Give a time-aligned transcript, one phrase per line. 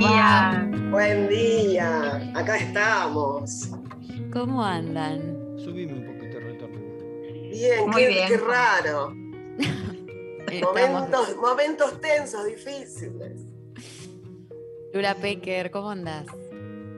[0.00, 2.30] Buen día.
[2.36, 3.68] Acá estamos.
[4.32, 5.58] ¿Cómo andan?
[5.58, 6.78] Subime un poquito el retorno.
[7.50, 9.12] Bien, qué, raro.
[10.62, 13.42] momentos, momentos tensos, difíciles.
[14.94, 16.26] Lula Pecker, ¿cómo andás?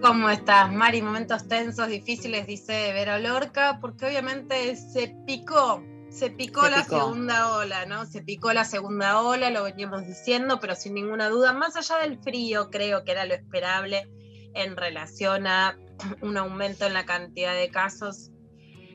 [0.03, 1.01] ¿Cómo estás, Mari?
[1.01, 7.87] Momentos tensos, difíciles, dice Vera Lorca, porque obviamente se picó se picó la segunda ola,
[7.87, 8.05] ¿no?
[8.05, 12.19] Se picó la segunda ola, lo veníamos diciendo, pero sin ninguna duda, más allá del
[12.19, 14.09] frío, creo que era lo esperable
[14.55, 15.79] en relación a
[16.21, 18.33] un aumento en la cantidad de casos,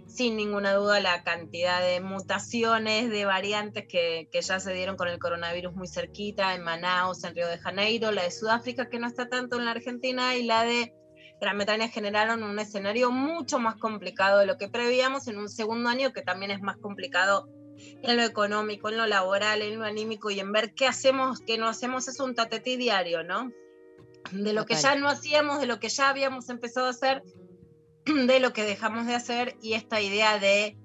[0.08, 5.08] sin ninguna duda la cantidad de mutaciones, de variantes que, que ya se dieron con
[5.08, 9.08] el coronavirus muy cerquita, en Manaus, en Río de Janeiro, la de Sudáfrica, que no
[9.08, 10.94] está tanto en la Argentina, y la de
[11.40, 15.90] Gran Bretaña generaron un escenario mucho más complicado de lo que prevíamos en un segundo
[15.90, 20.32] año que también es más complicado en lo económico, en lo laboral, en lo anímico
[20.32, 23.52] y en ver qué hacemos, qué no hacemos, es un tatetí diario, ¿no?
[24.32, 27.24] De lo que ya no hacíamos, de lo que ya habíamos empezado a hacer,
[28.06, 30.78] de lo que dejamos de hacer y esta idea de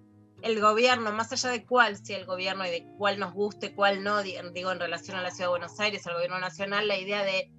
[0.42, 4.02] el gobierno, más allá de cuál sea el gobierno y de cuál nos guste, cuál
[4.02, 7.22] no, digo en relación a la ciudad de Buenos Aires, al gobierno nacional, la idea
[7.22, 7.50] de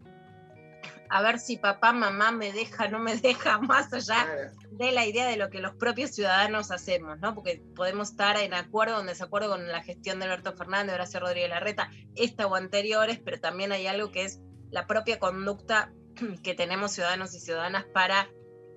[1.12, 5.28] a ver si papá, mamá me deja, no me deja, más allá de la idea
[5.28, 7.36] de lo que los propios ciudadanos hacemos, ¿no?
[7.36, 11.20] Porque podemos estar en acuerdo o en desacuerdo con la gestión de Alberto Fernández, Horacio
[11.20, 14.40] Rodríguez Larreta, esta o anteriores, pero también hay algo que es
[14.70, 15.92] la propia conducta
[16.44, 18.30] que tenemos ciudadanos y ciudadanas para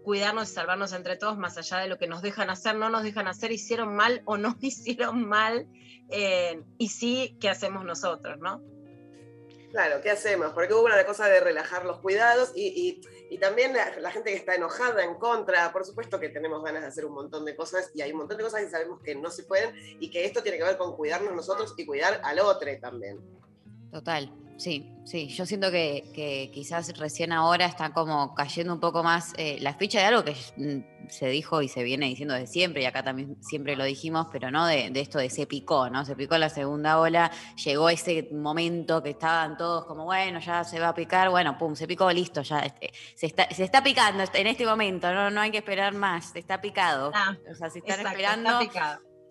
[0.03, 3.05] cuidarnos y salvarnos entre todos, más allá de lo que nos dejan hacer, no nos
[3.05, 5.69] dejan hacer, hicieron mal o no hicieron mal,
[6.11, 8.74] eh, y sí, ¿qué hacemos nosotros, no?
[9.75, 10.53] Claro, ¿qué hacemos?
[10.53, 13.01] Porque hubo una cosa de relajar los cuidados y,
[13.41, 17.05] también la, gente que está enojada, en contra, por supuesto que tenemos ganas de hacer
[17.05, 19.43] un montón de cosas y hay un montón de cosas que sabemos que no se
[19.43, 23.19] pueden y que esto tiene que ver con cuidarnos nosotros y cuidar al otro también.
[23.91, 24.44] Total.
[24.56, 29.59] Sí, sí, yo siento que, quizás recién ahora está como cayendo un poco más eh,
[29.60, 32.84] la ficha de algo que mm, se dijo y se viene diciendo de siempre, y
[32.84, 36.04] acá también siempre lo dijimos, pero no de, esto de se picó, ¿no?
[36.04, 37.32] Se picó la segunda ola,
[37.65, 41.75] llegó ese momento que estaban todos como, bueno, ya se va a picar, bueno, pum,
[41.75, 45.41] se picó, listo, ya este, se, está, se está picando en este momento, no, no
[45.41, 47.10] hay que esperar más, está picado.
[47.12, 48.60] Ah, o sea, si están esperando.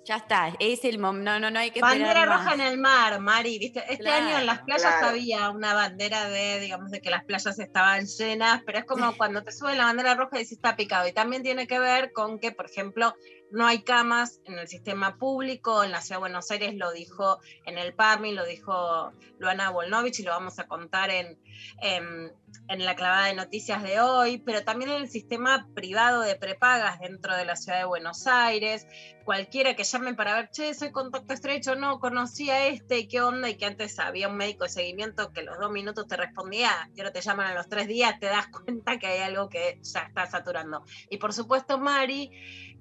[0.05, 3.21] Ya está, es el momento, no, no, no hay que Bandera roja en el mar,
[3.21, 3.81] Mari, ¿viste?
[3.87, 8.05] Este año en las playas había una bandera de, digamos, de que las playas estaban
[8.05, 11.07] llenas, pero es como cuando te sube la bandera roja y si está picado.
[11.07, 13.15] Y también tiene que ver con que, por ejemplo,
[13.53, 17.39] no hay camas en el sistema público, en la ciudad de Buenos Aires lo dijo
[17.67, 21.39] en el PARMI, lo dijo Luana Volnovich y lo vamos a contar en,
[21.81, 22.31] en,
[22.67, 27.35] la clavada de noticias de hoy, pero también en el sistema privado de prepagas dentro
[27.35, 28.87] de la ciudad de Buenos Aires.
[29.23, 33.55] Cualquiera que llame para ver, che, soy contacto estrecho, no conocía este, qué onda, y
[33.55, 37.13] que antes había un médico de seguimiento que los dos minutos te respondía, y ahora
[37.13, 40.25] te llaman a los tres días, te das cuenta que hay algo que ya está
[40.25, 40.83] saturando.
[41.09, 42.31] Y por supuesto, Mari,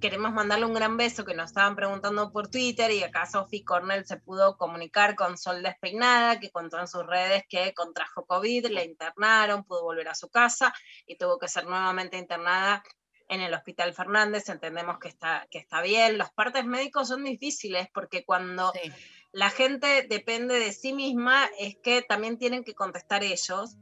[0.01, 4.05] queremos mandarle un gran beso que nos estaban preguntando por Twitter y acá Sophie Cornell
[4.05, 8.85] se pudo comunicar con Sol Despeinada, que contó en sus redes que contrajo COVID, la
[8.85, 10.73] internaron, pudo volver a su casa
[11.07, 12.83] y tuvo que ser nuevamente internada
[13.29, 14.49] en el Hospital Fernández.
[14.49, 16.19] Entendemos que está, que está bien.
[16.19, 18.73] Los partes médicos son difíciles porque cuando
[19.33, 23.77] la gente depende de sí misma es que también tienen que contestar ellos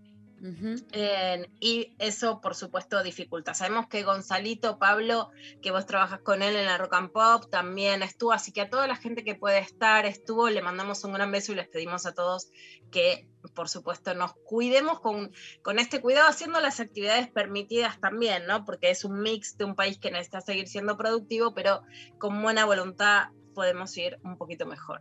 [1.61, 3.55] y eso, por supuesto, dificulta.
[3.55, 8.03] Sabemos que Gonzalito, Pablo, que vos trabajas con él en la Rock and Pop, también
[8.03, 11.31] estuvo, así que a toda la gente que puede estar, estuvo, le mandamos un gran
[11.31, 12.51] beso y les pedimos a todos
[12.91, 15.31] que, por supuesto, nos cuidemos con,
[15.63, 18.65] con este cuidado, haciendo las actividades permitidas también, ¿no?
[18.65, 21.83] Porque es un mix de un país que necesita seguir siendo productivo, pero
[22.19, 25.01] con buena voluntad podemos ir un poquito mejor.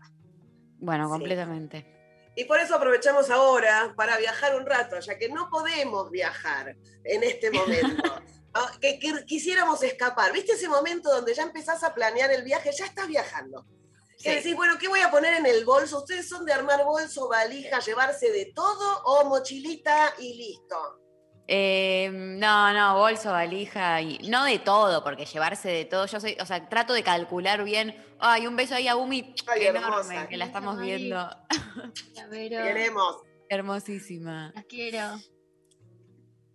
[0.79, 1.98] Bueno, completamente.
[2.39, 7.23] Y por eso aprovechamos ahora para viajar un rato, ya que no podemos viajar en
[7.23, 8.21] este momento.
[8.53, 10.31] Ah, que, que quisiéramos escapar.
[10.31, 12.71] ¿Viste ese momento donde ya empezás a planear el viaje?
[12.71, 13.65] Ya estás viajando.
[14.17, 14.35] Que Sí.
[14.37, 15.97] decís, bueno, ¿qué voy a poner en el bolso?
[15.99, 20.77] ¿Ustedes son de armar bolso, valija, llevarse de todo o mochilita y listo?
[21.51, 26.37] Eh, no, no, bolso, valija y no de todo, porque llevarse de todo, yo soy,
[26.39, 27.95] o sea, trato de calcular bien.
[28.19, 30.27] Ay, un beso ahí a Umi, Ay, enorme, hermosa.
[30.27, 30.85] que la estamos Ay.
[30.85, 31.15] viendo.
[31.15, 33.15] La Queremos.
[33.49, 34.51] Hermosísima.
[34.53, 35.17] la quiero.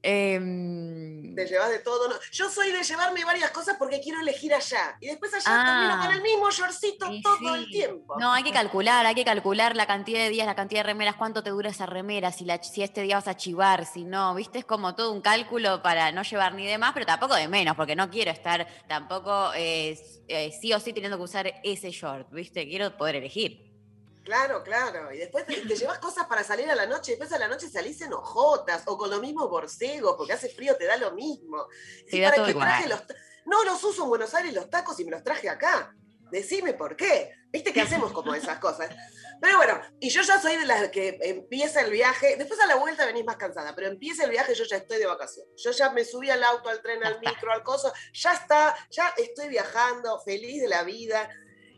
[0.06, 2.08] Em, Te llevas de todo.
[2.08, 2.14] no.
[2.30, 4.96] Yo soy de llevarme varias cosas porque quiero elegir allá.
[5.00, 5.64] Y después allá Ah.
[5.66, 8.14] termino con el mismo shortcito todo el tiempo.
[8.18, 11.16] No, hay que calcular, hay que calcular la cantidad de días, la cantidad de remeras,
[11.16, 14.34] cuánto te dura esa remera, si, la, si este día vas a chivar, si no,
[14.34, 17.48] viste, es como todo un cálculo para no llevar ni de más, pero tampoco de
[17.48, 19.98] menos, porque no quiero estar tampoco eh,
[20.28, 23.73] eh, sí o sí teniendo que usar ese short, viste, quiero poder elegir.
[24.24, 25.12] Claro, claro.
[25.12, 27.12] Y después te, te llevas cosas para salir a la noche.
[27.12, 30.76] Después a la noche salís en hojotas o con los mismos borcegos porque hace frío,
[30.76, 31.66] te da lo mismo.
[32.10, 32.66] Da para todo que igual.
[32.66, 33.02] traje los
[33.46, 35.94] No los uso en Buenos Aires los tacos y me los traje acá.
[36.30, 37.32] Decime por qué.
[37.52, 38.88] Viste que hacemos como esas cosas.
[39.40, 42.36] Pero bueno, y yo ya soy de las que empieza el viaje.
[42.36, 45.06] Después a la vuelta venís más cansada, pero empieza el viaje, yo ya estoy de
[45.06, 45.52] vacaciones.
[45.62, 47.92] Yo ya me subí al auto, al tren, al micro, al coso.
[48.14, 51.28] Ya está, ya estoy viajando, feliz de la vida.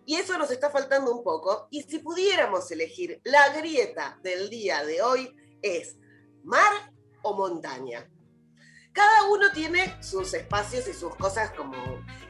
[0.07, 1.67] Y eso nos está faltando un poco.
[1.71, 5.97] Y si pudiéramos elegir, la grieta del día de hoy es
[6.45, 6.93] mar
[7.23, 8.09] o montaña.
[8.93, 11.77] Cada uno tiene sus espacios y sus cosas como,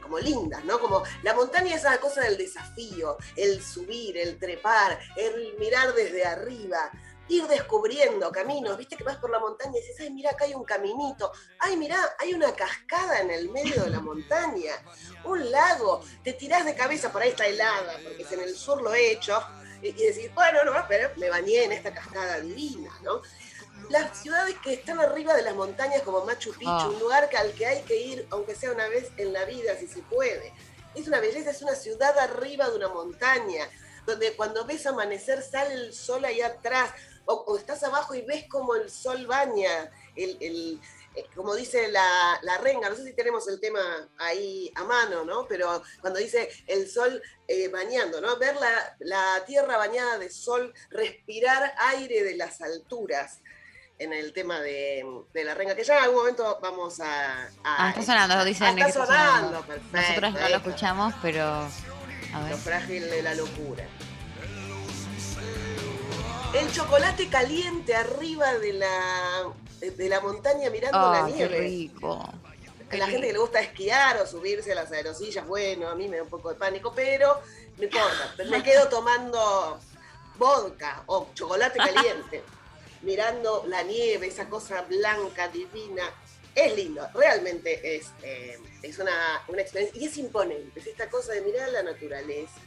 [0.01, 0.79] como lindas, ¿no?
[0.79, 6.25] Como la montaña es esa cosa del desafío, el subir, el trepar, el mirar desde
[6.25, 6.91] arriba,
[7.29, 8.77] ir descubriendo caminos.
[8.77, 11.31] Viste que vas por la montaña y dices, ay, mira, acá hay un caminito.
[11.59, 14.73] Ay, mira, hay una cascada en el medio de la montaña,
[15.25, 16.01] un lago.
[16.23, 19.11] Te tirás de cabeza, por ahí está helada, porque es en el sur lo he
[19.11, 19.41] hecho.
[19.81, 23.21] Y, y decís, bueno, no, pero me bañé en esta cascada divina, ¿no?
[23.89, 26.89] Las ciudades que están arriba de las montañas como Machu Picchu, Ah.
[26.89, 29.87] un lugar al que hay que ir, aunque sea una vez en la vida, si
[29.87, 30.51] se puede.
[30.95, 33.69] Es una belleza, es una ciudad arriba de una montaña,
[34.07, 36.91] donde cuando ves amanecer sale el sol ahí atrás,
[37.25, 40.81] o, o estás abajo y ves como el sol baña, el, el-
[41.15, 43.81] eh, como dice la, la renga, no sé si tenemos el tema
[44.19, 45.45] ahí a mano, ¿no?
[45.47, 48.37] Pero cuando dice el sol eh, bañando, ¿no?
[48.37, 53.41] Ver la, la tierra bañada de sol, respirar aire de las alturas
[53.99, 55.03] en el tema de,
[55.33, 57.45] de la renga, que ya en algún momento vamos a...
[57.45, 59.97] a- Ah, está sonando, dicen Ah, está sonando, perfecto.
[59.97, 62.51] Nosotros no lo escuchamos, pero a ver.
[62.51, 63.85] Lo frágil de la locura.
[66.53, 71.59] El chocolate caliente arriba de la, de la montaña mirando la qué nieve.
[71.59, 72.33] rico.
[72.89, 76.07] A la gente que le gusta esquiar o subirse a las aerosillas, bueno, a mí
[76.07, 77.41] me da un poco de pánico, pero
[77.77, 78.33] no importa.
[78.49, 79.77] Me quedo tomando
[80.37, 82.43] vodka o chocolate caliente,
[83.01, 86.03] mirando la nieve, esa cosa blanca, divina.
[86.55, 91.33] Es lindo, realmente es, eh, es una, una experiencia y es imponente, es esta cosa
[91.33, 92.59] de mirar la naturaleza.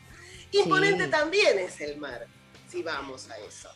[0.53, 1.11] Imponente Sí.
[1.11, 2.25] también es el mar,
[2.71, 3.69] si vamos a eso.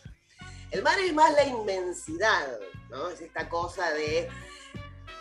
[0.71, 2.59] El mar es más la inmensidad,
[2.91, 3.09] ¿no?
[3.09, 4.29] Es esta cosa de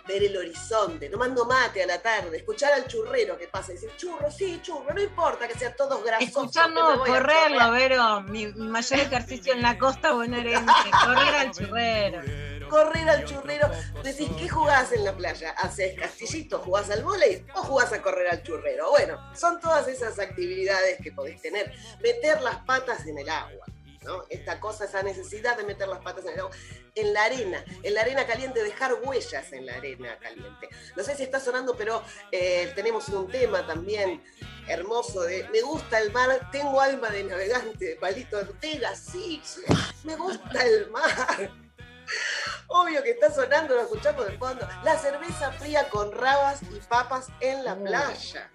[0.08, 3.92] ver el horizonte, tomando mate a la tarde, escuchar al churrero que pasa y decir,
[3.98, 6.30] churro, sí, churro, no importa que sea todos grasosos.
[6.30, 7.90] Escucharnos a correrlo, correr".
[7.90, 8.22] Vero.
[8.22, 10.66] Mi mi mayor ejercicio en la costa bonaerense.
[11.06, 12.22] Correr al churrero.
[12.70, 13.70] correr al churrero.
[14.04, 15.52] Decís, ¿qué jugás en la playa?
[15.52, 16.60] ¿Haces castillito?
[16.60, 17.46] ¿Jugás al vóley?
[17.56, 18.90] ¿O jugás a correr al churrero?
[18.92, 21.72] Bueno, son todas esas actividades que podés tener.
[22.02, 23.66] Meter las patas en el agua.
[24.04, 24.24] ¿No?
[24.30, 26.52] Esta cosa, esa necesidad de meter las patas en el agua,
[26.96, 30.70] en la arena, en la arena caliente, dejar huellas en la arena caliente.
[30.96, 34.24] No sé si está sonando, pero eh, tenemos un tema también
[34.68, 39.62] hermoso de me gusta el mar, tengo alma de navegante de Palito Ortega, sí, sí,
[40.04, 41.52] me gusta el mar.
[42.68, 44.68] Obvio que está sonando, lo escuchamos de fondo.
[44.84, 47.84] La cerveza fría con rabas y papas en la Mm.
[47.84, 48.52] playa.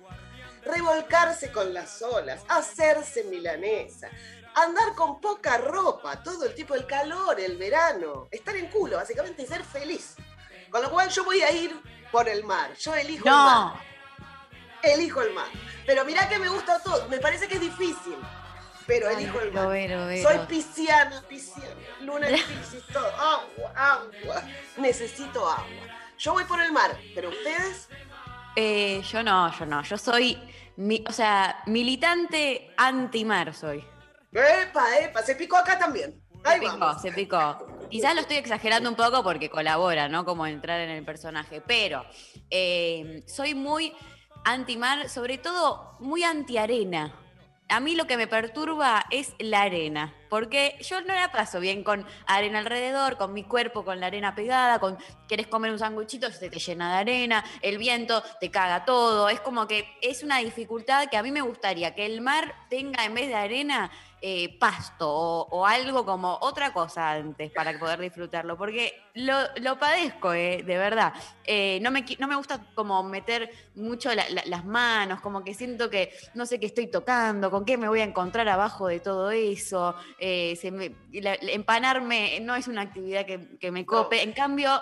[0.64, 4.10] Revolcarse con las olas, hacerse milanesa,
[4.62, 9.42] andar con poca ropa, todo el tipo, el calor, el verano, estar en culo, básicamente,
[9.42, 10.16] y ser feliz.
[10.70, 11.74] Con lo cual yo voy a ir
[12.12, 12.72] por el mar.
[12.78, 13.72] Yo elijo el mar.
[14.82, 15.46] Elijo el mar.
[15.86, 17.08] Pero mirá que me gusta todo.
[17.08, 18.16] Me parece que es difícil.
[18.86, 19.68] Pero elijo el mar.
[19.68, 20.28] Vero, Vero.
[20.28, 23.06] Soy pisciana, pisciana, luna en piscis, todo.
[23.06, 24.42] Agua, agua.
[24.76, 25.66] Necesito agua.
[26.18, 27.88] Yo voy por el mar, pero ustedes,
[28.56, 29.82] Eh, yo no, yo no.
[29.82, 30.36] Yo soy,
[30.76, 33.84] mi- o sea, militante anti-mar soy.
[34.32, 36.20] Epa, epa, se picó acá también.
[36.44, 37.02] Se picó, vamos.
[37.02, 37.66] se picó.
[37.90, 40.24] Quizás lo estoy exagerando un poco porque colabora, ¿no?
[40.24, 41.60] Como entrar en el personaje.
[41.60, 42.04] Pero
[42.50, 43.94] eh, soy muy
[44.44, 47.14] anti-mar, sobre todo muy anti-arena.
[47.68, 50.14] A mí lo que me perturba es la arena.
[50.28, 54.34] Porque yo no la paso bien con arena alrededor, con mi cuerpo, con la arena
[54.34, 58.84] pegada, con quieres comer un sanguchito, se te llena de arena, el viento te caga
[58.84, 62.54] todo, es como que es una dificultad que a mí me gustaría que el mar
[62.68, 68.00] tenga en vez de arena eh, pasto o, algo como otra cosa antes para poder
[68.00, 71.12] disfrutarlo, porque lo, padezco, eh, de verdad.
[71.44, 76.12] Eh, no, me, no me gusta como meter mucho las manos, como que siento que
[76.34, 79.94] no sé qué estoy tocando, con qué me voy a encontrar abajo de todo eso.
[80.18, 84.22] Empanarme no es una actividad que, me cope.
[84.22, 84.80] En cambio,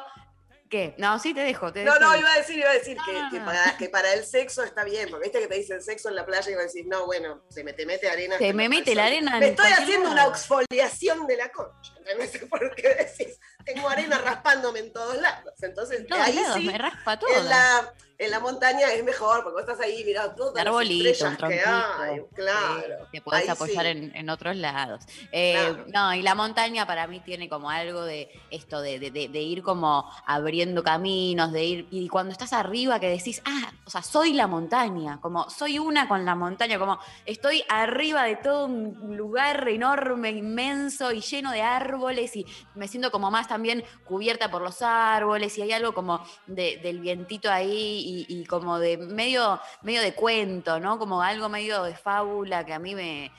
[0.69, 0.95] ¿Qué?
[0.99, 1.73] No, sí te dejo.
[1.73, 3.77] Te no, no, iba a decir, iba a decir que, ah.
[3.79, 6.49] que, para, el sexo está bien, porque viste que te dicen sexo en la playa
[6.49, 8.37] y iba a decir, no, bueno, se me te mete arena.
[8.39, 9.39] Se me mete la arena.
[9.39, 11.95] Me estoy haciendo una exfoliación de la concha.
[12.19, 15.53] No sé por qué decís, tengo arena raspándome en todos lados.
[15.61, 17.29] Entonces, ahí sí, me raspa todo.
[17.37, 21.27] En la, en la montaña es mejor, porque vos estás ahí mirando todas las arbolito,
[21.27, 23.09] un que hay, claro.
[23.13, 25.05] te puedes apoyar en, otros lados.
[25.33, 29.63] Eh, no, y la montaña para mí tiene como algo de esto, de, de, ir
[29.63, 34.33] como abriendo caminos, de ir, y cuando estás arriba que decís, ah, o sea, soy
[34.33, 39.69] la montaña, como soy una con la montaña, como estoy arriba de todo un lugar
[39.69, 44.83] enorme, inmenso y lleno de árboles y me siento como más también cubierta por los
[44.83, 50.79] árboles y hay algo como del vientito ahí y, como de medio, medio de cuento,
[50.79, 50.99] ¿no?
[50.99, 53.31] Como algo medio de fábula que a mí me,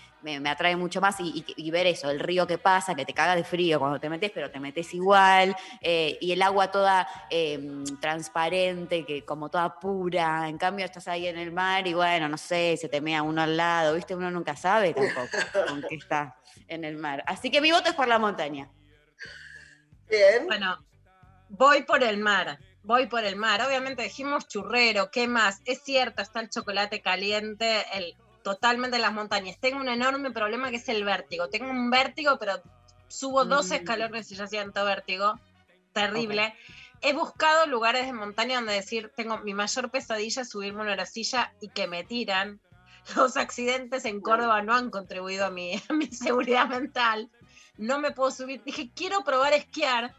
[0.49, 3.77] atrae mucho más y, ver eso, el río que pasa, que te caga de frío
[3.77, 9.23] cuando te metes, pero te metes igual, eh, y el agua toda em, transparente, que
[9.23, 12.89] como toda pura, en cambio estás ahí en el mar y bueno, no sé, se
[12.89, 14.15] te mea uno al lado, ¿viste?
[14.15, 16.35] Uno nunca sabe tampoco con qué está
[16.67, 17.23] en el mar.
[17.27, 18.67] Así que mi voto es por la montaña.
[20.09, 20.45] Bien.
[20.45, 20.85] Bueno,
[21.49, 23.61] voy por el mar voy por el mar.
[23.61, 25.61] Obviamente dijimos churrero, ¿qué más?
[25.65, 29.59] Es cierto, está el chocolate caliente, el, totalmente en las montañas.
[29.59, 31.49] Tengo un enorme problema que es el vértigo.
[31.49, 32.61] Tengo un vértigo, pero
[33.09, 33.73] subo dos mm.
[33.73, 35.37] escalones y ya siento vértigo.
[35.91, 36.55] Terrible.
[37.01, 41.53] He buscado lugares de montaña donde decir, tengo mi mayor pesadilla es subirme una silla
[41.59, 42.61] y que me tiran.
[43.17, 47.29] Los accidentes en Córdoba no han contribuido a mi, a mi seguridad mental.
[47.77, 48.63] No me puedo subir.
[48.63, 50.15] Dije, quiero probar a esquiar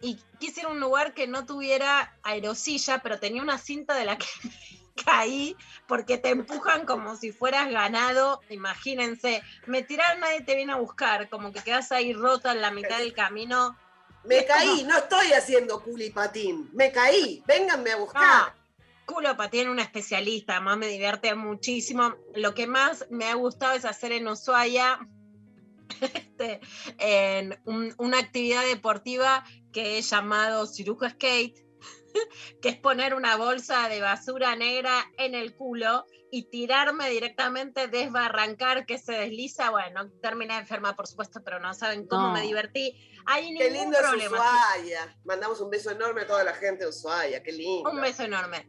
[0.00, 4.04] y quise ir a un lugar que no tuviera aerosilla, pero tenía una cinta de
[4.04, 4.26] la que
[5.04, 5.56] caí
[5.86, 8.40] porque te empujan como si fueras ganado.
[8.50, 12.72] Imagínense, me tiraron, nadie te viene a buscar, como que quedas ahí rota en la
[12.72, 13.76] mitad del camino.
[14.24, 18.22] Me caí, no estoy haciendo culipatín, me caí, vénganme a buscar.
[18.24, 18.54] Ah,
[19.04, 22.14] culo patín, un especialista, además me divierte muchísimo.
[22.34, 25.00] Lo que más me ha gustado es hacer en Ushuaia
[26.00, 26.60] este,
[26.98, 27.60] en
[27.98, 31.58] una actividad deportiva que he llamado cirujo skate,
[32.62, 38.86] que es poner una bolsa de basura negra en el culo y tirarme directamente, desbarrancar,
[38.86, 39.70] que se desliza.
[39.70, 42.96] Bueno, terminé enferma, por supuesto, pero no saben cómo me divertí.
[43.26, 44.38] Hay qué lindo problema.
[44.38, 45.20] es Ushuaia.
[45.24, 47.90] Mandamos un beso enorme a toda la gente de Ushuaia, qué lindo.
[47.90, 48.66] Un beso enorme.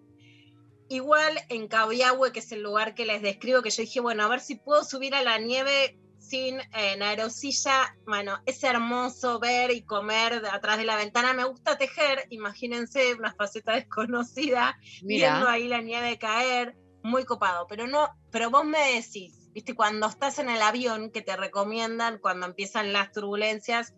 [0.90, 4.28] Igual en Cabiahue, que es el lugar que les describo, que yo dije, bueno, a
[4.28, 5.98] ver si puedo subir a la nieve
[6.34, 11.32] sin en aerosilla, bueno, es hermoso ver y comer atrás de la ventana.
[11.34, 17.68] Me gusta tejer, imagínense una faceta desconocida, viendo ahí la nieve caer, muy copado.
[17.70, 22.18] Pero no, pero vos me decís, viste, cuando estás en el avión que te recomiendan,
[22.18, 23.94] cuando empiezan las turbulencias,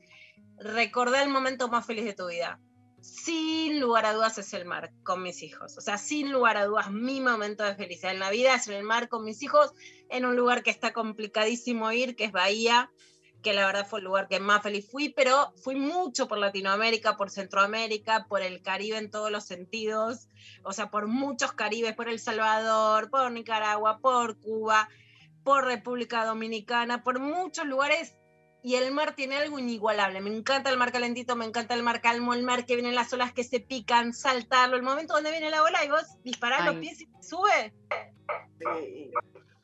[0.57, 2.59] recordé el momento más feliz de tu vida
[3.05, 5.77] sin lugar a dudas es el mar con mis hijos.
[5.77, 8.73] O sea, sin lugar a dudas, mi momento de felicidad en la vida es en
[8.73, 9.73] el mar con mis hijos,
[10.09, 12.91] en un lugar que está complicadísimo ir, que es Bahía,
[13.41, 17.15] que la verdad fue el lugar que más feliz fui, pero fui mucho por Latinoamérica,
[17.15, 20.29] por Centroamérica, por el Caribe en todos los sentidos,
[20.63, 24.89] o sea, por muchos Caribes, por El Salvador, por Nicaragua, por Cuba,
[25.43, 28.15] por República Dominicana, por muchos lugares
[28.65, 30.21] y el mar tiene algo inigualable.
[30.21, 33.13] Me encanta el mar calentito, me encanta el mar calmo, el mar que vienen las
[33.13, 36.77] olas que se pican, saltarlo, el momento donde viene la ola y vos disparás los
[36.77, 37.75] pies y sube.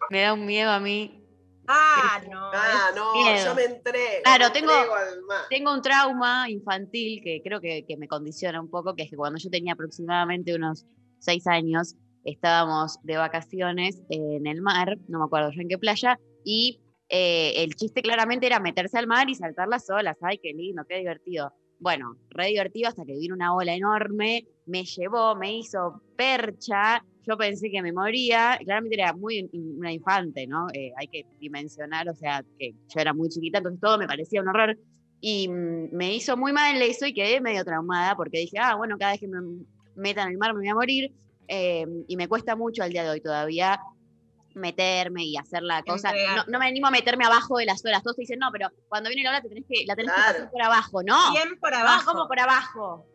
[0.10, 1.24] Me da un miedo a mí.
[1.68, 2.52] Ah, no.
[2.54, 4.22] Ah, no, yo me entré.
[4.24, 4.74] Claro, tengo,
[5.50, 9.16] tengo un trauma infantil que creo que, que me condiciona un poco, que es que
[9.16, 10.86] cuando yo tenía aproximadamente unos
[11.20, 16.20] seis años, estábamos de vacaciones en el mar, no me acuerdo yo en qué playa,
[16.44, 20.18] y eh, el chiste claramente era meterse al mar y saltar las olas.
[20.22, 21.54] Ay, qué lindo, qué divertido.
[21.80, 27.04] Bueno, re divertido hasta que vino una ola enorme, me llevó, me hizo percha.
[27.28, 28.58] Yo pensé que me moría.
[28.64, 30.68] Claramente era muy una infante, ¿no?
[30.74, 34.42] Eh, hay que dimensionar, o sea, que yo era muy chiquita, entonces todo me parecía
[34.42, 34.78] un horror.
[35.20, 38.98] Y mm, me hizo muy mal eso y quedé medio traumada porque dije, ah, bueno,
[38.98, 39.40] cada vez que me
[39.96, 41.14] metan en el mar me voy a morir.
[41.48, 43.80] Eh, y me cuesta mucho al día de hoy todavía
[44.56, 46.12] meterme y hacer la cosa.
[46.36, 48.04] No, no me animo a meterme abajo de las olas.
[48.04, 50.22] Todos te dicen, no, pero cuando viene la ola te tenés que, la tenés que
[50.22, 51.04] pasar por abajo.
[51.04, 52.12] No, Bien por no, abajo.
[52.12, 53.06] ¿cómo por abajo?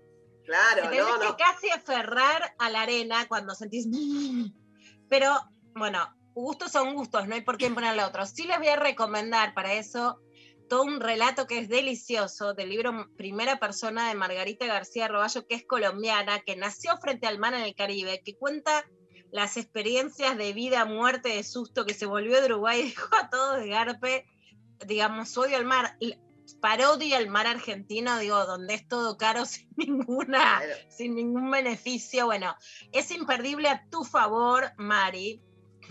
[0.47, 1.37] Claro, Te tenés no, que no.
[1.37, 3.87] casi aferrar a la arena cuando sentís.
[5.09, 5.35] Pero,
[5.75, 8.31] bueno, gustos son gustos, no hay por qué imponerle a otros.
[8.31, 10.21] Sí les voy a recomendar para eso
[10.69, 15.55] todo un relato que es delicioso del libro Primera Persona de Margarita García Roballo, que
[15.55, 18.85] es colombiana, que nació frente al mar en el Caribe, que cuenta
[19.31, 23.31] las experiencias de vida, muerte, de susto, que se volvió de Uruguay y dejó a
[23.31, 24.27] todos de garpe,
[24.87, 25.97] digamos, odio al mar.
[26.61, 30.75] Parodia al mar argentino, digo, donde es todo caro sin ninguna Claro.
[30.89, 32.27] sin ningún beneficio.
[32.27, 32.57] Bueno,
[32.93, 35.43] es imperdible a tu favor, Mari,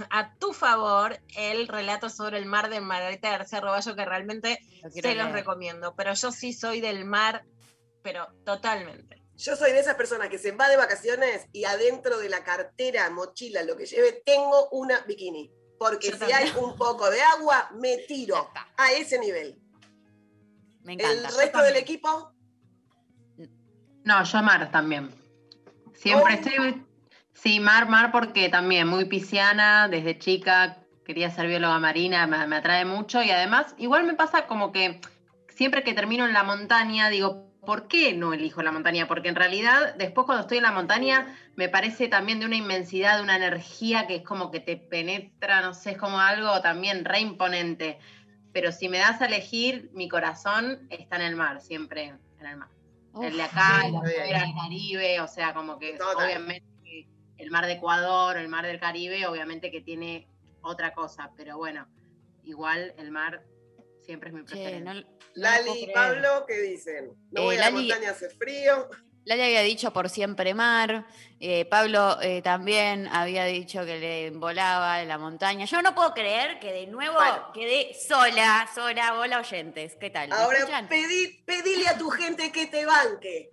[0.10, 4.90] a tu favor el relato sobre el mar de Margarita García Roballo, que realmente Lo
[4.92, 5.32] se los leer.
[5.32, 5.96] recomiendo.
[5.96, 7.46] Pero yo sí soy del mar,
[8.04, 9.22] pero totalmente.
[9.38, 13.10] Yo soy de esas personas que se va de vacaciones y adentro de la cartera,
[13.10, 15.52] mochila, lo que lleve, tengo una bikini.
[15.78, 19.60] Porque Yo si hay un poco de agua, me tiro a ese nivel.
[20.86, 22.32] Me El resto del equipo,
[24.04, 25.10] No, yo mar también.
[25.96, 26.38] Siempre Oh.
[26.38, 26.86] estoy.
[27.34, 32.56] Sí, mar, mar, porque también muy pisciana, desde chica quería ser bióloga marina, me, me
[32.58, 35.02] atrae mucho y además, igual me pasa como que
[35.50, 39.08] siempre que termino en la montaña, digo, ¿por qué no elijo la montaña?
[39.08, 43.18] Porque en realidad, después cuando estoy en la montaña, me parece también de una inmensidad,
[43.18, 47.06] de una energía que es como que te penetra, no sé, es como algo también
[47.06, 48.00] re imponente.
[48.56, 52.06] Pero si me das a elegir, mi corazón está en el mar, siempre
[52.40, 52.70] en el mar
[53.22, 54.22] el de acá, el de muy bien.
[54.22, 56.26] afuera, el Caribe, o sea, como que Total.
[56.26, 56.66] obviamente
[57.38, 60.30] el mar de Ecuador, el mar del Caribe, obviamente que tiene
[60.62, 61.86] otra cosa, pero bueno,
[62.44, 63.44] igual el mar
[64.02, 64.94] siempre es mi Che, preferencia.
[64.94, 65.94] no- no Lali y.
[65.94, 67.08] Pablo, ¿qué dicen?
[67.32, 68.88] No Eh, voy a la montaña, hace frío.
[69.26, 71.06] Lali había dicho por siempre mar.
[71.40, 75.66] eh, Pablo eh, también había dicho que le volaba en la montaña.
[75.66, 77.52] Yo no puedo creer que de nuevo Bueno.
[77.54, 79.96] quedé sola, sola, hola oyentes.
[80.00, 80.30] ¿Qué tal?
[80.30, 83.50] ¿Me Ahora pedí, pedile a tu gente que te banque.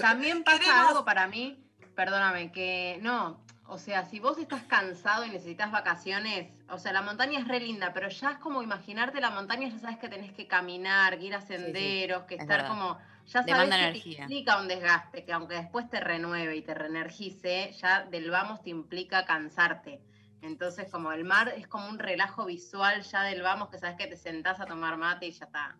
[0.00, 1.62] También pasa Queremos- algo para mí,
[1.94, 7.02] perdóname, que no, o sea, si vos estás cansado y necesitas vacaciones, o sea, la
[7.02, 10.32] montaña es re linda, pero ya es como imaginarte la montaña, ya sabes que tenés
[10.32, 12.68] que caminar, que ir a senderos, que es estar verdad.
[12.70, 12.98] como,
[13.28, 16.72] ya sabes Demanda que te implica un desgaste, que aunque después te renueve y te
[16.74, 20.00] reenergice, ya del vamos te implica cansarte.
[20.40, 24.06] Entonces, como el mar es como un relajo visual ya del vamos, que sabes que
[24.06, 25.76] te sentás a tomar mate y ya está.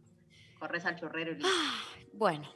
[0.59, 1.49] Corres al churrero y listo.
[2.13, 2.53] Bueno,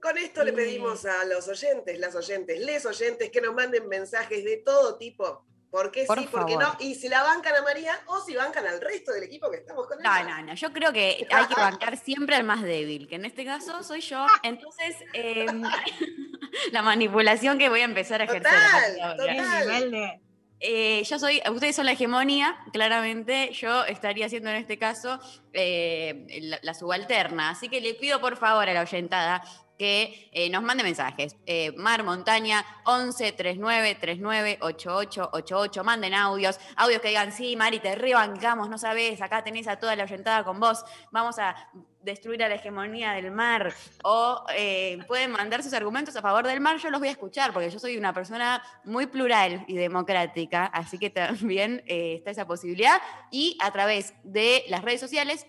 [0.00, 4.44] Con esto le pedimos a los oyentes, las oyentes, les oyentes, que nos manden mensajes
[4.44, 5.44] de todo tipo.
[5.70, 6.78] ¿Por qué Por sí, por qué favor.
[6.80, 6.84] no?
[6.84, 9.86] Y si la bancan a María o si bancan al resto del equipo que estamos
[9.86, 10.38] con no, ella.
[10.38, 10.54] no, no.
[10.54, 14.00] Yo creo que hay que bancar siempre al más débil, que en este caso soy
[14.00, 14.26] yo.
[14.42, 15.46] Entonces, eh,
[16.72, 18.50] la manipulación que voy a empezar a ejercer.
[18.52, 20.20] Total, total.
[20.62, 25.18] Eh, yo soy, ustedes son la hegemonía, claramente, yo estaría haciendo en este caso
[25.54, 29.42] eh, la, la subalterna, así que le pido por favor a la oyentada
[29.80, 31.36] que eh, nos mande mensajes.
[31.46, 37.80] Eh, Mar Montaña 11 39 39 88 88, manden audios, audios que digan, sí, Mari,
[37.80, 41.56] te rebancamos, no sabes, acá tenés a toda la oyentada con vos, vamos a
[42.02, 43.72] destruir a la hegemonía del mar,
[44.04, 47.54] o eh, pueden mandar sus argumentos a favor del mar, yo los voy a escuchar,
[47.54, 53.00] porque yo soy una persona muy plural y democrática, así que también está esa posibilidad,
[53.30, 55.46] y a través de las redes sociales,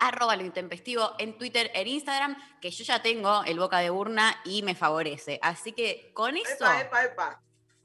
[0.00, 4.36] arroba lo intempestivo en Twitter, en Instagram, que yo ya tengo el boca de urna
[4.44, 5.38] y me favorece.
[5.42, 7.42] Así que con eso, Epa, epa, epa.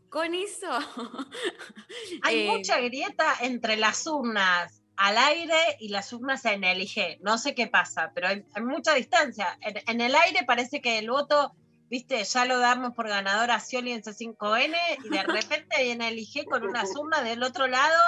[0.09, 0.67] con eso.
[2.23, 7.19] Hay eh, mucha grieta entre las urnas al aire y las urnas en el IG.
[7.21, 9.57] No sé qué pasa, pero hay, hay mucha distancia.
[9.61, 11.55] En, en el aire parece que el voto,
[11.89, 16.19] viste, ya lo damos por ganador a Scioli en C5N y de repente viene el
[16.19, 17.99] IG con unas urnas del otro lado,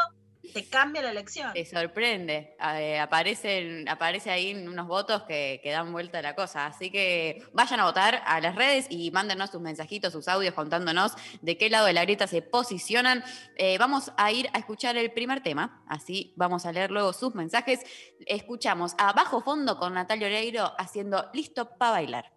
[0.52, 1.54] te cambia la elección.
[1.54, 2.56] Te sorprende.
[2.76, 6.66] Eh, aparecen, aparece ahí unos votos que, que dan vuelta a la cosa.
[6.66, 11.14] Así que vayan a votar a las redes y mándenos sus mensajitos, sus audios contándonos
[11.42, 13.24] de qué lado de la grieta se posicionan.
[13.56, 17.36] Eh, vamos a ir a escuchar el primer tema, así vamos a leer luego sus
[17.36, 17.80] mensajes.
[18.26, 22.33] Escuchamos a Bajo Fondo con Natalia Oreiro haciendo Listo para bailar.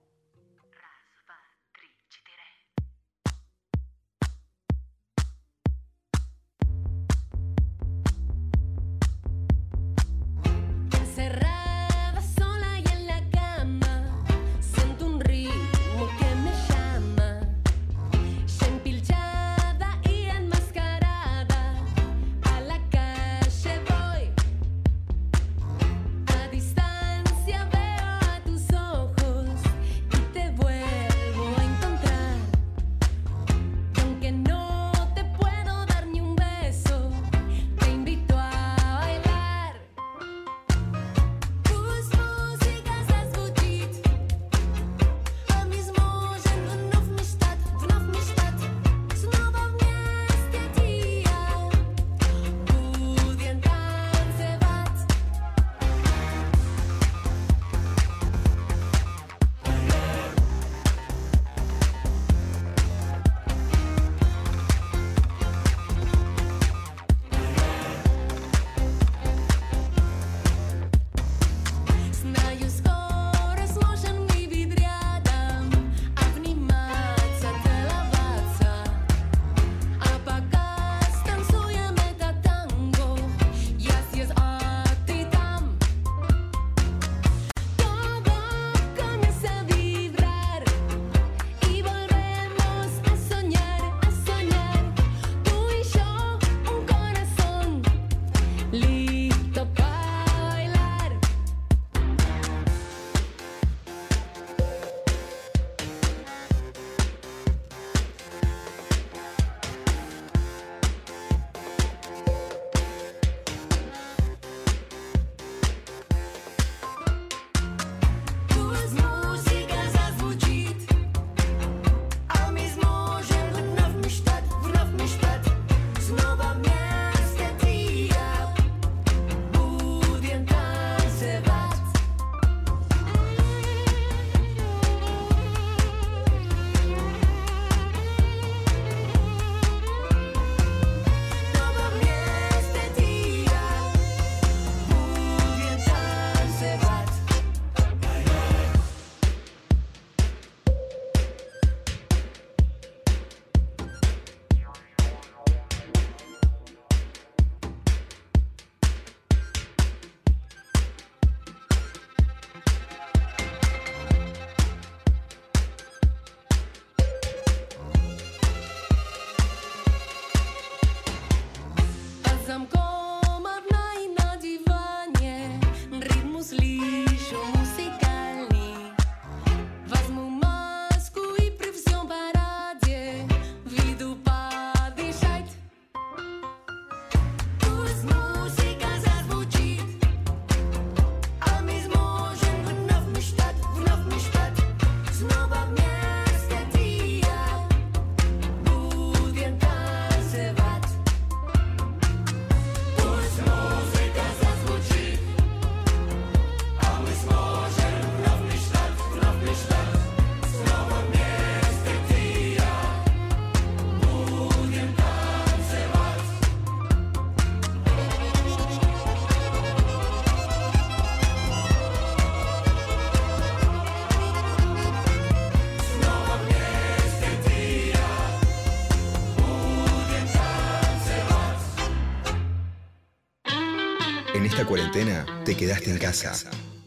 [234.56, 236.32] Esta cuarentena te quedaste en casa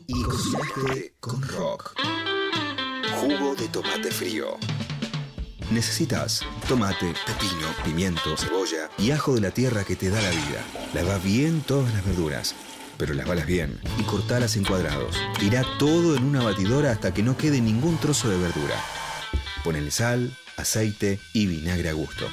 [0.08, 1.94] y cocinaste con rock.
[3.22, 4.58] Jugo de tomate frío.
[5.70, 10.66] Necesitas tomate, pepino, pimiento, cebolla y ajo de la tierra que te da la vida.
[10.96, 12.56] Lava bien todas las verduras,
[12.98, 15.16] pero lavalas bien y cortalas en cuadrados.
[15.40, 18.84] Tira todo en una batidora hasta que no quede ningún trozo de verdura.
[19.64, 22.26] Ponele sal, aceite y vinagre a gusto.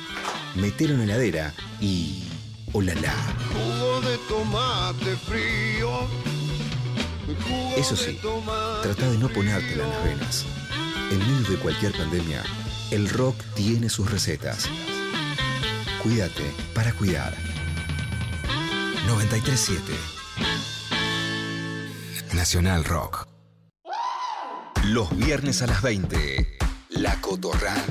[0.55, 2.23] Metelo en la heladera y...
[2.77, 3.15] ¡Olala!
[3.55, 5.89] Jugo de tomate frío.
[7.75, 8.21] Eso sí,
[8.83, 10.45] trata de no ponértela en las venas.
[11.11, 12.45] En medio de cualquier pandemia,
[12.91, 14.69] el rock tiene sus recetas.
[16.03, 17.35] Cuídate para cuidar.
[19.07, 19.95] 937
[22.35, 23.27] Nacional Rock.
[24.85, 26.59] Los viernes a las 20.
[26.91, 27.83] La Cotorral.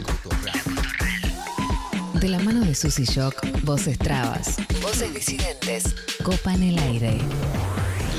[2.25, 7.19] De la mano de Susy Shock, voces trabas, voces disidentes, copan el aire.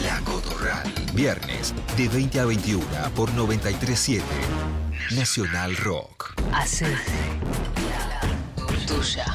[0.04, 0.94] La Cotorral.
[1.12, 4.24] Viernes de 20 a 21 por 937
[5.16, 6.40] Nacional Rock.
[6.52, 6.86] Hace
[8.86, 9.26] tuya.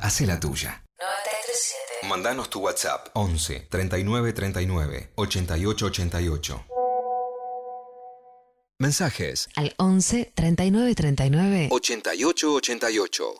[0.00, 0.82] Hace la tuya.
[0.98, 2.08] 937.
[2.08, 6.73] Mandanos tu WhatsApp 11 39 39 88 88.
[8.78, 13.34] Mensajes Al 11 39 39 88 88.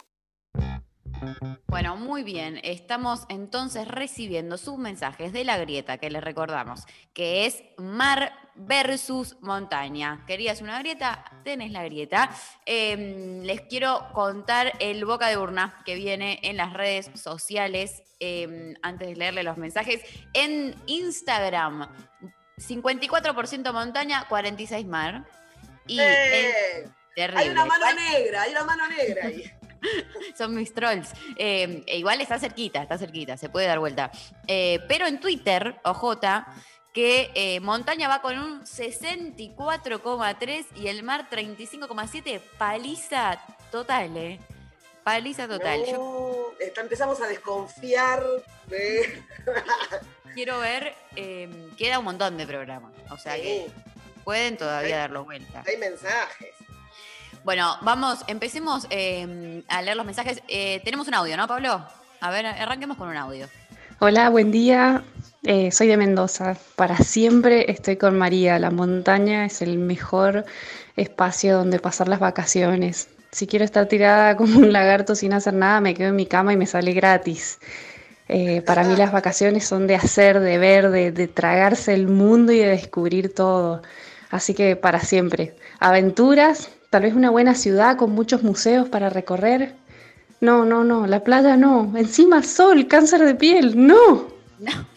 [1.67, 2.61] Bueno, muy bien.
[2.63, 9.37] Estamos entonces recibiendo sus mensajes de la grieta, que les recordamos, que es mar versus
[9.41, 10.25] montaña.
[10.27, 11.25] ¿Querías una grieta?
[11.43, 12.31] Tenés la grieta.
[12.65, 18.03] Eh, les quiero contar el boca de urna que viene en las redes sociales.
[18.21, 20.01] eh, antes de leerle los mensajes,
[20.33, 21.89] en Instagram,
[22.59, 25.25] 54% montaña, 46 mar.
[25.87, 26.89] Y ¡Eh!
[27.15, 27.43] terrible.
[27.43, 29.53] Hay una mano negra, hay una mano negra ahí.
[30.37, 31.11] son mis trolls.
[31.37, 34.11] Eh, e igual está cerquita, está cerquita, se puede dar vuelta.
[34.47, 36.19] Eh, pero en Twitter, OJ,
[36.93, 42.41] que eh, Montaña va con un 64,3 y el mar 35,7.
[42.57, 43.39] Paliza
[43.71, 44.41] total, ¿eh?
[45.05, 45.85] Paliza total.
[45.87, 45.93] Yo
[46.59, 48.23] No, está- empezamos a desconfiar
[48.69, 49.23] de.
[50.35, 52.93] quiero ver, eh, queda un montón de programas.
[53.11, 53.73] O sea que Sí,
[54.25, 55.63] pueden todavía Hay- darlo vuelta.
[55.67, 56.49] hay mensajes.
[57.45, 60.43] Bueno, vamos, empecemos eh, a leer los mensajes.
[60.49, 61.87] Eh, tenemos un audio, ¿no, Pablo?
[62.21, 63.47] A ver, arranquemos con un audio.
[63.99, 65.05] Hola, buen día.
[65.43, 66.57] Eh, soy de Mendoza.
[66.75, 68.59] Para siempre estoy con María.
[68.59, 70.47] La montaña es el mejor
[70.97, 73.09] espacio donde pasar las vacaciones.
[73.35, 76.53] Si quiero estar tirada como un lagarto sin hacer nada, me quedo en mi cama
[76.53, 77.59] y me sale gratis.
[78.29, 82.53] Eh, para mí las vacaciones son de hacer, de ver, de, de tragarse el mundo
[82.53, 83.83] y de descubrir todo.
[84.31, 85.57] Así que para siempre.
[85.81, 89.75] Aventuras, tal vez una buena ciudad con muchos museos para recorrer.
[90.41, 91.93] No, no, no, la playa no.
[91.97, 94.29] Encima sol, cáncer de piel, no.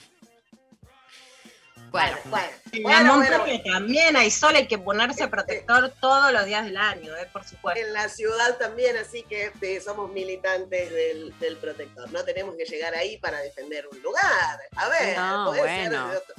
[1.89, 6.65] Bueno, Bueno, En bueno, bueno, también hay sol, hay que ponerse protector todos los días
[6.65, 7.79] del año, eh, por supuesto.
[7.85, 12.11] en la ciudad también, así que eh, somos militantes del, del protector.
[12.11, 14.59] No tenemos que llegar ahí para defender un lugar.
[14.75, 16.07] A ver, No, puede ser bueno.
[16.07, 16.35] desde otro-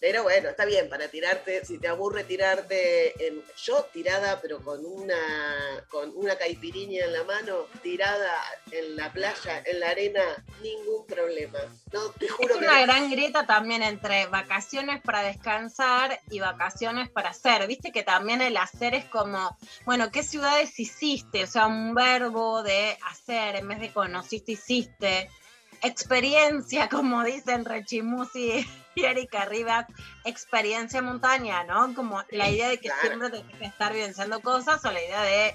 [0.00, 3.42] Pero bueno, está bien, para tirarte, si te aburre tirarte en.
[3.64, 5.16] Yo tirada, pero con una
[5.90, 8.32] con una caipiriña en la mano, tirada
[8.70, 10.22] en la playa, en la arena,
[10.62, 11.58] ningún problema.
[11.92, 12.86] No, te Es juro que una no.
[12.86, 17.66] gran grieta también entre vacaciones para descansar y vacaciones para hacer.
[17.66, 21.44] Viste que también el hacer es como, bueno, ¿qué ciudades hiciste?
[21.44, 25.30] O sea, un verbo de hacer en vez de conociste, hiciste.
[25.82, 28.66] Experiencia, como dicen Rechimusi
[29.04, 29.86] Erika Rivas,
[30.24, 31.94] experiencia montaña, ¿no?
[31.94, 33.00] Como la idea de que Claro.
[33.02, 35.54] siempre tenés que estar vivenciando cosas o la idea de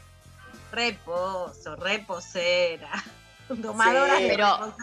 [0.71, 2.89] reposo, reposera.
[3.49, 3.61] Sí.
[3.61, 4.73] de Pero-.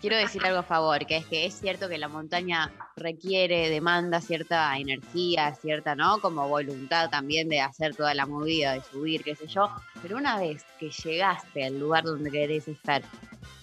[0.00, 4.20] Quiero decir algo a favor, que es que es cierto que la montaña requiere, demanda
[4.20, 6.20] cierta energía, cierta, ¿no?
[6.20, 9.70] Como voluntad también de hacer toda la movida, de subir, qué sé yo.
[10.02, 13.02] Pero una vez que llegaste al lugar donde querés estar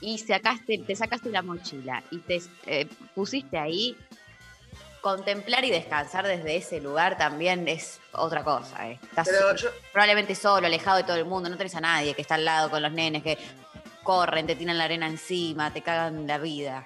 [0.01, 3.95] y sacaste, te sacaste la mochila y te eh, pusiste ahí,
[5.01, 8.89] contemplar y descansar desde ese lugar también es otra cosa.
[8.89, 8.99] eh.
[9.03, 12.35] Estás yo, probablemente solo, alejado de todo el mundo, no tenés a nadie que está
[12.35, 13.37] al lado con los nenes que
[14.03, 16.85] corren, te tiran la arena encima, te cagan la vida.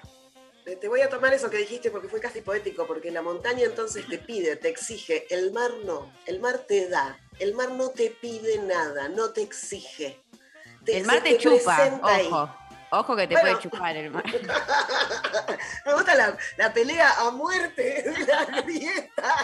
[0.80, 4.04] Te voy a tomar eso que dijiste porque fue casi poético, porque la montaña entonces
[4.08, 8.10] te pide, te exige, el mar no, el mar te da, el mar no te
[8.10, 10.20] pide nada, no te exige.
[10.84, 12.28] Te- El mar te chupa, ahí.
[12.90, 13.16] Ojo.
[13.16, 13.50] Que te Bueno.
[13.50, 14.24] puede chupar el mar.
[15.86, 19.34] Me gusta la, la pelea a muerte de la grieta.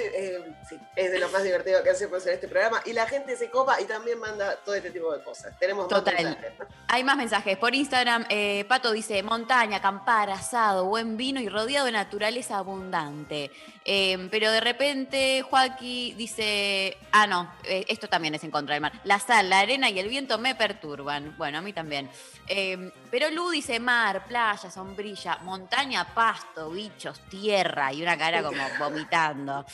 [0.00, 2.80] Eh, sí, es de lo más divertido que hacemos en este programa.
[2.84, 5.58] Y la gente se copa y también manda todo este tipo de cosas.
[5.58, 6.14] Tenemos más Total.
[6.22, 6.66] mensajes, ¿no?
[6.86, 7.58] Hay más mensajes.
[7.58, 13.50] Por Instagram, eh, Pato dice, montaña, acampar, asado, buen vino y rodeado de naturaleza abundante.
[13.90, 18.82] Eh, pero de repente Joaquín dice, ah, no, eh, esto también es en contra del
[18.82, 18.92] mar.
[19.04, 21.34] La sal, la arena y el viento me perturban.
[21.38, 22.10] Bueno, a mí también.
[22.48, 28.62] Eh, pero Lu dice mar, playa, sombrilla, montaña, pasto, bichos, tierra y una cara como
[28.78, 29.64] vomitando.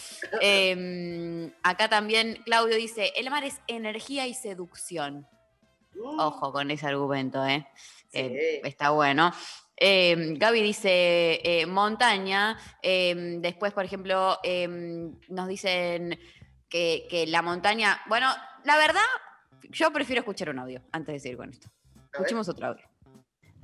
[0.41, 5.27] Eh, acá también Claudio dice, el mar es energía y seducción.
[6.19, 7.67] Ojo con ese argumento, ¿eh?
[8.13, 8.21] Sí.
[8.21, 9.33] Eh, está bueno.
[9.77, 12.57] Eh, Gaby dice eh, montaña.
[12.83, 14.69] eh, después, por ejemplo, eh,
[15.29, 16.19] nos dicen
[16.69, 18.01] que, que la montaña.
[18.09, 18.29] Bueno,
[18.65, 19.01] la verdad,
[19.71, 21.69] yo prefiero escuchar un audio antes de seguir con esto.
[22.13, 22.85] Escuchemos otro audio.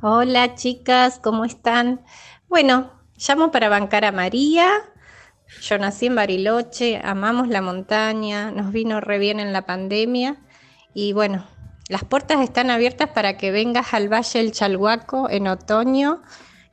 [0.03, 2.05] Hola chicas, ¿cómo están?
[2.49, 4.69] Bueno, llamo para bancar a María.
[5.63, 10.37] Yo nací en Bariloche, amamos la montaña, nos vino re bien en la pandemia
[10.95, 11.47] y bueno,
[11.91, 16.23] las puertas están abiertas para que vengas al Valle del Chalhuaco en otoño,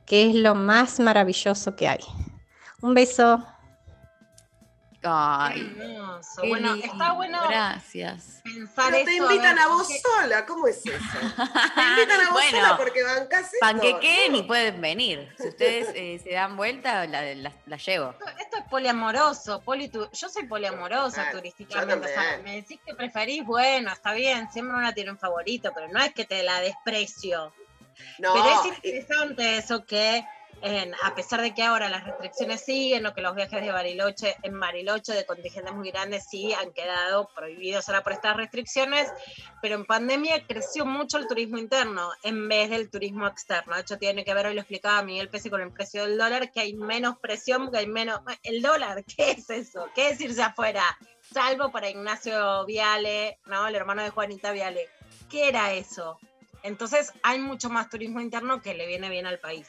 [0.06, 2.02] que es lo más maravilloso que hay.
[2.82, 3.44] Un beso.
[5.04, 6.42] Ay, Hermoso.
[6.42, 8.42] qué Bueno, lindo, está bueno Gracias.
[8.44, 10.88] pensar Pero te eso, invitan ver, a vos porque- sola, ¿cómo es eso?
[11.76, 13.52] Te invitan a vos Bueno, sola porque bancás.
[13.62, 15.32] Panquequen y pueden venir.
[15.38, 18.10] Si ustedes eh, se dan vuelta, la, la- la llevo.
[18.12, 21.96] Esto, esto es poliamoroso, politu- yo soy poliamorosa Claro, turísticamente.
[21.96, 22.44] yo O sea, también.
[22.44, 26.12] me decís que preferís, bueno, está bien, siempre una tiene un favorito, pero no es
[26.14, 27.54] que te la desprecio.
[28.20, 30.26] No, pero es y- interesante eso que,
[31.04, 34.60] a pesar de que ahora las restricciones siguen, o que los viajes de Bariloche, en
[34.60, 39.12] Bariloche de contingentes muy grandes sí han quedado prohibidos ahora por estas restricciones,
[39.62, 43.76] pero en pandemia creció mucho el turismo interno en vez del turismo externo.
[43.76, 46.52] De hecho, tiene que ver, hoy lo explicaba Miguel Pese con el precio del dólar,
[46.52, 48.22] que hay menos presión, que hay menos...
[48.44, 49.88] El dólar, ¿qué es eso?
[49.94, 50.84] ¿Qué es irse afuera?
[51.22, 53.68] Salvo para Ignacio Viale, ¿no?
[53.68, 54.90] El hermano de Juanita Viale.
[55.30, 56.20] ¿Qué era eso?
[56.64, 59.68] Entonces hay mucho más turismo interno que le viene bien al país.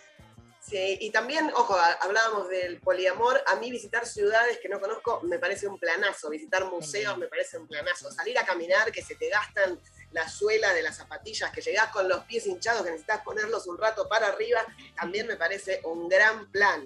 [0.69, 3.43] Sí, y también, ojo, hablábamos del poliamor.
[3.47, 6.29] A mí visitar ciudades que no conozco me parece un planazo.
[6.29, 8.11] Visitar museos me parece un planazo.
[8.11, 9.81] Salir a caminar, que se te gastan
[10.13, 13.79] las suelas de las zapatillas, que llegás con los pies hinchados, que necesitas ponerlos un
[13.79, 14.61] rato para arriba,
[14.95, 16.85] también me parece un gran plan.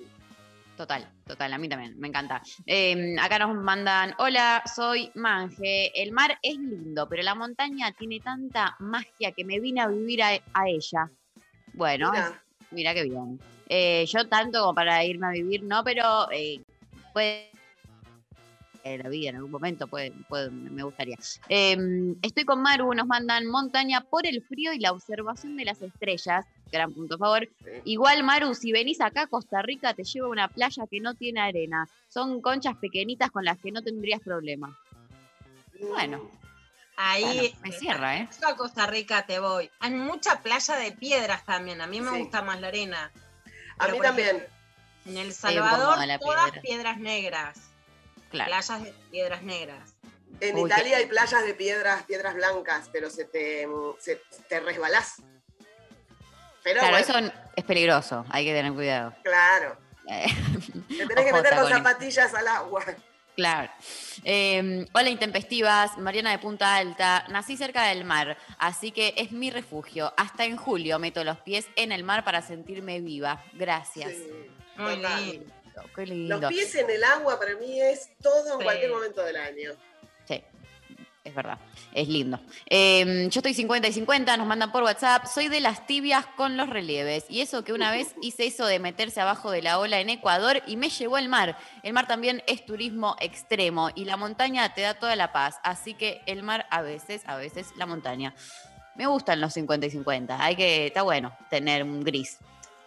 [0.77, 2.41] Total, total, a mí también, me encanta.
[2.67, 8.21] Eh, acá nos mandan, hola, soy Manje, el mar es lindo, pero la montaña tiene
[8.21, 11.11] tanta magia que me vine a vivir a, a ella.
[11.75, 12.13] Bueno,
[12.71, 13.39] mira qué bien.
[13.75, 16.61] Eh, yo tanto como para irme a vivir, no, pero eh,
[17.15, 17.51] puede
[18.85, 21.17] en la vida en algún momento puede, puede- me gustaría.
[21.49, 21.77] Eh,
[22.21, 26.45] estoy con Maru, nos mandan montaña por el frío y la observación de las estrellas.
[26.71, 27.49] Gran punto a favor.
[27.85, 31.15] Igual, Maru, si venís acá a Costa Rica, te llevo a una playa que no
[31.15, 31.87] tiene arena.
[32.09, 34.77] Son conchas pequeñitas con las que no tendrías problema.
[35.81, 36.29] Bueno,
[36.97, 38.29] Ahí bueno, me cierra, ¿eh?
[38.41, 39.71] Yo a Costa Rica te voy.
[39.81, 41.81] Hay mucha playa de piedras también.
[41.81, 42.19] A mí me Sí.
[42.19, 43.11] gusta más la arena.
[43.79, 44.29] A Pero, mí también.
[44.37, 44.49] ejemplo,
[45.07, 46.61] En El Salvador, todas piedra.
[46.63, 47.59] piedras negras.
[48.31, 48.49] Claro.
[48.51, 49.95] Playas de piedras negras.
[50.41, 53.67] En Uy, Italia hay playas de piedras, piedras blancas, pero se te,
[54.01, 55.17] se, te resbalás.
[56.65, 59.15] Pero Claro, bueno, eso es peligroso, hay que tener cuidado.
[59.23, 59.77] claro.
[60.09, 60.27] Eh,
[60.89, 62.85] Te tenés que meter con zapatillas al agua.
[63.35, 63.71] Claro.
[64.25, 65.97] Eh, hola, intempestivas.
[65.99, 67.25] Mariana de Punta Alta.
[67.31, 70.13] Nací cerca del mar, así que es mi refugio.
[70.17, 73.43] Hasta en julio meto los pies en el mar para sentirme viva.
[73.55, 74.11] Gracias.
[74.11, 75.53] Sí, Muy lindo.
[75.97, 76.39] Qué lindo.
[76.39, 78.65] Los pies en el agua para mí es todo en Sí.
[78.65, 79.71] cualquier momento del año.
[81.25, 81.59] Es verdad.
[81.95, 82.41] Es lindo.
[82.69, 85.27] Eh, yo estoy 50 y 50, nos mandan por WhatsApp.
[85.27, 87.27] Soy de las tibias con los relieves.
[87.29, 90.63] Y eso que una vez hice eso de meterse abajo de la ola en Ecuador
[90.67, 91.57] y me llevó al mar.
[91.85, 95.61] El mar también es turismo extremo y la montaña te da toda la paz.
[95.63, 98.35] Así que el mar a veces, a veces la montaña.
[98.97, 100.45] me gustan los 50 y 50.
[100.45, 102.39] Hay que, está bueno tener un gris.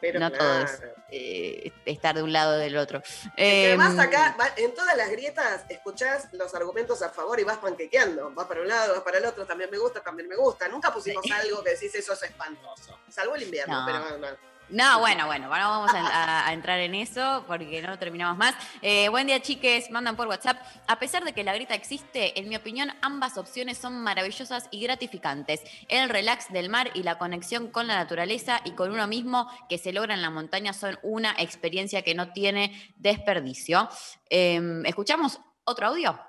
[0.02, 0.94] Pero no todo es claro.
[1.10, 3.02] eh, estar de un lado o del otro.
[3.36, 7.58] Que además Em, acá, en todas las grietas, escuchás los argumentos a favor y vas
[7.58, 8.30] panquequeando.
[8.32, 10.68] Vas para un lado, vas para el otro, también me gusta, también me gusta.
[10.68, 13.00] Nunca pusimos algo que decís eso es espantoso.
[13.10, 13.86] Salvo el invierno, No.
[13.86, 14.55] pero no.
[14.70, 18.56] No, bueno, bueno, vamos a, entrar en eso porque no terminamos más.
[18.82, 20.58] Eh, buen día, chiques, mandan por WhatsApp.
[20.88, 24.82] A pesar de que la grita existe, en mi opinión, ambas opciones son maravillosas y
[24.82, 25.62] gratificantes.
[25.88, 29.78] El relax del mar y la conexión con la naturaleza y con uno mismo que
[29.78, 33.88] se logra en la montaña son una experiencia que no tiene desperdicio.
[34.32, 36.20] Eh, ¿Escuchamos otro audio?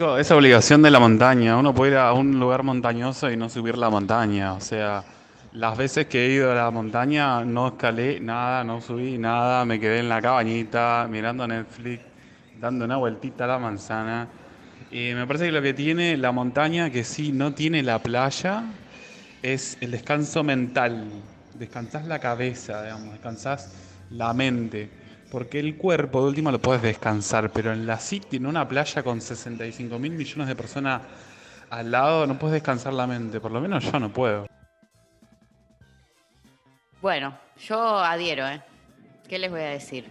[0.00, 3.76] Esa obligación de la montaña, uno puede ir a un lugar montañoso y no subir
[3.76, 5.04] la montaña, o sea,
[5.52, 9.78] las veces que he ido a la montaña no escalé nada, no subí nada, me
[9.78, 12.00] quedé en la cabañita mirando Netflix,
[12.58, 14.26] dando una vueltita a la manzana.
[14.90, 18.62] Y me parece que lo que tiene la montaña, que sí no tiene la playa,
[19.42, 21.08] es el descanso mental.
[21.58, 23.74] Descansás la cabeza, digamos, descansás
[24.08, 24.99] la mente.
[25.30, 29.02] Porque el cuerpo, de última, lo puedes descansar, pero en la City, en una playa
[29.02, 31.02] con 65 mil millones de personas
[31.70, 33.38] al lado, no puedes descansar la mente.
[33.40, 34.46] Por lo menos yo no puedo.
[37.00, 38.60] Bueno, yo adhiero, ¿eh?
[39.28, 40.06] ¿Qué les voy a decir?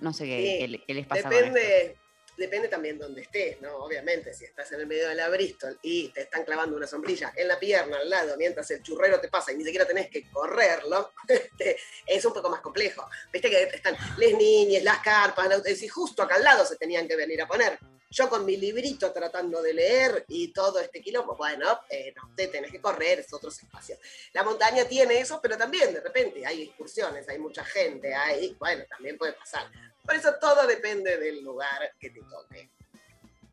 [0.00, 1.52] No sé qué, Sí, qué le- qué les pasa con esto.
[1.54, 1.96] Depende,
[2.36, 3.76] depende también donde estés, ¿no?
[3.76, 7.32] Obviamente, si estás en el medio de la Bristol y te están clavando una sombrilla
[7.36, 10.28] en la pierna al lado mientras el churrero te pasa y ni siquiera tenés que
[10.30, 13.08] correrlo, este, es un poco más complejo.
[13.32, 17.06] Viste que están las niñas, las carpas, la- y justo acá al lado se tenían
[17.06, 17.78] que venir a poner.
[18.10, 22.48] Yo con mi librito tratando de leer y todo este quilombo, bueno, eh, no, te
[22.48, 23.98] tenés que correr, es otros espacios.
[24.34, 28.84] La montaña tiene eso, pero también de repente hay excursiones, hay mucha gente, hay, bueno,
[28.86, 29.66] también puede pasar.
[30.04, 32.70] Por eso todo depende del lugar que te toque.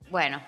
[0.10, 0.42] Bueno,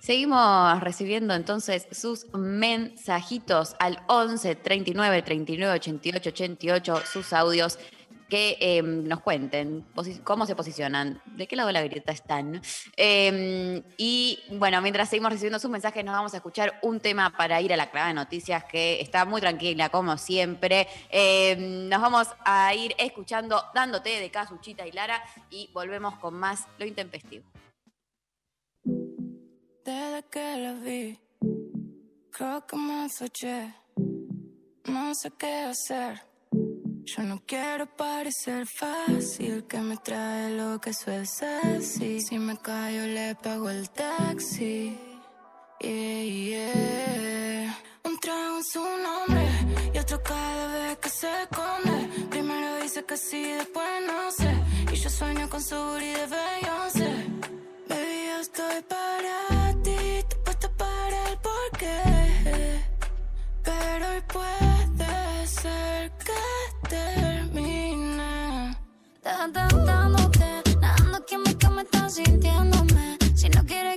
[0.00, 7.78] seguimos recibiendo entonces sus mensajitos al 11 39 39 88 88, sus audios
[8.30, 9.84] que eh, nos cuenten
[10.24, 12.62] cómo se posicionan, de qué lado de la grieta están.
[12.96, 17.60] Eh, y bueno, mientras seguimos recibiendo sus mensajes, nos vamos a escuchar un tema para
[17.60, 20.88] ir a la clave de noticias que está muy tranquila, como siempre.
[21.10, 26.66] Eh, nos vamos a ir escuchando Dándote de Casuchita y Lara y volvemos con más
[26.78, 27.44] Lo Intempestivo.
[29.84, 31.18] Desde que la vi,
[32.30, 33.08] creo que me.
[34.86, 36.29] No sé qué hacer.
[37.04, 41.82] Yo no quiero parecer fácil, que me trae lo que suele ser.
[41.82, 44.98] Si me callo, le pago el taxi.
[45.80, 47.78] Yeah.
[48.04, 49.48] Un trago en su nombre
[49.94, 52.08] y otro cada vez que se esconde.
[52.28, 54.52] Primero dice que sí, después no sé.
[54.92, 57.10] Y yo sueño con su booty de Beyoncé.
[57.88, 59.49] Baby, yo estoy para
[73.34, 73.89] Si no quieres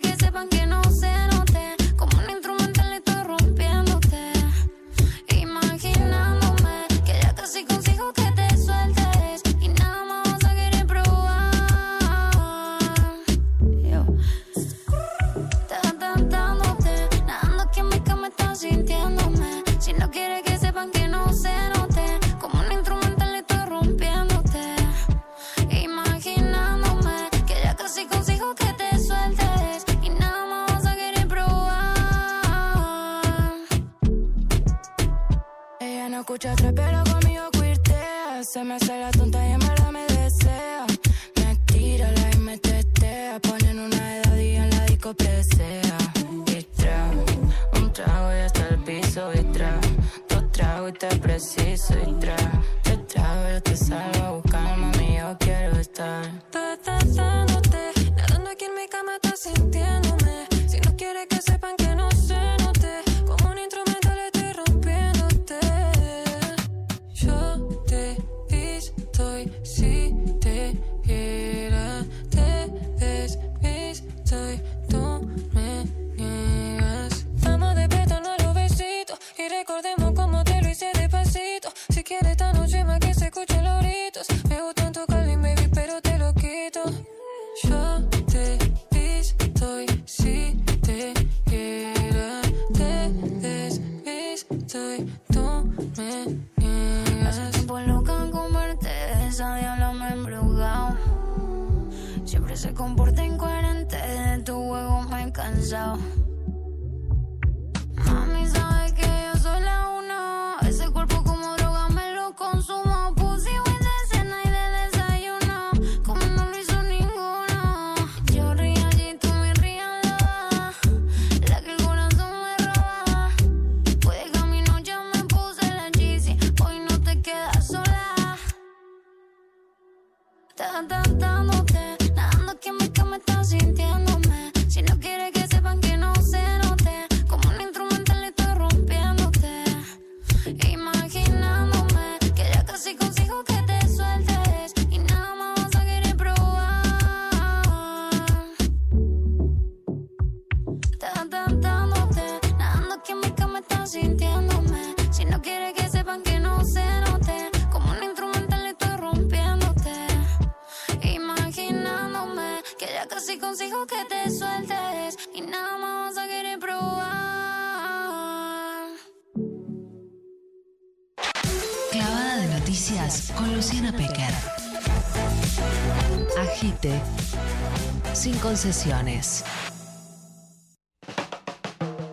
[178.64, 179.43] sin concesiones.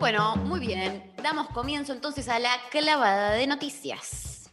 [0.00, 1.12] Bueno, muy bien.
[1.22, 4.50] Damos comienzo entonces a la clavada de noticias.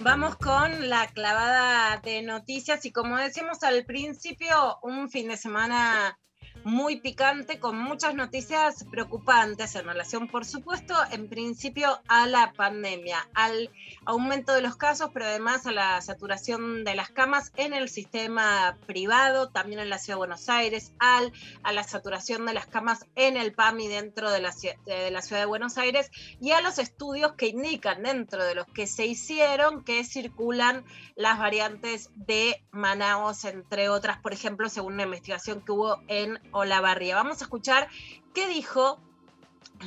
[0.00, 6.18] Vamos con la clavada de noticias y como decíamos al principio, un fin de semana
[6.64, 13.28] muy picante con muchas noticias preocupantes en relación, por supuesto, en principio a la pandemia,
[13.34, 13.70] al
[14.04, 18.78] aumento de los casos, pero además a la saturación de las camas en el sistema
[18.86, 23.06] privado, también en la Ciudad de Buenos Aires, al, a la saturación de las camas
[23.14, 24.52] en el PAMI dentro de la,
[24.86, 26.10] de la Ciudad de Buenos Aires
[26.40, 30.84] y a los estudios que indican dentro de los que se hicieron que circulan
[31.16, 37.16] las variantes de Manaos, entre otras, por ejemplo, según una investigación que hubo en Olavarría.
[37.16, 37.88] Vamos a escuchar
[38.32, 38.98] qué dijo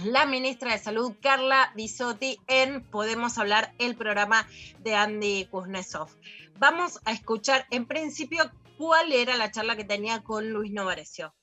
[0.05, 4.45] la ministra de Salud, Carla Bisotti, en Podemos Hablar, el programa
[4.83, 6.09] de Andy Kuznetsov.
[6.59, 8.43] Vamos a escuchar, en principio,
[8.77, 11.33] cuál era la charla que tenía con Luis Novarecio.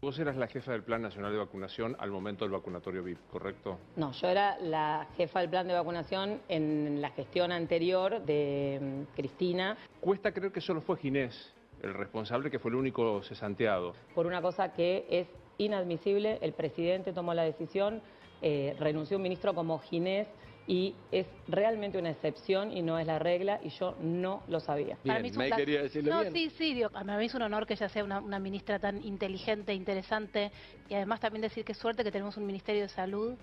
[0.00, 3.78] Vos eras la jefa del Plan Nacional de Vacunación al momento del vacunatorio VIP, ¿correcto?
[3.96, 9.14] No, yo era la jefa del plan de vacunación en la gestión anterior de mm,
[9.14, 9.76] Cristina.
[10.00, 11.52] Cuesta creer que solo fue Ginés
[11.82, 13.94] el responsable, que fue el único cesanteado.
[14.14, 15.28] Por una cosa que es
[15.58, 18.02] inadmisible, el presidente tomó la decisión,
[18.42, 20.28] eh, renunció un ministro como Ginés
[20.66, 24.96] y es realmente una excepción y no es la regla y yo no lo sabía.
[25.04, 26.04] Para mí es un placer.
[26.04, 28.78] no, sí, sí, digo, para mí es un honor que ella sea una, una ministra
[28.78, 30.52] tan inteligente, interesante
[30.88, 33.34] y además también decir que suerte que tenemos un Ministerio de Salud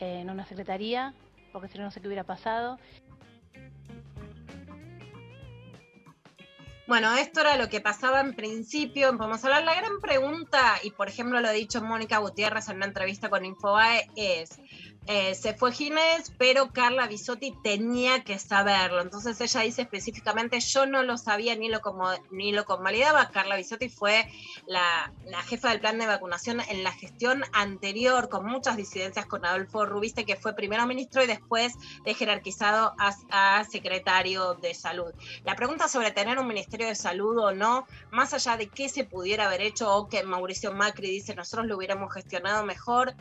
[0.00, 1.14] eh, en una secretaría,
[1.52, 2.78] porque si no, no sé qué hubiera pasado.
[6.86, 9.62] Bueno, esto era lo que pasaba en principio en Podemos Hablar.
[9.62, 13.44] La gran pregunta, y por ejemplo lo ha dicho Mónica Gutiérrez en una entrevista con
[13.44, 14.60] Infobae, es,
[15.06, 19.00] eh, se fue Ginés, pero Carla Bisotti tenía que saberlo.
[19.00, 23.30] Entonces ella dice específicamente, yo no lo sabía ni lo, como, ni lo convalidaba.
[23.30, 24.30] Carla Bisotti fue
[24.66, 29.44] la, la jefa del plan de vacunación en la gestión anterior, con muchas disidencias con
[29.44, 31.74] Adolfo Rubiste, que fue primero ministro y después
[32.04, 35.12] de jerarquizado a, a secretario de salud.
[35.44, 39.04] La pregunta sobre tener un ministerio de salud o no, más allá de qué se
[39.04, 43.14] pudiera haber hecho o que Mauricio Macri dice nosotros lo hubiéramos gestionado mejor,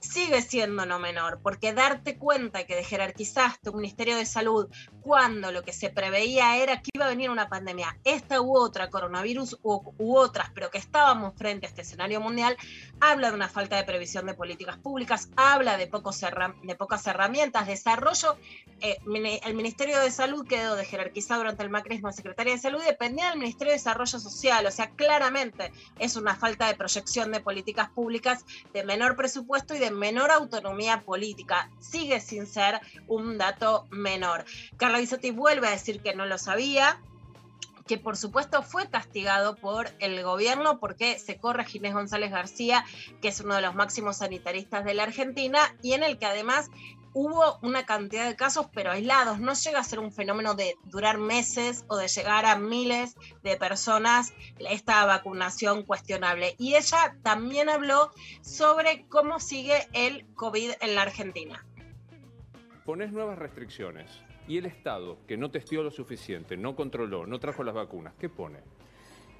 [0.00, 4.68] sigue siendo no menor, porque darte cuenta que jerarquizaste un Ministerio de Salud
[5.00, 8.90] cuando lo que se preveía era que iba a venir una pandemia, esta u otra,
[8.90, 12.56] coronavirus u, otras, pero que estábamos frente a este escenario mundial,
[13.00, 17.66] habla de una falta de previsión de políticas públicas, habla de, pocos de pocas herramientas,
[17.66, 18.36] desarrollo.
[18.80, 18.98] Eh,
[19.44, 23.30] el Ministerio de Salud quedó de jerarquizado durante el macrismo de Secretaría de Salud dependía
[23.30, 27.90] del Ministerio de Desarrollo Social, o sea, claramente es una falta de proyección de políticas
[27.90, 31.70] públicas, de menor presupuesto y menor autonomía política.
[31.78, 34.44] Sigue sin ser un dato menor.
[34.76, 37.00] Carla Bisotti vuelve a decir que no lo sabía,
[37.86, 42.84] que por supuesto fue castigado por el gobierno porque se corre a Ginés González García,
[43.20, 46.70] que es uno de los máximos sanitaristas de la Argentina, y en el que además
[47.14, 49.40] hubo una cantidad de casos, pero aislados.
[49.40, 53.56] No llega a ser un fenómeno de durar meses o de llegar a miles de
[53.56, 56.56] personas esta vacunación cuestionable.
[56.58, 58.10] Y ella también habló
[58.42, 61.64] sobre cómo sigue el COVID en la Argentina.
[62.84, 64.10] Pones nuevas restricciones
[64.46, 68.28] y el Estado, que no testió lo suficiente, no controló, no trajo las vacunas, ¿qué
[68.28, 68.58] pone?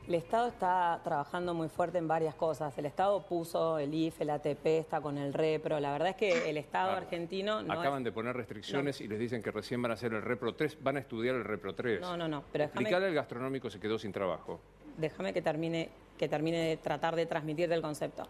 [0.06, 2.76] El Estado está trabajando muy fuerte en varias cosas.
[2.76, 5.80] El Estado puso el IFE, el ATP, está con el REPRO.
[5.80, 7.02] La verdad es que el Estado Claro.
[7.06, 10.12] argentino no Acaban es- de poner restricciones y les dicen que recién van a hacer
[10.12, 12.02] el Repro 3, van a estudiar el Repro 3.
[12.02, 14.60] No, no, no, pero déjame- al gastronómico se quedó sin trabajo.
[14.98, 18.28] déjame que termine, que termine de tratar de transmitir del concepto.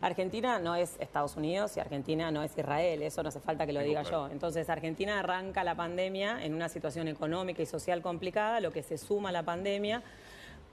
[0.00, 3.72] Argentina no es Estados Unidos y Argentina no es Israel, eso no hace falta que
[3.74, 4.26] lo Tengo diga claro.
[4.28, 4.32] yo.
[4.32, 8.96] Entonces Argentina arranca la pandemia en una situación económica y social complicada, lo que se
[8.96, 10.02] suma a la pandemia.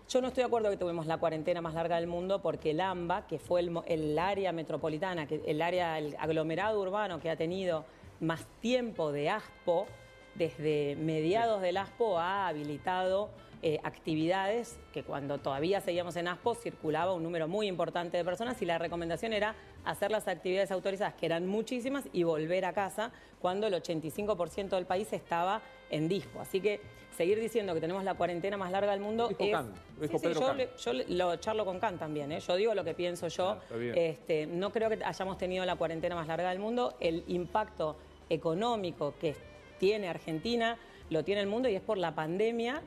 [0.08, 2.80] Yo no estoy de acuerdo que tuvimos la cuarentena más larga del mundo porque el
[2.80, 7.86] AMBA, que fue el, área metropolitana, que el área, el aglomerado urbano que ha tenido
[8.20, 9.88] más tiempo de ASPO,
[10.36, 13.30] desde mediados del ASPO ha habilitado
[13.64, 18.62] eh, actividades que cuando todavía seguíamos en ASPO circulaba un número muy importante de personas
[18.62, 23.12] y la recomendación era hacer las actividades autorizadas, que eran muchísimas, y volver a casa
[23.42, 26.42] cuando el 85% del país estaba en dispo.
[26.42, 26.80] Así que
[27.16, 29.58] seguir diciendo que tenemos la cuarentena más larga del mundo Dijo es...
[30.02, 32.40] Dijo Sí, sí, yo, le- yo lo charlo con Kant también, ¿eh?
[32.42, 33.60] yo digo lo que pienso yo.
[33.72, 33.76] Ah.
[33.96, 36.98] Este, no creo que hayamos tenido la cuarentena más larga del mundo.
[37.00, 37.98] El impacto
[38.30, 39.36] económico que
[39.80, 40.78] tiene Argentina
[41.10, 42.82] lo tiene el mundo y es por la pandemia.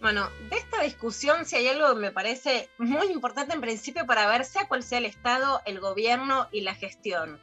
[0.00, 4.28] Bueno, de esta discusión, si hay algo que me parece muy importante en principio para
[4.28, 7.40] ver sea cuál sea el Estado, el gobierno y la gestión.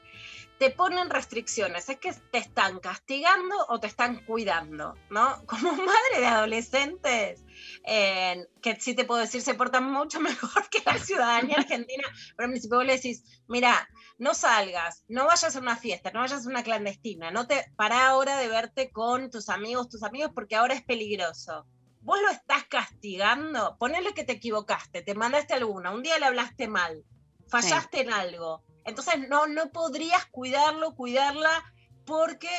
[0.57, 5.43] Te ponen restricciones, es que te están castigando o te están cuidando, ¿no?
[5.45, 7.43] Como madre de adolescentes,
[7.83, 12.55] eh, que sí te puedo decir, se portan mucho mejor que la ciudadanía argentina, pero
[12.55, 13.87] si vos le decís, mira,
[14.17, 18.07] no salgas, no vayas a una fiesta, no vayas a una clandestina, no te para
[18.07, 21.65] ahora de verte con tus amigos, tus amigos, porque ahora es peligroso.
[22.01, 26.67] Vos lo estás castigando, ponele que te equivocaste, te mandaste alguna, un día le hablaste
[26.67, 27.03] mal,
[27.47, 28.63] fallaste en algo.
[28.86, 31.63] Entonces no, no podrías cuidarlo, cuidarla,
[32.05, 32.49] porque,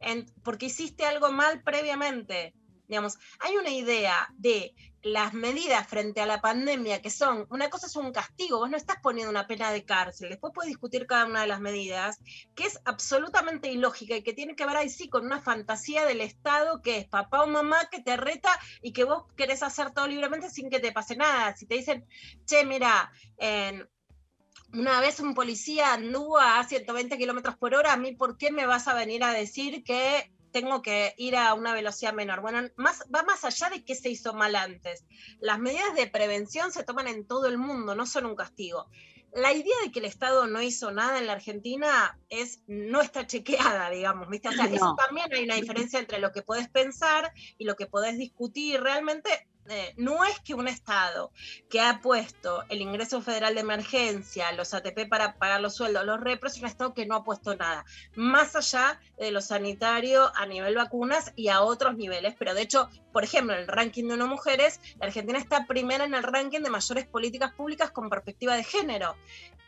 [0.00, 2.54] en- porque hiciste algo mal previamente.
[2.88, 7.86] Digamos, hay una idea de las medidas frente a la pandemia que son, una cosa
[7.86, 11.26] es un castigo, vos no estás poniendo una pena de cárcel, después puedes discutir cada
[11.26, 12.18] una de las medidas,
[12.54, 16.20] que es absolutamente ilógica y que tiene que ver ahí sí con una fantasía del
[16.20, 18.50] Estado que es papá o mamá que te reta
[18.82, 21.56] y que vos querés hacer todo libremente sin que te pase nada.
[21.56, 22.06] Si te dicen,
[22.44, 23.88] che, mira, en,
[24.76, 28.66] una vez un policía anduvo a 120 kilómetros por hora, a mí, ¿por qué me
[28.66, 32.40] vas a venir a decir que tengo que ir a una velocidad menor?
[32.40, 35.04] Bueno, más, va más allá de qué se hizo mal antes.
[35.40, 38.88] Las medidas de prevención se toman en todo el mundo, no son un castigo.
[39.32, 43.26] La idea de que el Estado no hizo nada en la Argentina es, no está
[43.26, 44.48] chequeada, digamos, ¿viste?
[44.48, 44.96] O sea, eso No.
[44.96, 48.80] también hay una diferencia entre lo que podés pensar y lo que podés discutir.
[48.80, 49.46] Realmente
[49.96, 51.32] no es que un Estado
[51.68, 56.20] que ha puesto el ingreso federal de emergencia, los ATP para pagar los sueldos, los
[56.20, 60.46] repros, es un Estado que no ha puesto nada, más allá de lo sanitario a
[60.46, 62.34] nivel vacunas y a otros niveles.
[62.38, 66.04] Pero de hecho, por ejemplo, en el ranking de no mujeres, la Argentina está primera
[66.04, 69.16] en el ranking de mayores políticas públicas con perspectiva de género.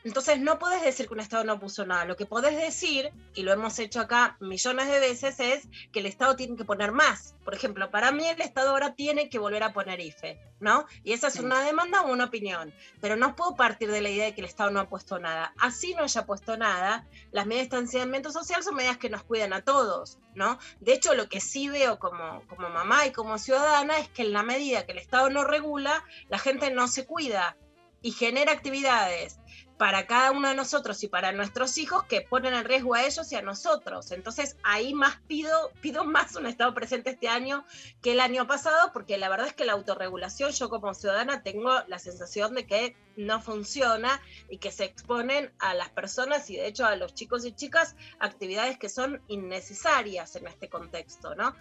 [0.04, 2.04] Entonces no podés decir que un Estado no puso nada.
[2.04, 6.06] Lo que podés decir, y lo hemos hecho acá millones de veces, es que el
[6.06, 7.34] Estado tiene que poner más.
[7.44, 10.86] Por ejemplo, para mí el Estado ahora tiene que volver a poner IFE, ¿no?
[11.02, 12.72] Y esa es una demanda o una opinión.
[13.00, 15.52] Pero no puedo partir de la idea de que el Estado no ha puesto nada.
[15.58, 19.52] Así no haya puesto nada, las medidas de distanciamiento social son medidas que nos cuidan
[19.52, 20.58] a todos, ¿no?
[20.80, 24.32] De hecho, lo que sí veo como, como mamá y como ciudadana es que en
[24.32, 27.56] la medida que el Estado no regula, la gente no se cuida
[28.00, 29.40] y genera actividades
[29.78, 33.30] para cada uno de nosotros y para nuestros hijos que ponen en riesgo a ellos
[33.30, 34.10] y a nosotros.
[34.10, 37.64] Entonces ahí más pido, pido más un Estado presente este año
[38.02, 41.70] que el año pasado, porque la verdad es que la autorregulación, yo como ciudadana tengo
[41.86, 44.20] la sensación de que no funciona
[44.50, 47.94] y que se exponen a las personas y de hecho a los chicos y chicas
[48.18, 51.54] actividades que son innecesarias en este contexto, ¿no?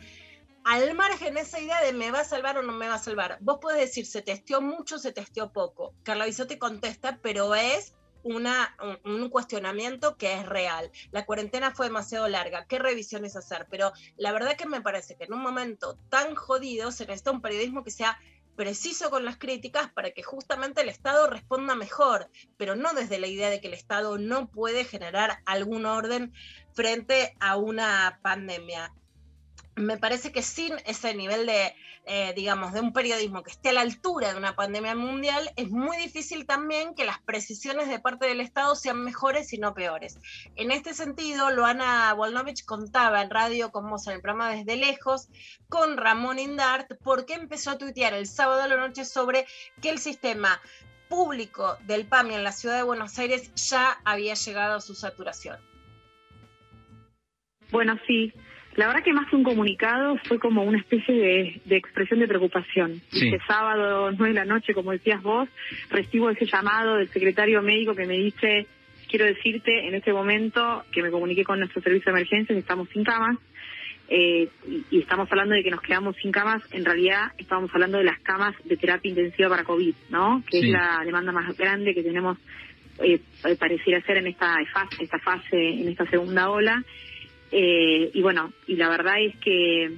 [0.64, 3.38] al margen esa idea de me va a salvar o no me va a salvar,
[3.40, 5.94] vos podés decir se testeó mucho, se testeó poco.
[6.04, 7.94] Carla Bisotti contesta, pero es
[8.28, 10.92] una, un, cuestionamiento que es real.
[11.12, 13.68] La cuarentena fue demasiado larga, ¿qué revisiones hacer?
[13.70, 17.42] Pero la verdad que me parece que en un momento tan jodido se necesita un
[17.42, 18.18] periodismo que sea
[18.56, 23.28] preciso con las críticas para que justamente el Estado responda mejor, pero no desde la
[23.28, 26.34] idea de que el Estado no puede generar algún orden
[26.74, 28.92] frente a una pandemia
[29.78, 31.74] me parece que sin ese nivel de,
[32.06, 35.70] eh, digamos, de un periodismo que esté a la altura de una pandemia mundial, es
[35.70, 40.20] muy difícil también que las precisiones de parte del Estado sean mejores y no peores.
[40.56, 45.30] En este sentido, Luana Volnovich contaba en Radio con vos en el programa Desde Lejos
[45.70, 49.46] con Ramón Indart, porque empezó a tuitear el sábado a la noche sobre
[49.82, 50.60] que el sistema
[51.08, 55.58] público del PAMI en la ciudad de Buenos Aires ya había llegado a su saturación.
[57.72, 58.34] Bueno, sí.
[58.78, 62.28] La verdad que más que un comunicado fue como una especie de, de expresión de
[62.28, 63.02] preocupación.
[63.10, 63.28] Sí.
[63.28, 65.50] Este sábado, nueve de la noche, como decías vos,
[65.90, 68.68] recibo ese llamado del secretario médico que me dice,
[69.10, 73.04] quiero decirte en este momento que me comuniqué con nuestro servicio de emergencias, estamos sin
[73.04, 73.38] camas,
[74.10, 77.98] eh, y, y estamos hablando de que nos quedamos sin camas, en realidad estamos hablando
[77.98, 80.44] de las camas de terapia intensiva para COVID, ¿no?
[80.50, 80.68] Que Sí.
[80.68, 82.38] es la demanda más grande que tenemos,
[83.04, 83.20] eh,
[83.60, 86.84] pareciera ser en esta fase, esta fase, en esta segunda ola.
[87.52, 89.92] Eh, y bueno, y la verdad es que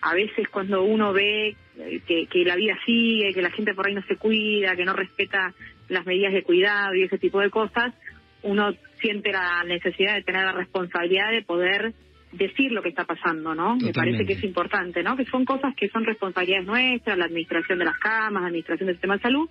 [0.00, 3.86] a veces cuando uno ve eh, que, que la vida sigue, que la gente por
[3.86, 5.54] ahí no se cuida, que no respeta
[5.88, 7.94] las medidas de cuidado y ese tipo de cosas,
[8.42, 11.94] uno siente la necesidad de tener la responsabilidad de poder
[12.32, 13.76] decir lo que está pasando, ¿no?
[13.76, 15.16] Me parece que es importante, ¿no?
[15.16, 18.96] Que son cosas que son responsabilidades nuestras, la administración de las camas, la administración del
[18.96, 19.48] sistema de salud,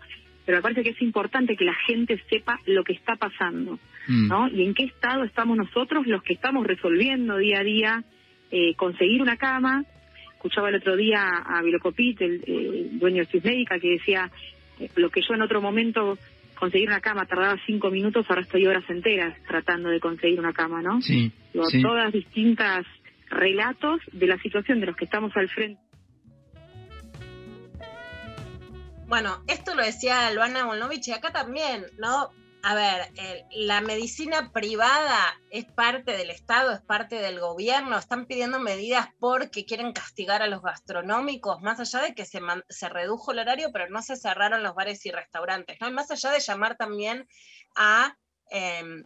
[0.52, 3.80] pero me parece que es importante que la gente sepa lo que está pasando.
[4.08, 4.28] Mm.
[4.28, 4.50] ¿no?
[4.50, 8.04] Y en qué estado estamos nosotros, los que estamos resolviendo día a día
[8.52, 9.86] eh, conseguir una cama.
[10.34, 14.30] Escuchaba el otro día a Vilocopit, el eh, dueño de Sismédica, que decía,
[14.78, 16.18] eh, lo que yo en otro momento
[16.56, 20.82] conseguir una cama tardaba cinco minutos, ahora estoy horas enteras tratando de conseguir una cama,
[20.82, 21.02] ¿no?
[21.02, 21.82] Sí, Digo, sí.
[21.82, 22.86] Todas distintas
[23.30, 25.80] relatos de la situación de los que estamos al frente.
[29.12, 32.32] Bueno, esto lo decía Luana Volnovich y acá también, ¿no?
[32.64, 33.12] a ver,
[33.52, 39.66] la medicina privada es parte del Estado, es parte del gobierno, están pidiendo medidas porque
[39.66, 42.40] quieren castigar a los gastronómicos, más allá de que se,
[42.70, 45.90] se redujo el horario, pero no se cerraron los bares y restaurantes, ¿no?
[45.90, 47.28] Y más allá de llamar también
[47.76, 48.16] a...
[48.50, 49.04] em,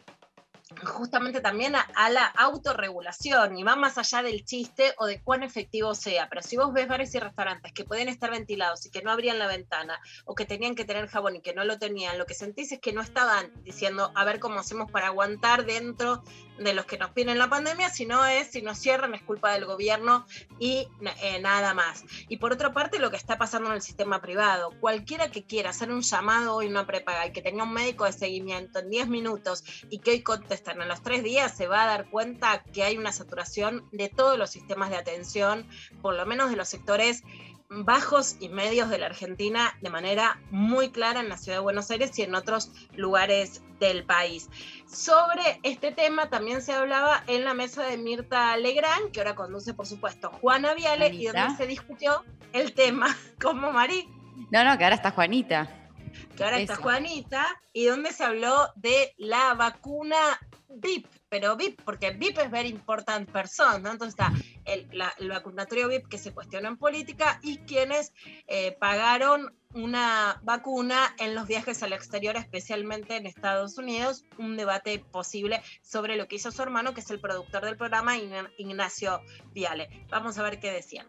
[0.84, 5.94] justamente también a, la autorregulación y va más allá del chiste o de cuán efectivo
[5.94, 6.28] sea.
[6.28, 9.38] Pero si vos ves bares y restaurantes que pueden estar ventilados y que no abrían
[9.38, 12.34] la ventana o que tenían que tener jabón y que no lo tenían, lo que
[12.34, 16.24] sentís es que no estaban diciendo a ver cómo hacemos para aguantar dentro
[16.58, 19.66] de los que nos piden la pandemia, sino es si nos cierran es culpa del
[19.66, 20.26] gobierno
[20.60, 20.88] y
[21.22, 22.04] eh, nada más.
[22.30, 25.72] Y por otra parte, lo que está pasando en el sistema privado, cualquiera que quiera
[25.72, 29.08] hacer un llamado hoy una prepaga y que tenga un médico de seguimiento en 10
[29.08, 32.84] minutos y que hoy contestan en los tres días, se va a dar cuenta que
[32.84, 35.68] hay una saturación de todos los sistemas de atención,
[36.02, 37.24] por lo menos de los sectores
[37.70, 41.90] bajos y medios de la Argentina de manera muy clara en la ciudad de Buenos
[41.92, 44.50] Aires y en otros lugares del país.
[44.88, 49.74] Sobre este tema también se hablaba en la mesa de Mirta Legrand, que ahora conduce,
[49.74, 54.08] por supuesto, Juana Viale, y donde se discutió el tema como Marí,
[54.52, 55.68] No, no, que ahora está Juanita.
[56.38, 56.76] que ahora está.
[56.78, 60.16] Juanita, y donde se habló de la vacuna
[60.76, 63.92] VIP, pero VIP, porque VIP es very important person, ¿no?
[63.92, 64.34] Entonces está
[64.66, 68.14] el, la- el vacunatorio VIP que se cuestionó en política y quienes
[68.48, 75.00] eh, pagaron una vacuna en los viajes al exterior, especialmente en Estados Unidos, un debate
[75.00, 79.22] posible sobre lo que hizo su hermano, que es el productor del programa, Ign- Ignacio
[79.54, 79.90] Viale.
[80.10, 81.08] Vamos a ver qué decían.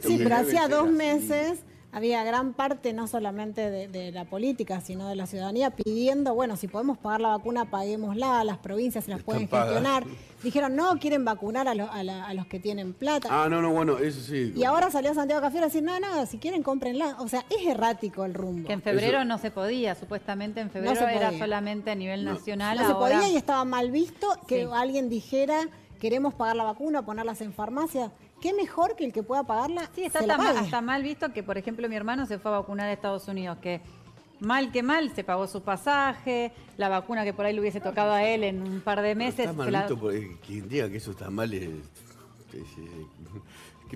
[0.00, 1.64] Sí, pero hacía dos meses
[1.94, 6.56] había gran parte, no solamente de, de la política, sino de la ciudadanía, pidiendo, bueno,
[6.56, 10.04] si podemos pagar la vacuna, paguémosla, las provincias se las pueden gestionar.
[10.42, 13.28] Dijeron, no, quieren vacunar a, lo- a la- a los que tienen plata.
[13.30, 14.52] Ah, no, no, bueno, eso sí.
[14.56, 17.16] Y ahora salió Santiago Cafiero a decir, no, no, si quieren, cómprenla.
[17.20, 18.66] O sea, es errático el rumbo.
[18.66, 22.78] Que en febrero no se podía, supuestamente en febrero era solamente a nivel nacional.
[22.78, 24.68] No se podía y estaba mal visto que Sí.
[24.72, 25.68] alguien dijera,
[26.00, 28.10] queremos pagar la vacuna, ponerlas en farmacia.
[28.42, 29.88] ¿Qué mejor que el que pueda pagarla?
[29.94, 30.66] Sí, está se la hasta, mal, pague?
[30.66, 33.56] hasta mal visto que, por ejemplo, mi hermano se fue a vacunar a Estados Unidos,
[33.62, 33.80] que
[34.40, 38.10] mal que mal se pagó su pasaje, la vacuna que por ahí le hubiese tocado
[38.12, 39.46] a él en un par de meses.
[39.48, 41.70] Está la- maldito porque quien diga que eso está mal es...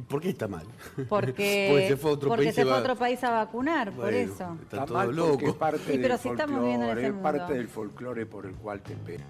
[0.09, 0.67] ¿Por qué está mal?
[1.09, 2.55] Porque, se fue a otro porque país.
[2.55, 4.57] se fue va- a otro país a vacunar, por eso.
[4.63, 5.47] Está Está todo mal porque loco.
[5.47, 7.23] es parte Sí, pero del si estamos viviendo en ese mundo.
[7.23, 9.27] parte del folclore por el cual te esperan.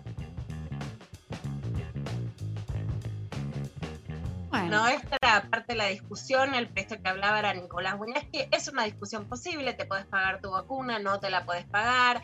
[4.64, 5.18] No, esta
[5.50, 9.28] parte de la discusión, el precio que hablaba era Nicolás Buñas, que es una discusión
[9.28, 12.22] posible, te puedes pagar tu vacuna, no te la puedes pagar,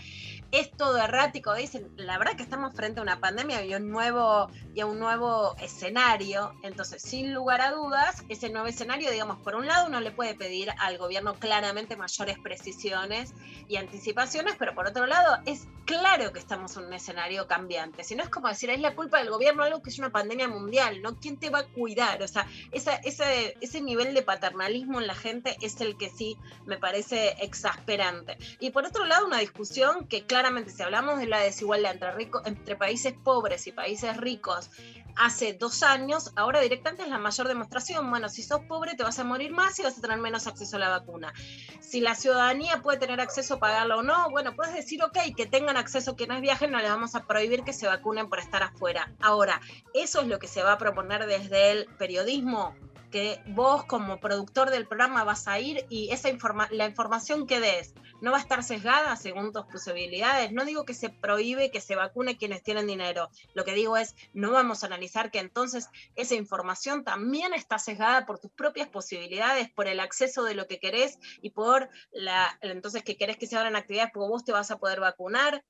[0.51, 4.51] es todo errático, dicen, la verdad que estamos frente a una pandemia y, un nuevo,
[4.75, 9.55] y a un nuevo escenario, entonces sin lugar a dudas, ese nuevo escenario, digamos, por
[9.55, 13.35] un lado uno le puede pedir al gobierno claramente mayores precisiones
[13.69, 18.15] y anticipaciones, pero por otro lado es claro que estamos en un escenario cambiante, si
[18.15, 21.03] no es como decir, es la culpa del gobierno algo que es una pandemia mundial,
[21.03, 21.19] ¿no?
[21.19, 22.22] ¿Quién te va a cuidar?
[22.25, 26.79] O sea, ese, ese nivel de paternalismo en la gente es el que sí me
[26.79, 28.39] parece exasperante.
[28.61, 31.97] Y por otro lado, una discusión que claramente, si hablamos de la desigualdad
[32.45, 34.71] entre países pobres y países ricos,
[35.17, 38.11] hace dos años, ahora directamente es la mayor demostración.
[38.11, 40.77] Bueno, si sos pobre te vas a morir más y vas a tener menos acceso
[40.77, 41.33] a la vacuna.
[41.81, 45.77] Si la ciudadanía puede tener acceso, pagarlo o no, bueno, puedes decir, ok, que tengan
[45.77, 49.13] acceso quienes viajen, no les vamos a prohibir que se vacunen por estar afuera.
[49.21, 49.61] Ahora,
[49.95, 52.75] eso es lo que se va a proponer desde el periodismo
[53.13, 56.31] que vos como productor del programa vas a ir y esa
[56.71, 60.53] la información que des no va a estar sesgada según tus posibilidades.
[60.53, 63.29] No digo que se prohíbe que se vacune quienes tienen dinero.
[63.53, 68.25] Lo que digo es, no vamos a analizar que entonces esa información también está sesgada
[68.25, 73.03] por tus propias posibilidades, por el acceso de lo que querés y por la, entonces
[73.03, 75.65] que querés que se hagan actividades porque vos te vas a poder vacunar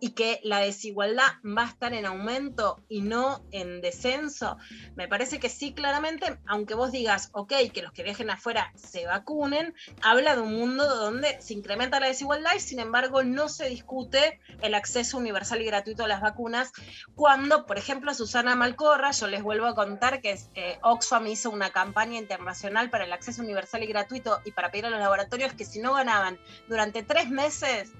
[0.00, 4.58] y que la desigualdad va a estar en aumento y no en descenso,
[4.94, 9.06] me parece que sí, claramente, aunque vos digas, ok, que los que viajen afuera se
[9.06, 13.68] vacunen, habla de un mundo donde se incrementa la desigualdad y sin embargo no se
[13.68, 16.72] discute el acceso universal y gratuito a las vacunas,
[17.14, 21.70] cuando, por ejemplo, Susana Malcorra, yo les vuelvo a contar que eh, Oxfam hizo una
[21.70, 25.64] campaña internacional para el acceso universal y gratuito y para pedir a los laboratorios que
[25.64, 26.38] si no ganaban
[26.68, 27.92] durante tres meses,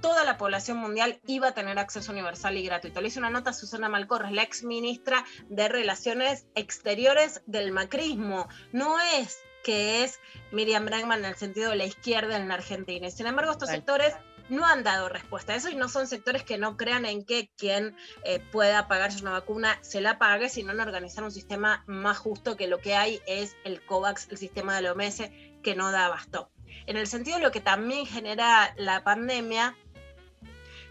[0.00, 3.00] toda la población mundial iba a tener acceso universal y gratuito.
[3.00, 8.48] Le hizo una nota a Susana Malcorres, la ex ministra de Relaciones Exteriores del macrismo.
[8.72, 10.20] No es que es
[10.52, 13.06] Miriam Bregman en el sentido de la izquierda en la Argentina.
[13.06, 14.14] Y sin embargo, estos sectores
[14.48, 17.50] no han dado respuesta a eso y no son sectores que no crean en que
[17.56, 17.94] quien
[18.24, 22.56] eh, pueda pagarse una vacuna se la pague, sino en organizar un sistema más justo
[22.56, 25.22] que lo que hay es el COVAX, el sistema de la OMS,
[25.62, 26.50] que no da abasto.
[26.86, 29.76] En el sentido de lo que también genera la pandemia,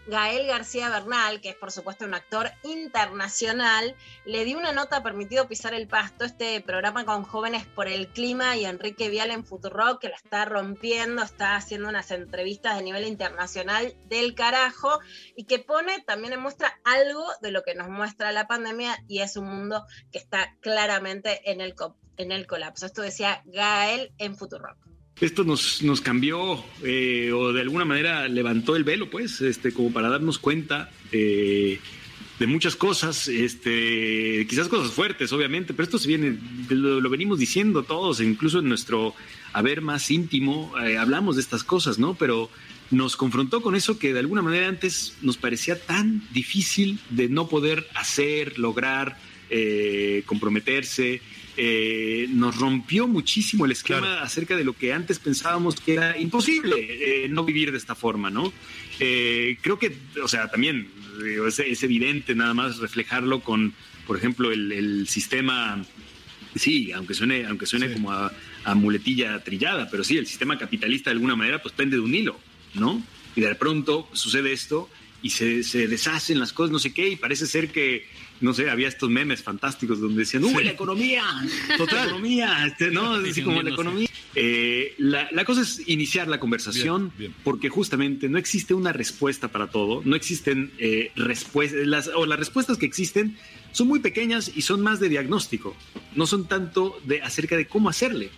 [0.08, 3.94] Gael García Bernal, que es por supuesto un actor internacional,
[4.24, 8.56] le dio una nota Permitido Pisar el Pasto, este programa con jóvenes por el clima
[8.56, 13.06] y Enrique Vial en Futurock, que la está rompiendo, está haciendo unas entrevistas de nivel
[13.06, 14.98] internacional del carajo
[15.36, 19.20] y que pone también en muestra algo de lo que nos muestra la pandemia y
[19.20, 21.74] es un mundo que está claramente en el,
[22.16, 22.86] en el colapso.
[22.86, 24.97] Esto decía Gael en Futurock.
[25.20, 29.92] Esto nos, nos cambió eh, o de alguna manera levantó el velo, pues, este, como
[29.92, 31.80] para darnos cuenta eh,
[32.38, 36.38] de muchas cosas, este, quizás cosas fuertes, obviamente, pero esto se viene,
[36.68, 39.14] lo, venimos diciendo todos, incluso en nuestro
[39.52, 42.14] haber más íntimo, eh, hablamos de estas cosas, ¿no?
[42.14, 42.48] Pero
[42.90, 47.48] nos confrontó con eso que de alguna manera antes nos parecía tan difícil de no
[47.48, 49.18] poder hacer, lograr,
[49.50, 51.20] eh, comprometerse.
[51.60, 56.76] Eh, nos rompió muchísimo el esquema acerca de lo que antes pensábamos que era imposible
[56.78, 58.52] eh, no vivir de esta forma, ¿no?
[59.00, 60.88] Eh, creo que, o sea, también
[61.48, 63.74] es, es evidente nada más reflejarlo con,
[64.06, 65.84] por ejemplo, el, el sistema,
[66.54, 68.32] sí, aunque suene, aunque suene como a,
[68.62, 72.14] a muletilla trillada, pero sí, el sistema capitalista de alguna manera pues pende de un
[72.14, 72.38] hilo,
[72.74, 73.02] ¿no?
[73.34, 74.88] Y de pronto sucede esto
[75.22, 78.06] y se, se deshacen las cosas, no sé qué, y parece ser que,
[78.40, 81.24] no sé, había estos memes fantásticos donde decían, ¡Uy, la economía!
[81.76, 81.96] ¡Total!
[81.96, 82.66] La economía!
[82.66, 83.14] este, ¿no?
[83.14, 84.08] Así como la economía.
[84.34, 87.12] Eh, la, la cosa es iniciar la conversación
[87.42, 92.38] porque justamente no existe una respuesta para todo, no existen eh, respuestas, las, o las
[92.38, 93.36] respuestas que existen
[93.72, 95.74] son muy pequeñas y son más de diagnóstico,
[96.14, 98.30] no son tanto de acerca de cómo hacerle.